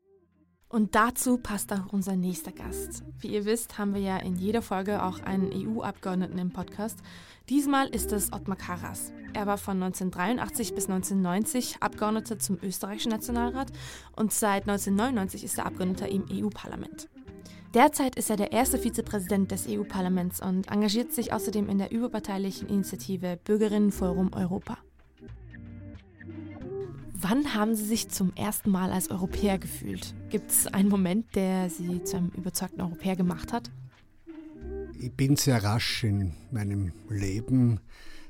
Und 0.71 0.95
dazu 0.95 1.37
passt 1.37 1.73
auch 1.73 1.93
unser 1.93 2.15
nächster 2.15 2.53
Gast. 2.53 3.03
Wie 3.19 3.35
ihr 3.35 3.45
wisst, 3.45 3.77
haben 3.77 3.93
wir 3.93 4.01
ja 4.01 4.19
in 4.19 4.37
jeder 4.37 4.63
Folge 4.63 5.03
auch 5.03 5.19
einen 5.19 5.51
EU-Abgeordneten 5.53 6.39
im 6.39 6.53
Podcast. 6.53 7.01
Diesmal 7.49 7.89
ist 7.89 8.13
es 8.13 8.33
Ottmar 8.33 8.57
Karas. 8.57 9.13
Er 9.33 9.49
war 9.49 9.59
von 9.59 9.83
1983 9.83 10.77
bis 10.77 10.89
1990 10.89 11.79
Abgeordneter 11.83 12.39
zum 12.39 12.57
österreichischen 12.63 13.11
Nationalrat 13.11 13.73
und 14.15 14.33
seit 14.33 14.69
1999 14.69 15.43
ist 15.43 15.59
er 15.59 15.67
Abgeordneter 15.67 16.09
im 16.09 16.27
EU-Parlament. 16.31 17.09
Derzeit 17.75 18.15
ist 18.15 18.31
er 18.31 18.37
der 18.37 18.53
erste 18.53 18.79
Vizepräsident 18.79 19.51
des 19.51 19.67
EU-Parlaments 19.69 20.41
und 20.41 20.71
engagiert 20.71 21.13
sich 21.13 21.33
außerdem 21.33 21.69
in 21.69 21.79
der 21.79 21.91
überparteilichen 21.91 22.69
Initiative 22.69 23.41
Bürgerinnenforum 23.43 24.33
Europa. 24.35 24.79
Wann 27.23 27.53
haben 27.53 27.75
Sie 27.75 27.85
sich 27.85 28.09
zum 28.09 28.35
ersten 28.35 28.71
Mal 28.71 28.93
als 28.93 29.11
Europäer 29.11 29.59
gefühlt? 29.59 30.15
Gibt 30.31 30.51
es 30.51 30.67
einen 30.67 30.89
Moment, 30.89 31.35
der 31.35 31.69
Sie 31.69 32.03
zu 32.03 32.17
einem 32.17 32.31
überzeugten 32.31 32.81
Europäer 32.81 33.15
gemacht 33.15 33.53
hat? 33.53 33.71
Ich 34.99 35.13
bin 35.13 35.37
sehr 35.37 35.63
rasch 35.63 36.03
in 36.05 36.33
meinem 36.51 36.95
Leben 37.11 37.81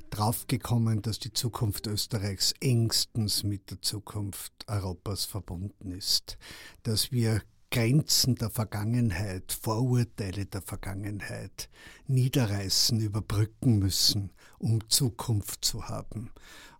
draufgekommen, 0.09 1.01
dass 1.01 1.19
die 1.19 1.31
Zukunft 1.31 1.87
Österreichs 1.87 2.53
engstens 2.59 3.43
mit 3.43 3.71
der 3.71 3.81
Zukunft 3.81 4.51
Europas 4.67 5.23
verbunden 5.23 5.91
ist, 5.91 6.37
dass 6.83 7.13
wir 7.13 7.41
Grenzen 7.69 8.35
der 8.35 8.49
Vergangenheit, 8.49 9.53
Vorurteile 9.53 10.45
der 10.47 10.61
Vergangenheit 10.61 11.69
niederreißen, 12.07 12.99
überbrücken 12.99 13.79
müssen, 13.79 14.33
um 14.59 14.89
Zukunft 14.89 15.63
zu 15.63 15.87
haben. 15.87 16.31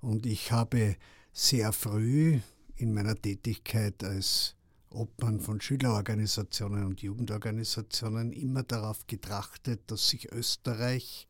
Und 0.02 0.26
ich 0.26 0.52
habe 0.52 0.97
sehr 1.32 1.72
früh 1.74 2.39
in 2.76 2.94
meiner 2.94 3.15
Tätigkeit 3.15 4.04
als 4.04 4.56
Obmann 4.91 5.39
von 5.39 5.62
Schülerorganisationen 5.62 6.86
und 6.86 7.01
Jugendorganisationen 7.01 8.34
immer 8.34 8.63
darauf 8.63 9.08
getrachtet, 9.08 9.82
dass 9.88 10.10
sich 10.10 10.32
Österreich 10.32 11.27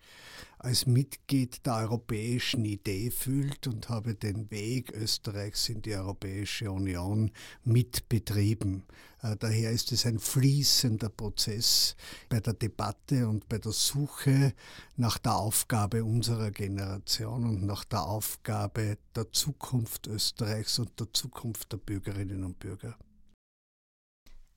als 0.58 0.86
Mitglied 0.86 1.65
der 1.65 1.78
europäischen 1.78 2.65
Idee 2.65 3.10
fühlt 3.10 3.65
und 3.67 3.89
habe 3.89 4.13
den 4.13 4.52
Weg 4.52 4.91
Österreichs 4.91 5.69
in 5.69 5.82
die 5.82 5.95
Europäische 5.95 6.71
Union 6.71 7.32
mitbetrieben. 7.63 8.84
Äh, 9.24 9.38
daher 9.38 9.71
ist 9.71 9.91
es 9.91 10.06
ein 10.06 10.19
fließender 10.19 11.10
Prozess 11.10 11.95
bei 12.30 12.39
der 12.39 12.54
Debatte 12.54 13.28
und 13.28 13.50
bei 13.50 13.58
der 13.58 13.71
Suche 13.71 14.54
nach 14.97 15.17
der 15.17 15.36
Aufgabe 15.36 16.04
unserer 16.04 16.52
Generation 16.52 17.45
und 17.45 17.65
nach 17.65 17.84
der 17.84 18.04
Aufgabe 18.04 18.97
der 19.15 19.32
Zukunft 19.32 20.08
Österreichs 20.08 20.78
und 20.78 21.00
der 21.00 21.12
Zukunft 21.12 21.71
der 21.71 21.78
Bürgerinnen 21.78 22.43
und 22.43 22.60
Bürger. 22.60 22.97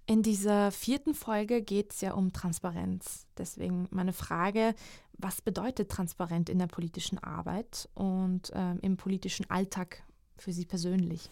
In 0.06 0.22
dieser 0.22 0.70
vierten 0.70 1.14
Folge 1.14 1.62
geht 1.62 1.92
es 1.92 2.02
ja 2.02 2.12
um 2.12 2.32
Transparenz. 2.32 3.26
Deswegen 3.38 3.88
meine 3.90 4.12
Frage, 4.12 4.74
was 5.16 5.40
bedeutet 5.40 5.90
transparent 5.90 6.50
in 6.50 6.58
der 6.58 6.66
politischen 6.66 7.18
Arbeit 7.18 7.88
und 7.94 8.52
ähm, 8.54 8.78
im 8.82 8.96
politischen 8.98 9.48
Alltag 9.48 10.02
für 10.36 10.52
Sie 10.52 10.66
persönlich? 10.66 11.30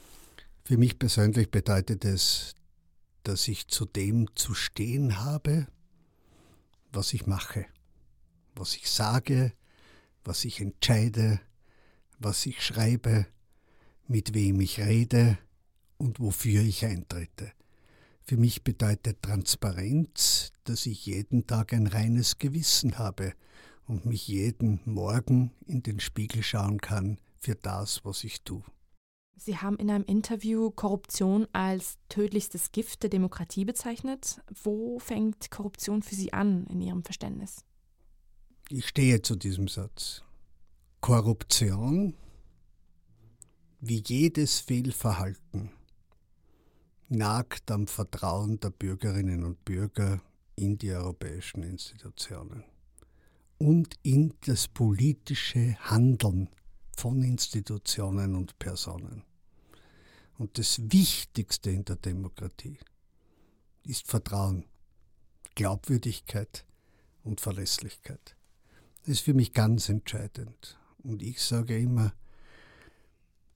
Für 0.64 0.78
mich 0.78 0.98
persönlich 0.98 1.50
bedeutet 1.50 2.04
es, 2.04 2.54
dass 3.24 3.46
ich 3.46 3.68
zu 3.68 3.84
dem 3.84 4.34
zu 4.36 4.54
stehen 4.54 5.18
habe, 5.18 5.66
was 6.92 7.12
ich 7.12 7.26
mache, 7.26 7.66
was 8.54 8.74
ich 8.74 8.90
sage, 8.90 9.52
was 10.24 10.44
ich 10.44 10.60
entscheide, 10.60 11.40
was 12.18 12.46
ich 12.46 12.62
schreibe, 12.62 13.26
mit 14.06 14.34
wem 14.34 14.60
ich 14.60 14.80
rede 14.80 15.38
und 15.98 16.20
wofür 16.20 16.62
ich 16.62 16.84
eintrete. 16.86 17.52
Für 18.24 18.36
mich 18.36 18.62
bedeutet 18.62 19.22
Transparenz, 19.22 20.52
dass 20.64 20.86
ich 20.86 21.06
jeden 21.06 21.46
Tag 21.46 21.72
ein 21.72 21.86
reines 21.86 22.38
Gewissen 22.38 22.98
habe 22.98 23.32
und 23.86 24.06
mich 24.06 24.28
jeden 24.28 24.80
Morgen 24.84 25.52
in 25.66 25.82
den 25.82 26.00
Spiegel 26.00 26.42
schauen 26.42 26.80
kann 26.80 27.18
für 27.38 27.56
das, 27.56 28.04
was 28.04 28.22
ich 28.24 28.42
tue. 28.42 28.62
Sie 29.36 29.58
haben 29.58 29.76
in 29.76 29.90
einem 29.90 30.04
Interview 30.04 30.70
Korruption 30.70 31.48
als 31.52 31.98
tödlichstes 32.08 32.70
Gift 32.70 33.02
der 33.02 33.10
Demokratie 33.10 33.64
bezeichnet. 33.64 34.40
Wo 34.62 35.00
fängt 35.00 35.50
Korruption 35.50 36.02
für 36.02 36.14
Sie 36.14 36.32
an 36.32 36.66
in 36.66 36.80
Ihrem 36.80 37.02
Verständnis? 37.02 37.64
Ich 38.68 38.86
stehe 38.86 39.20
zu 39.20 39.34
diesem 39.34 39.66
Satz. 39.66 40.22
Korruption, 41.00 42.14
wie 43.80 44.00
jedes 44.06 44.60
Fehlverhalten, 44.60 45.70
nagt 47.12 47.70
am 47.70 47.86
Vertrauen 47.86 48.58
der 48.60 48.70
Bürgerinnen 48.70 49.44
und 49.44 49.64
Bürger 49.64 50.22
in 50.56 50.78
die 50.78 50.92
europäischen 50.92 51.62
Institutionen 51.62 52.64
und 53.58 53.96
in 54.02 54.34
das 54.46 54.66
politische 54.66 55.76
Handeln 55.80 56.48
von 56.96 57.22
Institutionen 57.22 58.34
und 58.34 58.58
Personen. 58.58 59.24
Und 60.38 60.58
das 60.58 60.80
Wichtigste 60.90 61.70
in 61.70 61.84
der 61.84 61.96
Demokratie 61.96 62.78
ist 63.84 64.06
Vertrauen, 64.06 64.64
Glaubwürdigkeit 65.54 66.64
und 67.24 67.40
Verlässlichkeit. 67.40 68.36
Das 69.00 69.10
ist 69.10 69.20
für 69.20 69.34
mich 69.34 69.52
ganz 69.52 69.88
entscheidend. 69.88 70.78
Und 71.02 71.22
ich 71.22 71.42
sage 71.42 71.78
immer, 71.78 72.14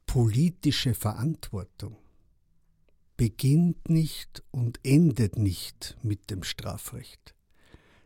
politische 0.07 0.95
Verantwortung 0.95 1.97
beginnt 3.17 3.89
nicht 3.89 4.43
und 4.51 4.79
endet 4.83 5.37
nicht 5.37 5.97
mit 6.03 6.31
dem 6.31 6.43
Strafrecht. 6.43 7.35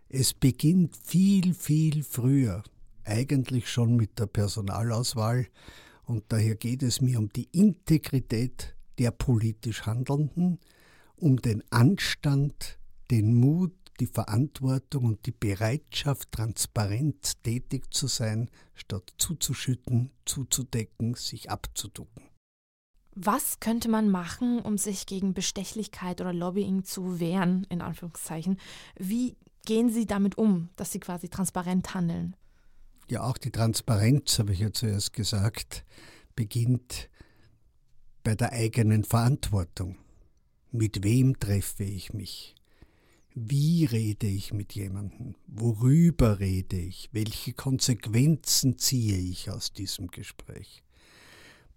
Es 0.09 0.35
beginnt 0.35 0.97
viel, 0.97 1.55
viel 1.55 2.03
früher, 2.03 2.63
eigentlich 3.05 3.69
schon 3.69 3.97
mit 3.97 4.19
der 4.19 4.27
Personalauswahl, 4.27 5.47
und 6.05 6.25
daher 6.29 6.57
geht 6.57 6.83
es 6.83 7.01
mir 7.01 7.19
um 7.21 7.29
die 7.29 7.49
Integrität 7.53 8.75
der 8.99 9.13
politisch 9.13 9.87
Handelnden, 9.87 10.59
um 11.15 11.37
den 11.41 11.63
Anstand, 11.71 12.79
den 13.11 13.35
Mut, 13.35 13.73
die 14.01 14.07
Verantwortung 14.07 15.05
und 15.05 15.27
die 15.27 15.33
Bereitschaft, 15.33 16.33
transparent 16.33 17.43
tätig 17.45 17.93
zu 17.93 18.07
sein, 18.07 18.51
statt 18.75 19.13
zuzuschütten, 19.19 20.11
zuzudecken, 20.25 21.15
sich 21.15 21.51
abzuducken. 21.51 22.30
Was 23.23 23.61
könnte 23.61 23.91
man 23.91 24.09
machen, 24.09 24.61
um 24.61 24.79
sich 24.79 25.05
gegen 25.05 25.35
Bestechlichkeit 25.35 26.23
oder 26.23 26.33
Lobbying 26.33 26.85
zu 26.85 27.21
wehren, 27.21 27.67
in 27.69 27.83
Anführungszeichen? 27.83 28.59
Wie 28.97 29.37
gehen 29.67 29.91
Sie 29.91 30.07
damit 30.07 30.39
um, 30.39 30.71
dass 30.77 30.93
Sie 30.93 31.01
quasi 31.01 31.29
transparent 31.29 31.93
handeln? 31.93 32.35
Ja, 33.11 33.25
auch 33.25 33.37
die 33.37 33.51
Transparenz, 33.51 34.39
habe 34.39 34.55
ich 34.55 34.61
ja 34.61 34.73
zuerst 34.73 35.13
gesagt, 35.13 35.85
beginnt 36.35 37.11
bei 38.23 38.35
der 38.35 38.53
eigenen 38.53 39.05
Verantwortung. 39.05 39.99
Mit 40.71 41.05
wem 41.05 41.39
treffe 41.39 41.85
ich 41.85 42.15
mich? 42.15 42.55
Wie 43.35 43.85
rede 43.85 44.29
ich 44.29 44.55
mit 44.55 44.73
jemandem? 44.73 45.35
Worüber 45.47 46.41
rede 46.41 46.79
ich? 46.79 47.11
Welche 47.13 47.53
Konsequenzen 47.53 48.79
ziehe 48.79 49.19
ich 49.19 49.51
aus 49.51 49.75
diesem 49.75 50.07
Gespräch? 50.07 50.83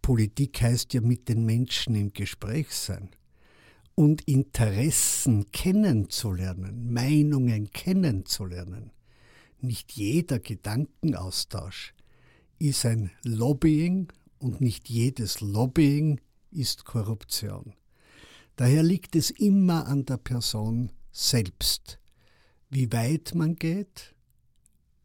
Politik 0.03 0.61
heißt 0.61 0.93
ja 0.93 1.01
mit 1.01 1.29
den 1.29 1.45
Menschen 1.45 1.95
im 1.95 2.11
Gespräch 2.11 2.71
sein 2.71 3.09
und 3.95 4.21
Interessen 4.27 5.49
kennenzulernen, 5.53 6.91
Meinungen 6.91 7.71
kennenzulernen. 7.71 8.91
Nicht 9.61 9.93
jeder 9.93 10.39
Gedankenaustausch 10.39 11.93
ist 12.59 12.85
ein 12.85 13.11
Lobbying 13.23 14.11
und 14.39 14.59
nicht 14.59 14.89
jedes 14.89 15.39
Lobbying 15.39 16.19
ist 16.51 16.83
Korruption. 16.83 17.73
Daher 18.57 18.83
liegt 18.83 19.15
es 19.15 19.31
immer 19.31 19.87
an 19.87 20.05
der 20.05 20.17
Person 20.17 20.91
selbst, 21.13 21.97
wie 22.69 22.91
weit 22.91 23.35
man 23.35 23.55
geht 23.55 24.13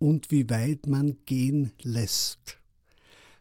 und 0.00 0.32
wie 0.32 0.50
weit 0.50 0.88
man 0.88 1.18
gehen 1.24 1.70
lässt. 1.82 2.57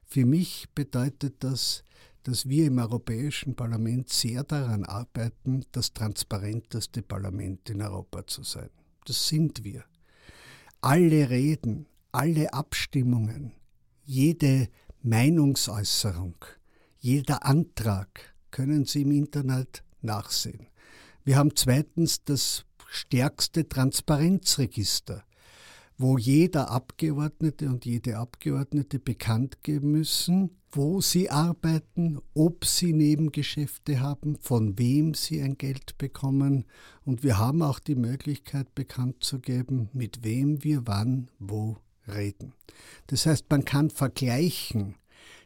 Für 0.08 0.26
mich 0.26 0.68
bedeutet 0.74 1.44
das, 1.44 1.84
dass 2.24 2.48
wir 2.48 2.68
im 2.68 2.80
Europäischen 2.80 3.56
Parlament 3.56 4.10
sehr 4.10 4.44
daran 4.44 4.86
arbeiten, 4.86 5.66
das 5.74 5.94
transparenteste 5.94 7.02
Parlament 7.02 7.70
in 7.70 7.82
Europa 7.82 8.26
zu 8.26 8.44
sein. 8.44 8.70
Das 9.06 9.28
sind 9.28 9.66
wir. 9.66 9.84
Alle 10.80 11.30
Reden, 11.30 11.88
alle 12.14 12.54
Abstimmungen, 12.54 13.52
jede 14.06 14.70
Meinungsäußerung, 15.04 16.36
jeder 17.00 17.46
Antrag 17.46 18.34
können 18.50 18.86
Sie 18.86 19.02
im 19.02 19.12
Internet 19.12 19.84
nachsehen. 20.02 20.68
Wir 21.26 21.36
haben 21.36 21.54
zweitens 21.56 22.24
das 22.24 22.66
stärkste 22.88 23.68
Transparenzregister 23.68 25.27
wo 25.98 26.18
jeder 26.18 26.70
Abgeordnete 26.70 27.68
und 27.70 27.86
jede 27.86 28.18
Abgeordnete 28.18 29.00
bekannt 29.00 29.64
geben 29.64 29.92
müssen, 29.92 30.52
wo 30.72 31.02
sie 31.02 31.30
arbeiten, 31.30 32.20
ob 32.34 32.66
sie 32.66 32.94
Nebengeschäfte 32.94 34.00
haben, 34.00 34.38
von 34.38 34.78
wem 34.78 35.14
sie 35.14 35.42
ein 35.42 35.58
Geld 35.58 35.98
bekommen. 35.98 36.66
Und 37.04 37.24
wir 37.24 37.40
haben 37.40 37.62
auch 37.62 37.80
die 37.80 37.96
Möglichkeit 37.96 38.76
bekannt 38.76 39.24
zu 39.24 39.40
geben, 39.40 39.90
mit 39.94 40.24
wem 40.24 40.64
wir 40.64 40.86
wann 40.86 41.32
wo 41.40 41.78
reden. 42.08 42.54
Das 43.08 43.26
heißt, 43.26 43.46
man 43.50 43.66
kann 43.66 43.90
vergleichen, 43.90 44.96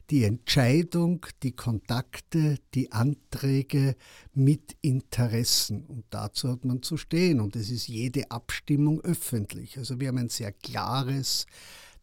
die 0.09 0.23
Entscheidung, 0.23 1.25
die 1.43 1.53
Kontakte, 1.53 2.57
die 2.73 2.91
Anträge 2.91 3.95
mit 4.33 4.75
Interessen. 4.81 5.85
Und 5.85 6.05
dazu 6.09 6.49
hat 6.49 6.65
man 6.65 6.81
zu 6.81 6.97
stehen. 6.97 7.39
Und 7.39 7.55
es 7.55 7.69
ist 7.69 7.87
jede 7.87 8.31
Abstimmung 8.31 9.01
öffentlich. 9.01 9.77
Also 9.77 9.99
wir 9.99 10.09
haben 10.09 10.17
ein 10.17 10.29
sehr 10.29 10.51
klares, 10.51 11.45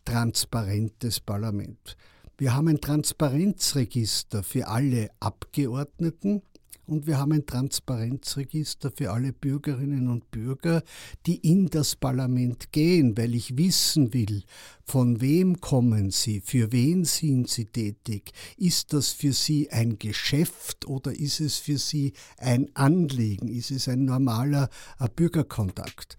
transparentes 0.05 1.21
Parlament. 1.21 1.97
Wir 2.39 2.55
haben 2.55 2.69
ein 2.69 2.81
Transparenzregister 2.81 4.45
für 4.45 4.69
alle 4.69 5.11
Abgeordneten 5.19 6.43
und 6.89 7.07
wir 7.07 7.19
haben 7.19 7.33
ein 7.33 7.47
Transparenzregister 7.47 8.91
für 8.91 9.13
alle 9.13 9.33
Bürgerinnen 9.33 10.09
und 10.09 10.31
Bürger, 10.31 10.83
die 11.27 11.37
in 11.37 11.69
das 11.69 11.97
Parlament 11.97 12.73
gehen, 12.73 13.17
weil 13.17 13.35
ich 13.35 13.57
wissen 13.57 14.15
will, 14.15 14.43
von 14.85 15.21
wem 15.21 15.61
kommen 15.61 16.11
sie, 16.11 16.41
für 16.41 16.73
wen 16.73 17.05
sind 17.05 17.49
sie 17.49 17.67
tätig, 17.67 18.33
ist 18.57 18.93
das 18.93 19.11
für 19.11 19.33
sie 19.33 19.71
ein 19.71 19.99
Geschäft 19.99 20.87
oder 20.87 21.13
ist 21.13 21.41
es 21.41 21.59
für 21.59 21.79
sie 21.79 22.15
ein 22.39 22.75
Anliegen, 22.75 23.49
ist 23.49 23.71
es 23.71 23.89
ein 23.89 24.07
normaler 24.07 24.71
äh, 24.99 25.09
Bürgerkontakt. 25.15 26.17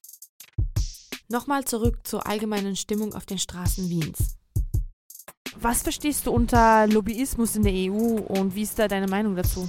Nochmal 1.29 1.65
zurück 1.65 2.08
zur 2.08 2.25
allgemeinen 2.27 2.75
Stimmung 2.75 3.13
auf 3.13 3.25
den 3.25 3.38
Straßen 3.38 3.89
Wiens. 3.89 4.36
Was 5.62 5.82
verstehst 5.82 6.25
du 6.25 6.32
unter 6.32 6.88
Lobbyismus 6.88 7.55
in 7.55 7.63
der 7.63 7.73
EU 7.73 8.17
und 8.21 8.55
wie 8.55 8.62
ist 8.62 8.79
da 8.79 8.88
deine 8.88 9.08
Meinung 9.08 9.36
dazu? 9.36 9.67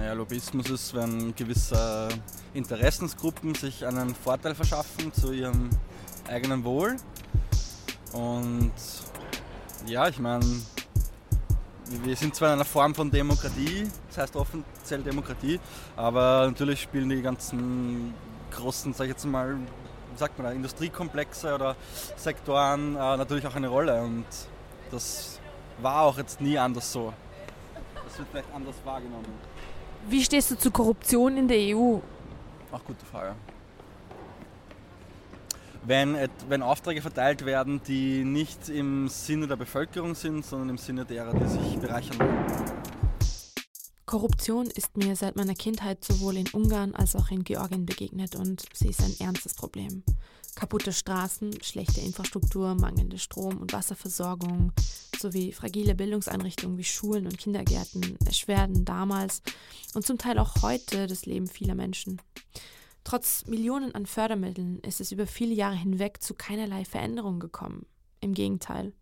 Naja, 0.00 0.14
Lobbyismus 0.14 0.70
ist, 0.70 0.94
wenn 0.94 1.34
gewisse 1.34 2.08
Interessensgruppen 2.54 3.54
sich 3.54 3.84
einen 3.84 4.14
Vorteil 4.14 4.54
verschaffen 4.54 5.12
zu 5.12 5.30
ihrem 5.30 5.68
eigenen 6.26 6.64
Wohl. 6.64 6.96
Und 8.14 8.72
ja, 9.84 10.08
ich 10.08 10.18
meine, 10.18 10.42
wir 12.02 12.16
sind 12.16 12.34
zwar 12.34 12.48
in 12.48 12.54
einer 12.54 12.64
Form 12.64 12.94
von 12.94 13.10
Demokratie, 13.10 13.88
das 14.08 14.16
heißt 14.16 14.36
offiziell 14.36 15.02
Demokratie, 15.02 15.60
aber 15.96 16.46
natürlich 16.46 16.80
spielen 16.80 17.10
die 17.10 17.20
ganzen 17.20 18.14
großen, 18.52 18.94
sag 18.94 19.04
ich 19.04 19.10
jetzt 19.10 19.26
mal, 19.26 19.54
wie 19.54 20.18
sagt 20.18 20.38
man 20.38 20.46
da, 20.46 20.52
Industriekomplexe 20.52 21.54
oder 21.54 21.76
Sektoren 22.16 22.96
äh, 22.96 23.18
natürlich 23.18 23.46
auch 23.46 23.54
eine 23.54 23.68
Rolle. 23.68 24.00
Und 24.00 24.24
das 24.90 25.40
war 25.82 26.00
auch 26.04 26.16
jetzt 26.16 26.40
nie 26.40 26.56
anders 26.56 26.90
so. 26.90 27.12
Das 28.02 28.18
wird 28.18 28.28
vielleicht 28.30 28.54
anders 28.54 28.76
wahrgenommen. 28.82 29.49
Wie 30.08 30.22
stehst 30.24 30.50
du 30.50 30.58
zu 30.58 30.70
Korruption 30.70 31.36
in 31.36 31.48
der 31.48 31.76
EU? 31.76 31.98
Ach, 32.72 32.80
gute 32.84 33.04
Frage. 33.04 33.34
Wenn, 35.82 36.16
wenn 36.48 36.62
Aufträge 36.62 37.00
verteilt 37.00 37.44
werden, 37.44 37.80
die 37.86 38.24
nicht 38.24 38.68
im 38.68 39.08
Sinne 39.08 39.46
der 39.46 39.56
Bevölkerung 39.56 40.14
sind, 40.14 40.44
sondern 40.44 40.70
im 40.70 40.78
Sinne 40.78 41.04
derer, 41.04 41.32
die 41.32 41.46
sich 41.46 41.78
bereichern 41.78 42.18
wollen. 42.18 42.80
Korruption 44.04 44.66
ist 44.66 44.96
mir 44.96 45.14
seit 45.14 45.36
meiner 45.36 45.54
Kindheit 45.54 46.04
sowohl 46.04 46.36
in 46.36 46.48
Ungarn 46.48 46.94
als 46.94 47.14
auch 47.14 47.30
in 47.30 47.44
Georgien 47.44 47.86
begegnet 47.86 48.34
und 48.34 48.64
sie 48.74 48.88
ist 48.88 49.00
ein 49.02 49.14
ernstes 49.20 49.54
Problem. 49.54 50.02
Kaputte 50.54 50.92
Straßen, 50.92 51.62
schlechte 51.62 52.00
Infrastruktur, 52.00 52.74
mangelnde 52.74 53.18
Strom- 53.18 53.58
und 53.58 53.72
Wasserversorgung 53.72 54.72
sowie 55.18 55.52
fragile 55.52 55.94
Bildungseinrichtungen 55.94 56.78
wie 56.78 56.84
Schulen 56.84 57.26
und 57.26 57.38
Kindergärten 57.38 58.16
erschwerten 58.24 58.84
damals 58.84 59.42
und 59.94 60.06
zum 60.06 60.18
Teil 60.18 60.38
auch 60.38 60.62
heute 60.62 61.06
das 61.06 61.26
Leben 61.26 61.46
vieler 61.46 61.74
Menschen. 61.74 62.20
Trotz 63.04 63.46
Millionen 63.46 63.94
an 63.94 64.06
Fördermitteln 64.06 64.80
ist 64.80 65.00
es 65.00 65.12
über 65.12 65.26
viele 65.26 65.54
Jahre 65.54 65.76
hinweg 65.76 66.22
zu 66.22 66.34
keinerlei 66.34 66.84
Veränderung 66.84 67.40
gekommen. 67.40 67.86
Im 68.20 68.34
Gegenteil. 68.34 68.92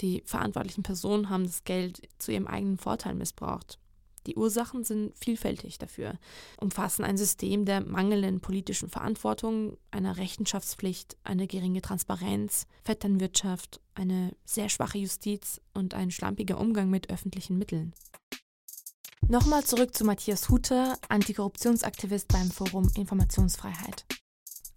Die 0.00 0.22
verantwortlichen 0.24 0.82
Personen 0.82 1.28
haben 1.28 1.44
das 1.44 1.64
Geld 1.64 2.08
zu 2.18 2.32
ihrem 2.32 2.46
eigenen 2.46 2.78
Vorteil 2.78 3.14
missbraucht. 3.14 3.78
Die 4.26 4.36
Ursachen 4.36 4.84
sind 4.84 5.16
vielfältig 5.18 5.78
dafür, 5.78 6.18
umfassen 6.58 7.04
ein 7.04 7.16
System 7.16 7.64
der 7.64 7.84
mangelnden 7.84 8.40
politischen 8.40 8.88
Verantwortung, 8.88 9.76
einer 9.90 10.16
Rechenschaftspflicht, 10.16 11.16
eine 11.24 11.46
geringe 11.46 11.82
Transparenz, 11.82 12.66
Vetternwirtschaft, 12.84 13.80
eine 13.94 14.34
sehr 14.44 14.68
schwache 14.68 14.98
Justiz 14.98 15.60
und 15.74 15.94
ein 15.94 16.10
schlampiger 16.10 16.58
Umgang 16.58 16.90
mit 16.90 17.10
öffentlichen 17.10 17.58
Mitteln. 17.58 17.92
Nochmal 19.28 19.64
zurück 19.64 19.94
zu 19.94 20.04
Matthias 20.04 20.48
Huter, 20.48 20.98
Antikorruptionsaktivist 21.08 22.28
beim 22.28 22.50
Forum 22.50 22.90
Informationsfreiheit. 22.94 24.04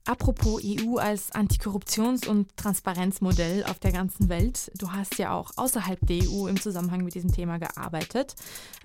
Apropos 0.07 0.61
EU 0.63 0.95
als 0.99 1.33
Antikorruptions- 1.33 2.25
und 2.25 2.55
Transparenzmodell 2.55 3.65
auf 3.65 3.77
der 3.79 3.91
ganzen 3.91 4.29
Welt. 4.29 4.71
Du 4.77 4.93
hast 4.93 5.17
ja 5.17 5.33
auch 5.33 5.51
außerhalb 5.57 5.99
der 6.01 6.23
EU 6.29 6.47
im 6.47 6.61
Zusammenhang 6.61 7.03
mit 7.03 7.13
diesem 7.13 7.33
Thema 7.33 7.59
gearbeitet. 7.59 8.33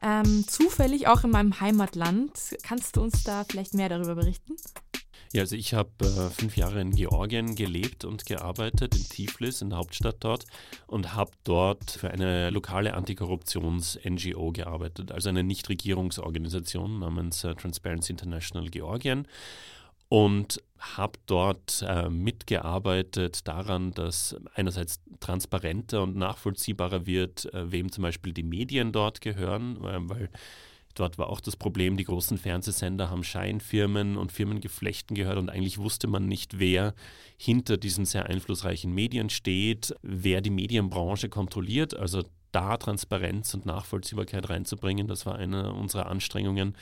Ähm, 0.03 0.45
zufällig 0.49 1.07
auch 1.07 1.23
in 1.23 1.31
meinem 1.31 1.61
Heimatland. 1.61 2.33
Kannst 2.65 2.97
du 2.97 3.03
uns 3.03 3.23
da 3.23 3.45
vielleicht 3.49 3.73
mehr 3.73 3.89
darüber 3.89 4.17
berichten? 4.17 4.57
Ja, 5.33 5.43
also 5.43 5.55
ich 5.55 5.75
habe 5.75 5.91
äh, 6.01 6.29
fünf 6.29 6.57
Jahre 6.57 6.81
in 6.81 6.91
Georgien 6.91 7.55
gelebt 7.55 8.05
und 8.05 8.27
gearbeitet, 8.27 8.97
in 8.97 9.09
Tiflis, 9.09 9.63
in 9.63 9.71
der 9.71 9.79
Hauptstadt 9.79 10.17
dort, 10.19 10.45
und 10.89 11.15
habe 11.15 11.31
dort 11.45 11.93
für 11.93 12.11
eine 12.11 12.51
lokale 12.51 12.95
Antikorruptions-NGO 12.95 14.51
gearbeitet, 14.51 15.13
also 15.13 15.29
eine 15.29 15.45
Nichtregierungsorganisation 15.45 16.99
namens 16.99 17.45
äh, 17.45 17.55
Transparency 17.55 18.11
International 18.11 18.69
Georgien 18.71 19.29
und 20.13 20.63
habe 20.79 21.19
dort 21.25 21.83
äh, 21.89 22.11
mitgearbeitet 22.11 23.49
daran, 23.49 23.93
dass 23.93 24.37
einerseits 24.55 25.01
transparenter 25.21 26.03
und 26.03 26.17
nachvollziehbarer 26.17 27.07
wird, 27.07 27.47
äh, 27.55 27.73
wem 27.73 27.91
zum 27.91 28.03
Beispiel 28.03 28.35
die 28.35 28.43
Medien 28.43 28.93
dort 28.93 29.23
gehören, 29.23 29.77
äh, 29.77 30.11
weil 30.11 30.29
dort 30.95 31.17
war 31.17 31.31
auch 31.31 31.41
das 31.41 31.57
Problem, 31.57 31.97
die 31.97 32.05
großen 32.05 32.37
Fernsehsender 32.37 33.09
haben 33.09 33.25
Scheinfirmen 33.25 34.19
und 34.19 34.33
Firmengeflechten 34.33 35.17
gehört 35.17 35.39
und 35.39 35.49
eigentlich 35.49 35.79
wusste 35.79 36.09
man 36.09 36.27
nicht, 36.29 36.59
wer 36.59 36.93
hinter 37.39 37.79
diesen 37.79 38.05
sehr 38.05 38.27
einflussreichen 38.27 38.93
Medien 38.93 39.31
steht, 39.31 39.95
wer 40.03 40.43
die 40.43 40.51
Medienbranche 40.51 41.31
kontrolliert. 41.31 41.97
Also 41.97 42.23
da 42.51 42.77
Transparenz 42.77 43.55
und 43.55 43.65
Nachvollziehbarkeit 43.65 44.51
reinzubringen, 44.51 45.07
das 45.07 45.25
war 45.25 45.37
eine 45.37 45.73
unserer 45.73 46.11
Anstrengungen. 46.11 46.77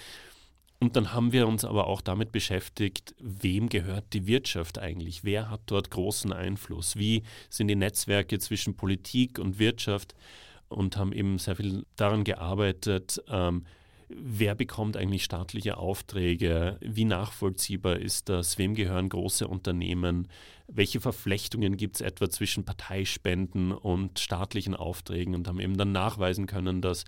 Und 0.83 0.97
dann 0.97 1.12
haben 1.12 1.33
wir 1.33 1.47
uns 1.47 1.66
aber 1.66 1.87
auch 1.87 2.01
damit 2.01 2.33
beschäftigt, 2.33 3.14
wem 3.19 3.69
gehört 3.69 4.14
die 4.14 4.27
Wirtschaft 4.27 4.79
eigentlich? 4.79 5.25
Wer 5.25 5.51
hat 5.51 5.61
dort 5.66 5.90
großen 5.90 6.33
Einfluss? 6.33 6.97
Wie 6.97 7.23
sind 7.51 7.69
die 7.69 7.77
Netzwerke 7.77 8.38
zwischen 8.38 8.77
Politik 8.77 9.38
und 9.38 9.59
Wirtschaft? 9.59 10.14
Und 10.69 10.97
haben 10.97 11.12
eben 11.12 11.38
sehr 11.38 11.57
viel 11.57 11.85
daran 11.97 12.25
gearbeitet, 12.25 13.23
ähm, 13.29 13.66
wer 14.09 14.55
bekommt 14.55 14.97
eigentlich 14.97 15.25
staatliche 15.25 15.77
Aufträge? 15.77 16.79
Wie 16.81 17.05
nachvollziehbar 17.05 17.99
ist 17.99 18.31
das? 18.31 18.57
Wem 18.57 18.75
gehören 18.75 19.11
große 19.11 19.47
Unternehmen? 19.47 20.29
Welche 20.66 21.01
Verflechtungen 21.01 21.77
gibt 21.77 21.97
es 21.97 22.01
etwa 22.01 22.31
zwischen 22.31 22.64
Parteispenden 22.64 23.73
und 23.73 24.19
staatlichen 24.19 24.75
Aufträgen? 24.75 25.35
Und 25.35 25.47
haben 25.47 25.61
eben 25.61 25.77
dann 25.77 25.93
nachweisen 25.93 26.47
können, 26.47 26.81
dass 26.81 27.05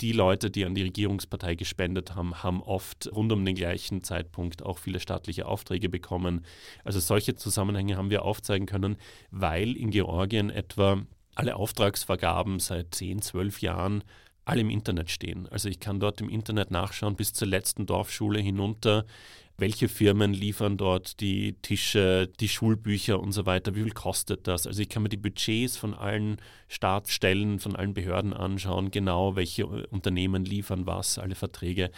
die 0.00 0.12
Leute, 0.12 0.50
die 0.50 0.64
an 0.64 0.74
die 0.74 0.82
Regierungspartei 0.82 1.54
gespendet 1.54 2.14
haben, 2.14 2.42
haben 2.42 2.62
oft 2.62 3.10
rund 3.14 3.32
um 3.32 3.44
den 3.44 3.54
gleichen 3.54 4.02
Zeitpunkt 4.02 4.62
auch 4.64 4.78
viele 4.78 5.00
staatliche 5.00 5.46
Aufträge 5.46 5.88
bekommen. 5.88 6.44
Also 6.84 6.98
solche 6.98 7.34
Zusammenhänge 7.34 7.96
haben 7.96 8.10
wir 8.10 8.24
aufzeigen 8.24 8.66
können, 8.66 8.96
weil 9.30 9.76
in 9.76 9.90
Georgien 9.90 10.50
etwa 10.50 11.02
alle 11.34 11.56
Auftragsvergaben 11.56 12.58
seit 12.58 12.94
10, 12.94 13.22
12 13.22 13.60
Jahren 13.60 14.04
alle 14.44 14.60
im 14.60 14.70
Internet 14.70 15.10
stehen. 15.10 15.48
Also 15.48 15.68
ich 15.68 15.80
kann 15.80 16.00
dort 16.00 16.20
im 16.20 16.28
Internet 16.28 16.70
nachschauen 16.70 17.16
bis 17.16 17.32
zur 17.32 17.48
letzten 17.48 17.86
Dorfschule 17.86 18.40
hinunter, 18.40 19.04
welche 19.58 19.88
Firmen 19.88 20.32
liefern 20.32 20.76
dort 20.76 21.20
die 21.20 21.52
Tische, 21.62 22.28
die 22.40 22.48
Schulbücher 22.48 23.20
und 23.20 23.32
so 23.32 23.46
weiter, 23.46 23.74
wie 23.76 23.82
viel 23.82 23.92
kostet 23.92 24.48
das? 24.48 24.66
Also 24.66 24.82
ich 24.82 24.88
kann 24.88 25.02
mir 25.02 25.08
die 25.08 25.16
Budgets 25.16 25.76
von 25.76 25.94
allen 25.94 26.38
Staatsstellen, 26.68 27.58
von 27.58 27.76
allen 27.76 27.94
Behörden 27.94 28.32
anschauen, 28.32 28.90
genau 28.90 29.36
welche 29.36 29.66
Unternehmen 29.66 30.44
liefern 30.44 30.86
was, 30.86 31.18
alle 31.18 31.34
Verträge. 31.34 31.90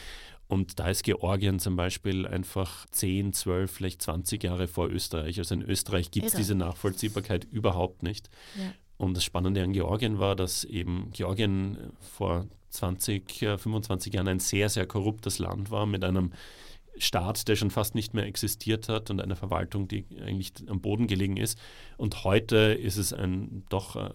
Und 0.46 0.78
da 0.78 0.90
ist 0.90 1.04
Georgien 1.04 1.58
zum 1.58 1.74
Beispiel 1.74 2.26
einfach 2.26 2.86
10, 2.90 3.32
12, 3.32 3.70
vielleicht 3.70 4.02
20 4.02 4.42
Jahre 4.44 4.68
vor 4.68 4.90
Österreich. 4.90 5.38
Also 5.38 5.54
in 5.54 5.62
Österreich 5.62 6.10
gibt 6.10 6.26
es 6.26 6.34
diese 6.34 6.54
Nachvollziehbarkeit 6.54 7.44
überhaupt 7.44 8.02
nicht. 8.02 8.28
Ja. 8.56 8.72
Und 8.96 9.16
das 9.16 9.24
Spannende 9.24 9.62
an 9.62 9.72
Georgien 9.72 10.18
war, 10.18 10.36
dass 10.36 10.64
eben 10.64 11.10
Georgien 11.12 11.92
vor 12.00 12.46
20, 12.70 13.38
25 13.58 14.14
Jahren 14.14 14.28
ein 14.28 14.40
sehr, 14.40 14.68
sehr 14.68 14.86
korruptes 14.86 15.38
Land 15.38 15.70
war 15.70 15.86
mit 15.86 16.04
einem 16.04 16.32
Staat, 16.96 17.48
der 17.48 17.56
schon 17.56 17.70
fast 17.70 17.94
nicht 17.94 18.14
mehr 18.14 18.24
existiert 18.24 18.88
hat 18.88 19.10
und 19.10 19.20
eine 19.20 19.34
Verwaltung, 19.36 19.88
die 19.88 20.04
eigentlich 20.24 20.52
am 20.68 20.80
Boden 20.80 21.06
gelegen 21.08 21.36
ist. 21.36 21.58
Und 21.96 22.22
heute 22.24 22.56
ist 22.56 22.96
es 22.96 23.12
ein 23.12 23.64
doch 23.68 23.96
äh, 23.96 24.10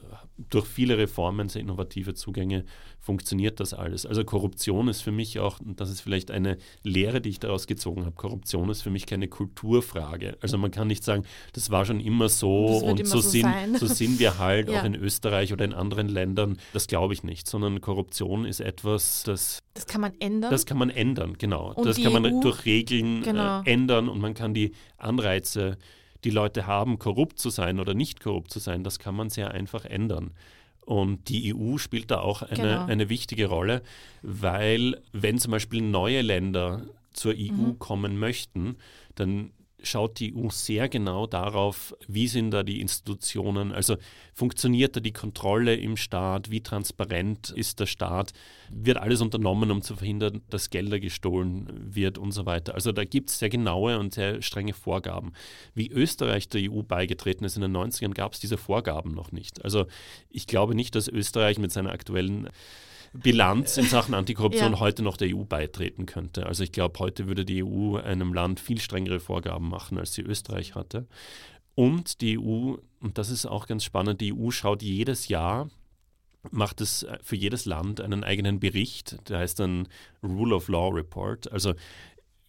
durch 0.49 0.65
viele 0.65 0.97
Reformen, 0.97 1.49
sehr 1.49 1.61
innovative 1.61 2.13
Zugänge, 2.13 2.65
funktioniert 2.99 3.59
das 3.59 3.73
alles. 3.73 4.05
Also 4.05 4.23
Korruption 4.23 4.87
ist 4.87 5.01
für 5.01 5.11
mich 5.11 5.39
auch, 5.39 5.59
und 5.59 5.79
das 5.79 5.89
ist 5.89 6.01
vielleicht 6.01 6.31
eine 6.31 6.57
Lehre, 6.83 7.21
die 7.21 7.29
ich 7.29 7.39
daraus 7.39 7.67
gezogen 7.67 8.05
habe, 8.05 8.15
Korruption 8.15 8.69
ist 8.69 8.81
für 8.81 8.89
mich 8.89 9.05
keine 9.05 9.27
Kulturfrage. 9.27 10.37
Also 10.41 10.57
man 10.57 10.71
kann 10.71 10.87
nicht 10.87 11.03
sagen, 11.03 11.23
das 11.53 11.69
war 11.71 11.85
schon 11.85 11.99
immer 11.99 12.29
so 12.29 12.77
und 12.77 13.05
so, 13.05 13.19
so, 13.19 13.29
sind, 13.29 13.47
so, 13.77 13.87
sind, 13.87 14.19
wir 14.19 14.37
halt 14.37 14.69
ja. 14.71 14.79
auch 14.79 14.85
in 14.85 14.95
Österreich 14.95 15.53
oder 15.53 15.65
in 15.65 15.73
anderen 15.73 16.07
Ländern. 16.07 16.57
Das 16.73 16.87
glaube 16.87 17.13
ich 17.13 17.23
nicht, 17.23 17.47
sondern 17.47 17.81
Korruption 17.81 18.45
ist 18.45 18.59
etwas, 18.59 19.23
das... 19.23 19.59
Das 19.73 19.85
kann 19.85 20.01
man 20.01 20.13
ändern? 20.19 20.51
Das 20.51 20.65
kann 20.65 20.77
man 20.77 20.89
ändern, 20.89 21.35
genau. 21.37 21.73
Und 21.73 21.85
das 21.85 22.01
kann 22.01 22.11
man 22.11 22.25
EU? 22.25 22.41
durch 22.41 22.65
Regeln 22.65 23.21
äh, 23.21 23.25
genau. 23.25 23.61
äh, 23.61 23.71
ändern 23.71 24.09
und 24.09 24.19
man 24.19 24.33
kann 24.33 24.53
die 24.53 24.73
Anreize, 24.97 25.77
die 26.23 26.29
Leute 26.31 26.67
haben, 26.67 26.99
korrupt 26.99 27.39
zu 27.39 27.49
sein 27.49 27.79
oder 27.79 27.93
nicht 27.93 28.19
korrupt 28.19 28.51
zu 28.51 28.59
sein, 28.59 28.83
das 28.83 28.99
kann 28.99 29.15
man 29.15 29.29
sehr 29.29 29.51
einfach 29.51 29.85
ändern. 29.85 30.31
Und 30.85 31.29
die 31.29 31.53
EU 31.55 31.77
spielt 31.77 32.09
da 32.11 32.19
auch 32.19 32.41
eine, 32.41 32.55
Genau. 32.55 32.85
eine 32.85 33.09
wichtige 33.09 33.45
Rolle, 33.47 33.83
weil 34.21 35.01
wenn 35.11 35.37
zum 35.37 35.51
Beispiel 35.51 35.81
neue 35.81 36.21
Länder 36.21 36.81
zur 37.13 37.33
EU 37.35 37.51
Mhm. 37.73 37.79
kommen 37.79 38.17
möchten, 38.17 38.75
dann 39.15 39.51
schaut 39.83 40.19
die 40.19 40.35
EU 40.35 40.49
sehr 40.49 40.89
genau 40.89 41.27
darauf, 41.27 41.95
wie 42.07 42.27
sind 42.27 42.51
da 42.51 42.63
die 42.63 42.81
Institutionen, 42.81 43.71
also 43.71 43.97
funktioniert 44.33 44.95
da 44.95 44.99
die 44.99 45.13
Kontrolle 45.13 45.75
im 45.75 45.97
Staat, 45.97 46.51
wie 46.51 46.61
transparent 46.61 47.51
ist 47.51 47.79
der 47.79 47.85
Staat, 47.85 48.33
wird 48.69 48.97
alles 48.97 49.21
unternommen, 49.21 49.71
um 49.71 49.81
zu 49.81 49.95
verhindern, 49.95 50.41
dass 50.49 50.69
Gelder 50.69 50.99
gestohlen 50.99 51.67
wird 51.95 52.17
und 52.17 52.31
so 52.31 52.45
weiter. 52.45 52.75
Also 52.75 52.91
da 52.91 53.03
gibt 53.03 53.29
es 53.29 53.39
sehr 53.39 53.49
genaue 53.49 53.99
und 53.99 54.13
sehr 54.13 54.41
strenge 54.41 54.73
Vorgaben. 54.73 55.33
Wie 55.73 55.89
Österreich 55.89 56.49
der 56.49 56.71
EU 56.71 56.81
beigetreten 56.81 57.45
ist 57.45 57.55
in 57.55 57.61
den 57.61 57.75
90ern, 57.75 58.13
gab 58.13 58.33
es 58.33 58.39
diese 58.39 58.57
Vorgaben 58.57 59.13
noch 59.13 59.31
nicht. 59.31 59.63
Also 59.63 59.87
ich 60.29 60.47
glaube 60.47 60.75
nicht, 60.75 60.95
dass 60.95 61.07
Österreich 61.07 61.57
mit 61.57 61.71
seiner 61.71 61.91
aktuellen 61.91 62.49
Bilanz 63.13 63.77
in 63.77 63.85
Sachen 63.85 64.13
Antikorruption 64.13 64.73
Ja. 64.73 64.79
heute 64.79 65.03
noch 65.03 65.17
der 65.17 65.35
EU 65.35 65.43
beitreten 65.43 66.05
könnte. 66.05 66.45
Also 66.45 66.63
ich 66.63 66.71
glaube, 66.71 66.99
heute 66.99 67.27
würde 67.27 67.45
die 67.45 67.63
EU 67.63 67.97
einem 67.97 68.33
Land 68.33 68.59
viel 68.59 68.79
strengere 68.79 69.19
Vorgaben 69.19 69.69
machen, 69.69 69.97
als 69.97 70.13
sie 70.13 70.21
Österreich 70.21 70.75
hatte. 70.75 71.07
Und 71.75 72.21
die 72.21 72.37
EU, 72.37 72.75
und 72.99 73.17
das 73.17 73.29
ist 73.29 73.45
auch 73.45 73.67
ganz 73.67 73.83
spannend, 73.83 74.21
die 74.21 74.33
EU 74.33 74.51
schaut 74.51 74.83
jedes 74.83 75.27
Jahr, 75.27 75.69
macht 76.51 76.81
es 76.81 77.05
für 77.21 77.35
jedes 77.35 77.65
Land 77.65 78.01
einen 78.01 78.23
eigenen 78.23 78.59
Bericht, 78.59 79.17
der 79.29 79.39
heißt 79.39 79.59
dann 79.59 79.87
Rule 80.23 80.55
of 80.55 80.67
Law 80.67 80.89
Report. 80.89 81.51
Also 81.51 81.73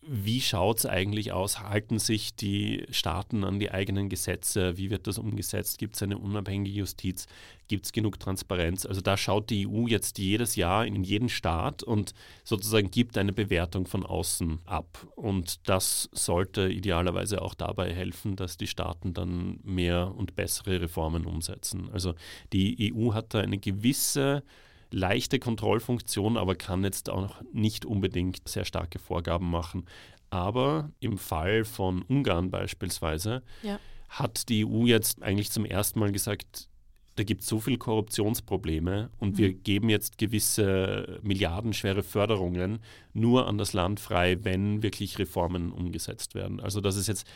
wie 0.02 0.40
schaut 0.40 0.78
es 0.78 0.86
eigentlich 0.86 1.32
aus? 1.32 1.60
Halten 1.60 1.98
sich 1.98 2.34
die 2.34 2.86
Staaten 2.90 3.44
an 3.44 3.60
die 3.60 3.70
eigenen 3.70 4.08
Gesetze? 4.08 4.78
Wie 4.78 4.90
wird 4.90 5.06
das 5.06 5.18
umgesetzt? 5.18 5.78
Gibt 5.78 5.96
es 5.96 6.02
eine 6.02 6.16
unabhängige 6.16 6.74
Justiz? 6.74 7.26
Gibt 7.68 7.84
es 7.84 7.92
genug 7.92 8.18
Transparenz? 8.18 8.86
Also 8.86 9.02
da 9.02 9.18
schaut 9.18 9.50
die 9.50 9.68
EU 9.68 9.86
jetzt 9.86 10.18
jedes 10.18 10.56
Jahr 10.56 10.86
in 10.86 11.04
jeden 11.04 11.28
Staat 11.28 11.82
und 11.82 12.14
sozusagen 12.44 12.90
gibt 12.90 13.18
eine 13.18 13.34
Bewertung 13.34 13.86
von 13.86 14.06
außen 14.06 14.60
ab. 14.64 15.06
Und 15.16 15.68
das 15.68 16.08
sollte 16.12 16.70
idealerweise 16.70 17.42
auch 17.42 17.54
dabei 17.54 17.92
helfen, 17.92 18.36
dass 18.36 18.56
die 18.56 18.68
Staaten 18.68 19.12
dann 19.12 19.60
mehr 19.64 20.14
und 20.16 20.34
bessere 20.34 20.80
Reformen 20.80 21.26
umsetzen. 21.26 21.90
Also 21.92 22.14
die 22.54 22.94
EU 22.94 23.12
hat 23.12 23.34
da 23.34 23.40
eine 23.40 23.58
gewisse 23.58 24.42
leichte 24.90 25.38
Kontrollfunktion, 25.38 26.36
aber 26.36 26.54
kann 26.54 26.84
jetzt 26.84 27.10
auch 27.10 27.40
nicht 27.52 27.84
unbedingt 27.84 28.48
sehr 28.48 28.64
starke 28.64 28.98
Vorgaben 28.98 29.50
machen. 29.50 29.86
Aber 30.30 30.90
im 31.00 31.18
Fall 31.18 31.64
von 31.64 32.02
Ungarn 32.02 32.50
beispielsweise 32.50 33.42
Ja. 33.62 33.78
hat 34.08 34.48
die 34.48 34.64
EU 34.64 34.86
jetzt 34.86 35.22
eigentlich 35.22 35.50
zum 35.50 35.64
ersten 35.64 35.98
Mal 36.00 36.12
gesagt, 36.12 36.68
da 37.16 37.24
gibt 37.24 37.42
es 37.42 37.48
so 37.48 37.60
viele 37.60 37.76
Korruptionsprobleme 37.76 39.10
und 39.18 39.36
wir 39.36 39.52
geben 39.52 39.90
jetzt 39.90 40.16
gewisse 40.18 41.18
milliardenschwere 41.22 42.02
Förderungen 42.02 42.78
nur 43.12 43.46
an 43.46 43.58
das 43.58 43.72
Land 43.72 44.00
frei, 44.00 44.42
wenn 44.44 44.82
wirklich 44.82 45.18
Reformen 45.18 45.72
umgesetzt 45.72 46.34
werden. 46.34 46.60
Also 46.60 46.80
das 46.80 46.96
ist 46.96 47.08
jetzt 47.08 47.26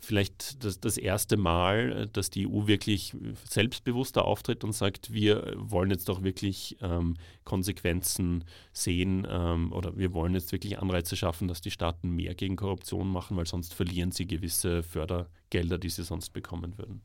vielleicht 0.00 0.62
das, 0.64 0.80
das 0.80 0.96
erste 0.96 1.36
Mal, 1.36 2.08
dass 2.12 2.30
die 2.30 2.46
EU 2.46 2.66
wirklich 2.66 3.16
selbstbewusster 3.44 4.24
auftritt 4.24 4.64
und 4.64 4.72
sagt, 4.72 5.12
wir 5.12 5.54
wollen 5.56 5.90
jetzt 5.90 6.08
doch 6.08 6.22
wirklich 6.22 6.76
ähm, 6.82 7.16
Konsequenzen 7.44 8.44
sehen 8.72 9.26
ähm, 9.28 9.72
oder 9.72 9.96
wir 9.96 10.12
wollen 10.12 10.34
jetzt 10.34 10.52
wirklich 10.52 10.78
Anreize 10.78 11.16
schaffen, 11.16 11.48
dass 11.48 11.60
die 11.60 11.70
Staaten 11.70 12.10
mehr 12.10 12.34
gegen 12.34 12.56
Korruption 12.56 13.08
machen, 13.08 13.36
weil 13.36 13.46
sonst 13.46 13.74
verlieren 13.74 14.12
sie 14.12 14.26
gewisse 14.26 14.82
Fördergelder, 14.82 15.78
die 15.78 15.90
sie 15.90 16.04
sonst 16.04 16.30
bekommen 16.30 16.76
würden. 16.76 17.02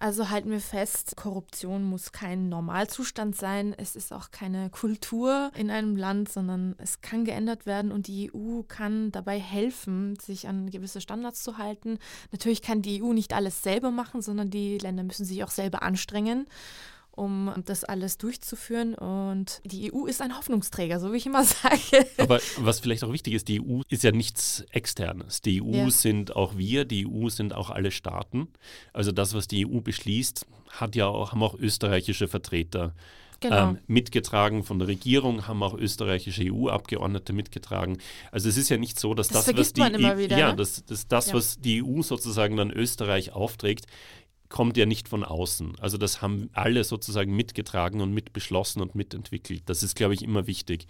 Also 0.00 0.30
halten 0.30 0.50
wir 0.50 0.60
fest, 0.60 1.16
Korruption 1.16 1.82
muss 1.82 2.12
kein 2.12 2.48
Normalzustand 2.48 3.34
sein. 3.34 3.74
Es 3.76 3.96
ist 3.96 4.12
auch 4.12 4.30
keine 4.30 4.70
Kultur 4.70 5.50
in 5.56 5.70
einem 5.70 5.96
Land, 5.96 6.28
sondern 6.30 6.76
es 6.78 7.00
kann 7.00 7.24
geändert 7.24 7.66
werden 7.66 7.90
und 7.90 8.06
die 8.06 8.30
EU 8.32 8.62
kann 8.62 9.10
dabei 9.10 9.40
helfen, 9.40 10.16
sich 10.16 10.46
an 10.46 10.70
gewisse 10.70 11.00
Standards 11.00 11.42
zu 11.42 11.58
halten. 11.58 11.98
Natürlich 12.30 12.62
kann 12.62 12.80
die 12.80 13.02
EU 13.02 13.12
nicht 13.12 13.32
alles 13.32 13.62
selber 13.62 13.90
machen, 13.90 14.22
sondern 14.22 14.50
die 14.50 14.78
Länder 14.78 15.02
müssen 15.02 15.24
sich 15.24 15.42
auch 15.42 15.50
selber 15.50 15.82
anstrengen 15.82 16.46
um 17.18 17.52
das 17.64 17.84
alles 17.84 18.16
durchzuführen. 18.18 18.94
Und 18.94 19.60
die 19.64 19.92
EU 19.92 20.06
ist 20.06 20.22
ein 20.22 20.36
Hoffnungsträger, 20.36 21.00
so 21.00 21.12
wie 21.12 21.16
ich 21.18 21.26
immer 21.26 21.44
sage. 21.44 22.06
Aber 22.16 22.40
was 22.58 22.80
vielleicht 22.80 23.04
auch 23.04 23.12
wichtig 23.12 23.34
ist, 23.34 23.48
die 23.48 23.60
EU 23.60 23.82
ist 23.88 24.02
ja 24.02 24.12
nichts 24.12 24.64
Externes. 24.70 25.42
Die 25.42 25.60
EU 25.62 25.72
Ja. 25.74 25.90
sind 25.90 26.34
auch 26.36 26.56
wir, 26.56 26.84
die 26.84 27.06
EU 27.06 27.28
sind 27.28 27.52
auch 27.52 27.70
alle 27.70 27.90
Staaten. 27.90 28.48
Also 28.92 29.12
das, 29.12 29.34
was 29.34 29.48
die 29.48 29.66
EU 29.66 29.80
beschließt, 29.80 30.46
hat 30.70 30.96
ja 30.96 31.06
auch, 31.06 31.32
haben 31.32 31.42
auch 31.42 31.58
österreichische 31.58 32.28
Vertreter 32.28 32.94
Genau. 33.40 33.70
ähm, 33.70 33.78
mitgetragen 33.86 34.64
von 34.64 34.80
der 34.80 34.88
Regierung, 34.88 35.46
haben 35.46 35.62
auch 35.62 35.74
österreichische 35.74 36.42
EU-Abgeordnete 36.52 37.32
mitgetragen. 37.32 37.98
Also 38.32 38.48
es 38.48 38.56
ist 38.56 38.68
ja 38.68 38.78
nicht 38.78 38.98
so, 38.98 39.14
dass 39.14 39.28
Das 39.28 39.44
das, 39.46 39.56
was 39.56 39.72
die 39.72 39.82
EU 39.82 40.18
wieder, 40.18 40.36
ja, 40.36 40.50
ne? 40.50 40.56
das, 40.56 40.84
das, 40.84 41.06
das 41.06 41.28
Ja. 41.28 41.34
was 41.34 41.60
die 41.60 41.84
EU 41.84 42.02
sozusagen 42.02 42.56
dann 42.56 42.72
Österreich 42.72 43.32
aufträgt, 43.32 43.86
kommt 44.48 44.76
ja 44.76 44.86
nicht 44.86 45.08
von 45.08 45.24
außen. 45.24 45.78
Also 45.80 45.98
das 45.98 46.22
haben 46.22 46.50
alle 46.52 46.84
sozusagen 46.84 47.34
mitgetragen 47.34 48.00
und 48.00 48.12
mitbeschlossen 48.12 48.80
und 48.80 48.94
mitentwickelt. 48.94 49.62
Das 49.66 49.82
ist, 49.82 49.94
glaube 49.94 50.14
ich, 50.14 50.22
immer 50.22 50.46
wichtig. 50.46 50.86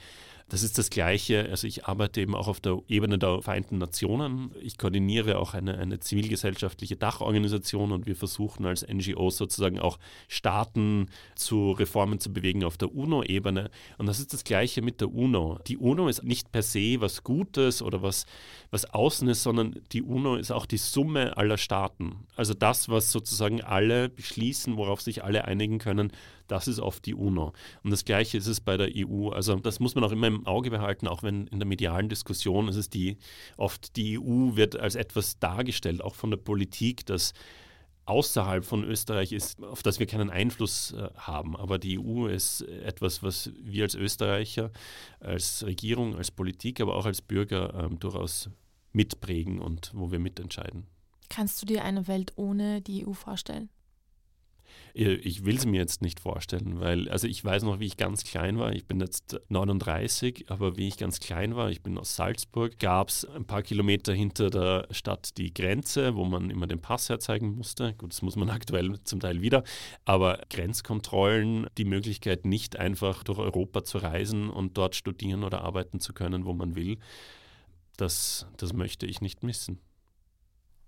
Das 0.51 0.63
ist 0.63 0.79
das 0.79 0.89
Gleiche. 0.89 1.47
Also 1.51 1.67
ich 1.67 1.85
arbeite 1.85 2.23
eben 2.23 2.35
auch 2.35 2.49
auf 2.49 2.59
der 2.59 2.79
Ebene 2.89 3.19
der 3.19 3.43
Vereinten 3.43 3.77
Nationen. 3.77 4.51
Ich 4.63 4.79
koordiniere 4.79 5.39
auch 5.39 5.53
eine, 5.53 5.77
eine 5.77 6.01
zivilgesellschaftliche 6.01 6.97
Dachorganisation 6.97 7.93
und 7.93 8.07
wir 8.07 8.17
versuchen 8.17 8.65
als 8.65 8.87
NGOs 8.87 9.37
sozusagen 9.37 9.79
auch 9.79 9.99
Staaten 10.27 11.11
zu 11.35 11.73
Reformen 11.73 12.19
zu 12.19 12.33
bewegen 12.33 12.65
auf 12.65 12.79
der 12.79 12.95
UNO-Ebene. 12.95 13.71
Und 13.99 14.07
das 14.07 14.21
ist 14.21 14.33
das 14.33 14.43
Gleiche 14.43 14.81
mit 14.81 15.03
der 15.03 15.13
UNO. 15.13 15.59
Die 15.67 15.77
UNO 15.77 16.09
ist 16.09 16.25
nicht 16.25 16.51
per 16.51 16.63
se 16.63 16.97
was 16.99 17.25
Gutes 17.25 17.83
oder 17.83 18.03
was, 18.03 18.25
was 18.71 18.87
außen 18.87 19.29
ist, 19.29 19.43
sondern 19.43 19.75
die 19.93 20.03
UNO 20.03 20.37
ist 20.37 20.51
auch 20.51 20.65
die 20.65 20.79
Summe 20.79 21.37
aller 21.37 21.59
Staaten. 21.59 22.27
Also 22.37 22.55
das, 22.55 22.89
was 22.89 23.13
sozusagen 23.13 23.61
alle 23.61 24.09
beschließen, 24.09 24.79
worauf 24.79 25.03
sich 25.03 25.23
alle 25.25 25.45
einigen 25.45 25.79
können, 25.79 26.11
das 26.49 26.67
ist 26.67 26.81
oft 26.81 27.07
die 27.07 27.15
UNO. 27.15 27.53
Und 27.83 27.91
das 27.91 28.05
Gleiche 28.05 28.39
ist 28.39 28.47
es 28.47 28.61
bei 28.61 28.77
der 28.77 28.91
EU. 28.95 29.29
Also 29.29 29.57
das 29.57 29.81
muss 29.81 29.95
man 29.95 30.05
auch 30.05 30.13
immer 30.13 30.27
im 30.27 30.47
Auge 30.47 30.71
behalten, 30.71 31.07
auch 31.07 31.23
wenn 31.23 31.47
in 31.47 31.61
der 31.61 31.69
medialen 31.69 32.09
Diskussion 32.09 32.69
ist 32.69 32.77
es 32.77 32.91
die, 32.91 33.19
oft 33.57 33.97
die 33.97 34.19
EU 34.19 34.57
wird 34.57 34.79
als 34.79 34.95
etwas 34.95 35.39
dargestellt, 35.39 36.03
auch 36.03 36.15
von 36.15 36.31
der 36.31 36.39
Politik, 36.39 37.07
das 37.07 37.33
außerhalb 38.09 38.65
von 38.65 38.85
Österreich 38.85 39.33
ist, 39.33 39.63
auf 39.63 39.83
das 39.83 39.99
wir 39.99 40.07
keinen 40.07 40.31
Einfluss 40.31 40.93
äh, 40.93 41.11
haben. 41.17 41.57
Aber 41.57 41.79
die 41.79 41.99
EU 41.99 42.27
ist 42.27 42.63
etwas, 42.63 43.23
was 43.23 43.53
wir 43.63 43.85
als 43.85 43.95
Österreicher, 43.95 44.71
als 45.21 45.65
Regierung, 45.65 46.17
als 46.17 46.31
Politik, 46.31 46.81
aber 46.81 46.97
auch 46.97 47.05
als 47.05 47.21
Bürger 47.21 47.75
ähm, 47.75 47.99
durchaus 47.99 48.49
mitprägen 48.93 49.61
und 49.61 49.93
wo 49.95 50.11
wir 50.11 50.19
mitentscheiden. 50.19 50.87
Kannst 51.29 51.61
du 51.61 51.67
dir 51.67 51.85
eine 51.85 52.09
Welt 52.09 52.33
ohne 52.37 52.81
die 52.81 53.07
EU 53.07 53.13
vorstellen? 53.13 53.69
Ich 55.01 55.45
will 55.45 55.55
es 55.55 55.65
mir 55.65 55.77
jetzt 55.77 56.03
nicht 56.03 56.19
vorstellen, 56.19 56.81
weil, 56.81 57.09
also 57.09 57.29
ich 57.29 57.45
weiß 57.45 57.63
noch, 57.63 57.79
wie 57.79 57.87
ich 57.87 57.97
ganz 57.97 58.25
klein 58.25 58.59
war. 58.59 58.73
Ich 58.73 58.85
bin 58.85 58.99
jetzt 58.99 59.41
39, 59.49 60.47
aber 60.49 60.77
wie 60.77 60.89
ich 60.89 60.97
ganz 60.97 61.21
klein 61.21 61.55
war, 61.55 61.71
ich 61.71 61.85
bin 61.85 61.97
aus 61.99 62.17
Salzburg, 62.17 62.81
gab 62.81 63.11
es 63.11 63.25
ein 63.25 63.45
paar 63.45 63.63
Kilometer 63.63 64.13
hinter 64.13 64.51
der 64.51 64.89
Stadt 64.91 65.39
die 65.39 65.55
Grenze, 65.55 66.17
wo 66.17 66.25
man 66.25 66.51
immer 66.51 66.67
den 66.67 66.81
Pass 66.81 67.11
herzeigen 67.11 67.55
musste. 67.55 67.95
Gut, 67.95 68.13
das 68.13 68.23
muss 68.23 68.35
man 68.35 68.51
aktuell 68.51 68.99
zum 69.05 69.21
Teil 69.21 69.41
wieder, 69.41 69.63
aber 70.05 70.41
Grenzkontrollen, 70.51 71.69
die 71.79 71.85
Möglichkeit, 71.85 72.45
nicht 72.45 72.77
einfach 72.77 73.23
durch 73.23 73.39
Europa 73.39 73.85
zu 73.85 73.99
reisen 73.99 74.51
und 74.51 74.77
dort 74.77 74.97
studieren 74.97 75.45
oder 75.45 75.63
arbeiten 75.63 76.01
zu 76.01 76.13
können, 76.13 76.45
wo 76.45 76.55
man 76.55 76.75
will, 76.75 76.99
das, 77.97 78.49
das 78.57 78.73
möchte 78.73 79.07
ich 79.07 79.21
nicht 79.21 79.45
missen. 79.45 79.79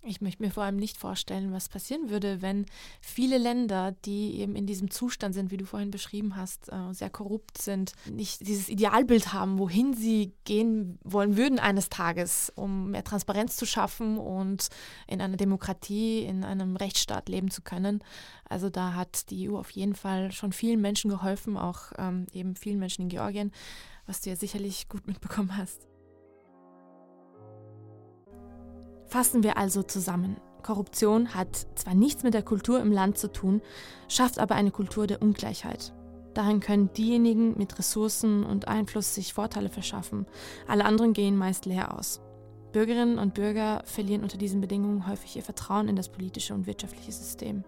Ich 0.03 0.23
möchte 0.23 0.43
mir 0.43 0.51
vor 0.51 0.63
allem 0.63 0.77
nicht 0.77 0.97
vorstellen, 0.97 1.53
was 1.53 1.69
passieren 1.69 2.09
würde, 2.09 2.41
wenn 2.41 2.65
viele 3.03 3.37
Länder, 3.37 3.93
die 4.07 4.39
eben 4.41 4.57
in 4.57 4.65
diesem 4.65 4.91
Zustand 4.91 5.35
sind, 5.35 5.51
wie 5.51 5.59
du 5.59 5.67
vorhin 5.67 5.91
beschrieben 5.91 6.37
hast, 6.37 6.73
äh, 6.73 6.93
sehr 6.93 7.11
korrupt 7.11 7.61
sind, 7.61 7.93
nicht 8.11 8.47
dieses 8.47 8.71
Idealbild 8.71 9.35
haben, 9.35 9.59
wohin 9.59 9.93
sie 9.93 10.33
gehen 10.45 10.99
wollen 11.05 11.37
würden 11.37 11.59
eines 11.59 11.91
Tages, 11.91 12.51
um 12.57 12.93
mehr 12.93 13.05
Transparenz 13.05 13.57
zu 13.57 13.67
schaffen 13.67 14.17
und 14.17 14.69
in 15.07 15.21
einer 15.21 15.37
Demokratie, 15.37 16.25
in 16.25 16.45
einem 16.45 16.77
Rechtsstaat 16.77 17.29
leben 17.29 17.51
zu 17.51 17.61
können. 17.61 18.03
Also 18.49 18.71
da 18.71 18.95
hat 18.95 19.29
die 19.29 19.51
EU 19.51 19.59
auf 19.59 19.71
jeden 19.71 19.95
Fall 19.95 20.33
schon 20.33 20.53
vielen 20.53 20.81
Menschen 20.81 21.11
geholfen, 21.11 21.59
auch 21.59 21.93
ähm, 21.99 22.27
eben 22.33 22.57
vielen 22.57 22.79
Menschen 22.79 23.03
in 23.03 23.09
Georgien, 23.11 23.53
was 24.07 24.23
du 24.23 24.31
ja 24.31 24.37
sicherlich 24.37 24.89
gut 24.89 25.07
mitbekommen 25.07 25.59
hast. 25.59 25.90
Fassen 29.11 29.43
wir 29.43 29.57
also 29.57 29.83
zusammen. 29.83 30.37
Korruption 30.63 31.35
hat 31.35 31.67
zwar 31.75 31.97
nichts 31.97 32.23
mit 32.23 32.33
der 32.33 32.45
Kultur 32.45 32.79
im 32.79 32.93
Land 32.93 33.19
zu 33.19 33.33
tun, 33.33 33.61
schafft 34.07 34.39
aber 34.39 34.55
eine 34.55 34.71
Kultur 34.71 35.09
der 35.09 35.21
Ungleichheit. 35.21 35.93
Darin 36.33 36.61
können 36.61 36.93
diejenigen 36.93 37.59
mit 37.59 37.77
Ressourcen 37.77 38.45
und 38.45 38.69
Einfluss 38.69 39.17
sich 39.17 39.35
Vorteile 39.35 39.69
verschaffen, 39.69 40.27
alle 40.69 40.85
anderen 40.85 41.13
gehen 41.13 41.37
meist 41.37 41.67
leer 41.67 41.99
aus. 41.99 42.21
Bürgerinnen 42.71 43.19
und 43.19 43.35
Bürger 43.35 43.83
verlieren 43.85 44.23
unter 44.23 44.39
diesen 44.39 44.61
Bedingungen 44.61 45.09
häufig 45.09 45.35
ihr 45.35 45.43
Vertrauen 45.43 45.89
in 45.89 45.97
das 45.97 46.09
politische 46.09 46.55
und 46.55 46.69
wirtschaftliche 46.69 47.11
System. 47.11 47.65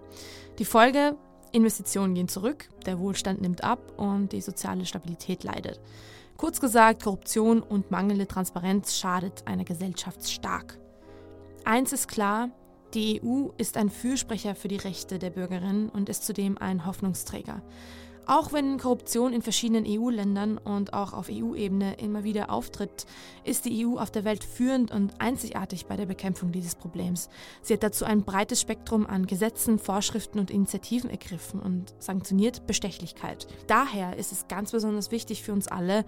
Die 0.61 0.65
Folge? 0.65 1.17
Investitionen 1.51 2.15
gehen 2.15 2.29
zurück, 2.29 2.69
der 2.87 3.01
Wohlstand 3.01 3.43
nimmt 3.43 3.65
ab 3.65 3.99
und 3.99 4.31
die 4.31 4.41
soziale 4.41 4.87
Stabilität 4.87 5.43
leidet. 5.43 5.81
Kurz 6.37 6.61
gesagt, 6.61 7.03
Korruption 7.03 7.65
und 7.65 7.91
mangelnde 7.91 8.29
Transparenz 8.29 8.97
schadet 8.97 9.43
einer 9.49 9.65
Gesellschaft 9.65 10.31
stark. 10.31 10.79
Eins 11.65 11.93
ist 11.93 12.09
klar, 12.09 12.51
die 12.95 13.23
EU 13.25 13.51
ist 13.57 13.77
ein 13.77 13.89
Fürsprecher 13.89 14.55
für 14.55 14.69
die 14.69 14.77
Rechte 14.77 15.19
der 15.19 15.31
Bürgerinnen 15.31 15.89
und 15.89 16.09
ist 16.09 16.25
zudem 16.25 16.59
ein 16.59 16.87
Hoffnungsträger. 16.87 17.63
Auch 18.27 18.53
wenn 18.53 18.79
Korruption 18.79 19.33
in 19.33 19.43
verschiedenen 19.43 19.85
EU-Ländern 19.87 20.59
und 20.59 20.93
auch 20.93 21.13
auf 21.13 21.29
EU-Ebene 21.29 21.95
immer 21.95 22.23
wieder 22.23 22.51
auftritt, 22.51 23.07
ist 23.43 23.65
die 23.65 23.85
EU 23.85 23.99
auf 23.99 24.13
der 24.13 24.25
Welt 24.25 24.45
führend 24.45 24.93
und 24.93 25.21
einzigartig 25.21 25.87
bei 25.87 25.97
der 25.97 26.07
Bekämpfung 26.07 26.53
dieses 26.53 26.77
Problems. 26.77 27.29
Sie 27.63 27.75
hat 27.75 27.83
dazu 27.83 28.05
ein 28.05 28.23
breites 28.23 28.61
Spektrum 28.61 29.07
an 29.07 29.27
Gesetzen, 29.27 29.79
Vorschriften 29.79 30.39
und 30.39 30.53
Initiativen 30.53 31.11
ergriffen 31.11 31.61
und 31.61 31.95
sanktioniert 31.99 32.67
Bestechlichkeit. 32.67 33.49
Daher 33.67 34.17
ist 34.17 34.31
es 34.31 34.47
ganz 34.47 34.71
besonders 34.71 35.11
wichtig 35.11 35.43
für 35.43 35.53
uns 35.53 35.67
alle, 35.67 36.05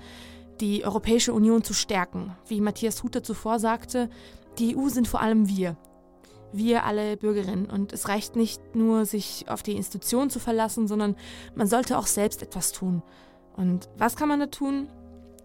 die 0.60 0.84
Europäische 0.84 1.32
Union 1.32 1.64
zu 1.64 1.74
stärken. 1.74 2.36
Wie 2.46 2.60
Matthias 2.60 3.02
Hutter 3.02 3.24
zuvor 3.24 3.58
sagte, 3.58 4.08
die 4.58 4.76
EU 4.76 4.88
sind 4.88 5.08
vor 5.08 5.20
allem 5.20 5.48
wir, 5.48 5.76
wir 6.52 6.84
alle 6.84 7.16
Bürgerinnen. 7.16 7.66
Und 7.66 7.92
es 7.92 8.08
reicht 8.08 8.36
nicht 8.36 8.74
nur, 8.74 9.04
sich 9.06 9.46
auf 9.48 9.62
die 9.62 9.76
Institution 9.76 10.30
zu 10.30 10.38
verlassen, 10.38 10.86
sondern 10.88 11.16
man 11.54 11.66
sollte 11.66 11.98
auch 11.98 12.06
selbst 12.06 12.42
etwas 12.42 12.72
tun. 12.72 13.02
Und 13.56 13.88
was 13.96 14.16
kann 14.16 14.28
man 14.28 14.40
da 14.40 14.46
tun? 14.46 14.88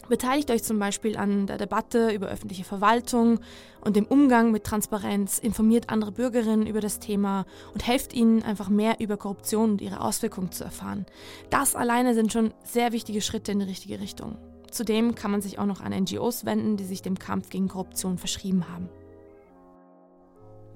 Beteiligt 0.07 0.49
euch 0.49 0.63
zum 0.63 0.79
Beispiel 0.79 1.17
an 1.17 1.45
der 1.45 1.59
Debatte 1.59 2.11
über 2.11 2.27
öffentliche 2.27 2.63
Verwaltung 2.63 3.39
und 3.81 3.95
dem 3.95 4.07
Umgang 4.07 4.51
mit 4.51 4.63
Transparenz, 4.63 5.37
informiert 5.37 5.91
andere 5.91 6.11
Bürgerinnen 6.11 6.65
über 6.65 6.81
das 6.81 6.99
Thema 6.99 7.45
und 7.73 7.85
helft 7.85 8.13
ihnen 8.13 8.41
einfach 8.41 8.69
mehr 8.69 8.99
über 8.99 9.17
Korruption 9.17 9.71
und 9.71 9.81
ihre 9.81 10.01
Auswirkungen 10.01 10.51
zu 10.51 10.63
erfahren. 10.63 11.05
Das 11.51 11.75
alleine 11.75 12.15
sind 12.15 12.33
schon 12.33 12.55
sehr 12.63 12.91
wichtige 12.91 13.21
Schritte 13.21 13.51
in 13.51 13.59
die 13.59 13.65
richtige 13.65 13.99
Richtung. 13.99 14.35
Zudem 14.71 15.13
kann 15.13 15.29
man 15.29 15.41
sich 15.41 15.59
auch 15.59 15.67
noch 15.67 15.81
an 15.81 15.93
NGOs 15.93 16.43
wenden, 16.43 16.75
die 16.75 16.85
sich 16.85 17.03
dem 17.03 17.19
Kampf 17.19 17.49
gegen 17.49 17.67
Korruption 17.67 18.17
verschrieben 18.17 18.65
haben. 18.67 18.89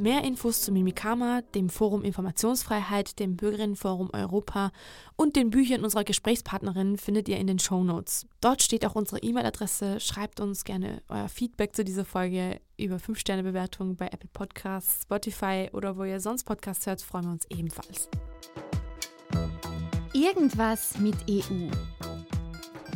Mehr 0.04 0.26
Infos 0.26 0.60
zu 0.60 0.74
Mimikama, 0.74 1.44
dem 1.56 1.70
Forum 1.70 2.04
Informationsfreiheit, 2.04 3.20
dem 3.20 3.38
Bürgerinnenforum 3.38 4.10
Europa 4.12 4.74
und 5.16 5.38
den 5.38 5.50
Büchern 5.50 5.86
unserer 5.86 6.04
Gesprächspartnerin 6.04 6.98
findet 6.98 7.30
ihr 7.30 7.38
in 7.38 7.48
den 7.48 7.58
Show 7.58 7.86
Notes. 7.86 8.28
Dort 8.42 8.62
steht 8.62 8.86
auch 8.86 8.96
unsere 8.96 9.20
E-Mail-Adresse. 9.20 10.02
Schreibt 10.02 10.42
uns 10.42 10.66
gerne 10.66 11.02
euer 11.08 11.30
Feedback 11.30 11.74
zu 11.74 11.86
dieser 11.86 12.04
Folge 12.04 12.60
über 12.78 12.98
5-Sterne-Bewertungen 12.98 13.96
bei 13.96 14.08
Apple 14.08 14.30
Podcasts, 14.34 15.04
Spotify 15.04 15.70
oder 15.72 15.96
wo 15.96 16.04
ihr 16.04 16.20
sonst 16.20 16.44
Podcasts 16.44 16.86
hört, 16.86 17.02
freuen 17.02 17.24
wir 17.24 17.32
uns 17.32 17.46
ebenfalls. 17.50 18.10
Irgendwas 20.14 20.98
mit 21.00 21.16
EU. 21.30 21.70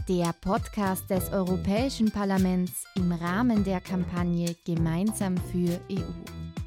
Der 0.10 0.34
Podcast 0.42 1.10
des 1.10 1.32
Europäischen 1.32 2.12
Parlaments 2.12 2.84
im 2.96 3.14
Rahmen 3.14 3.64
der 3.64 3.80
Kampagne 3.80 4.58
Gemeinsam 4.66 5.38
für 5.38 5.80
EU. 5.90 6.67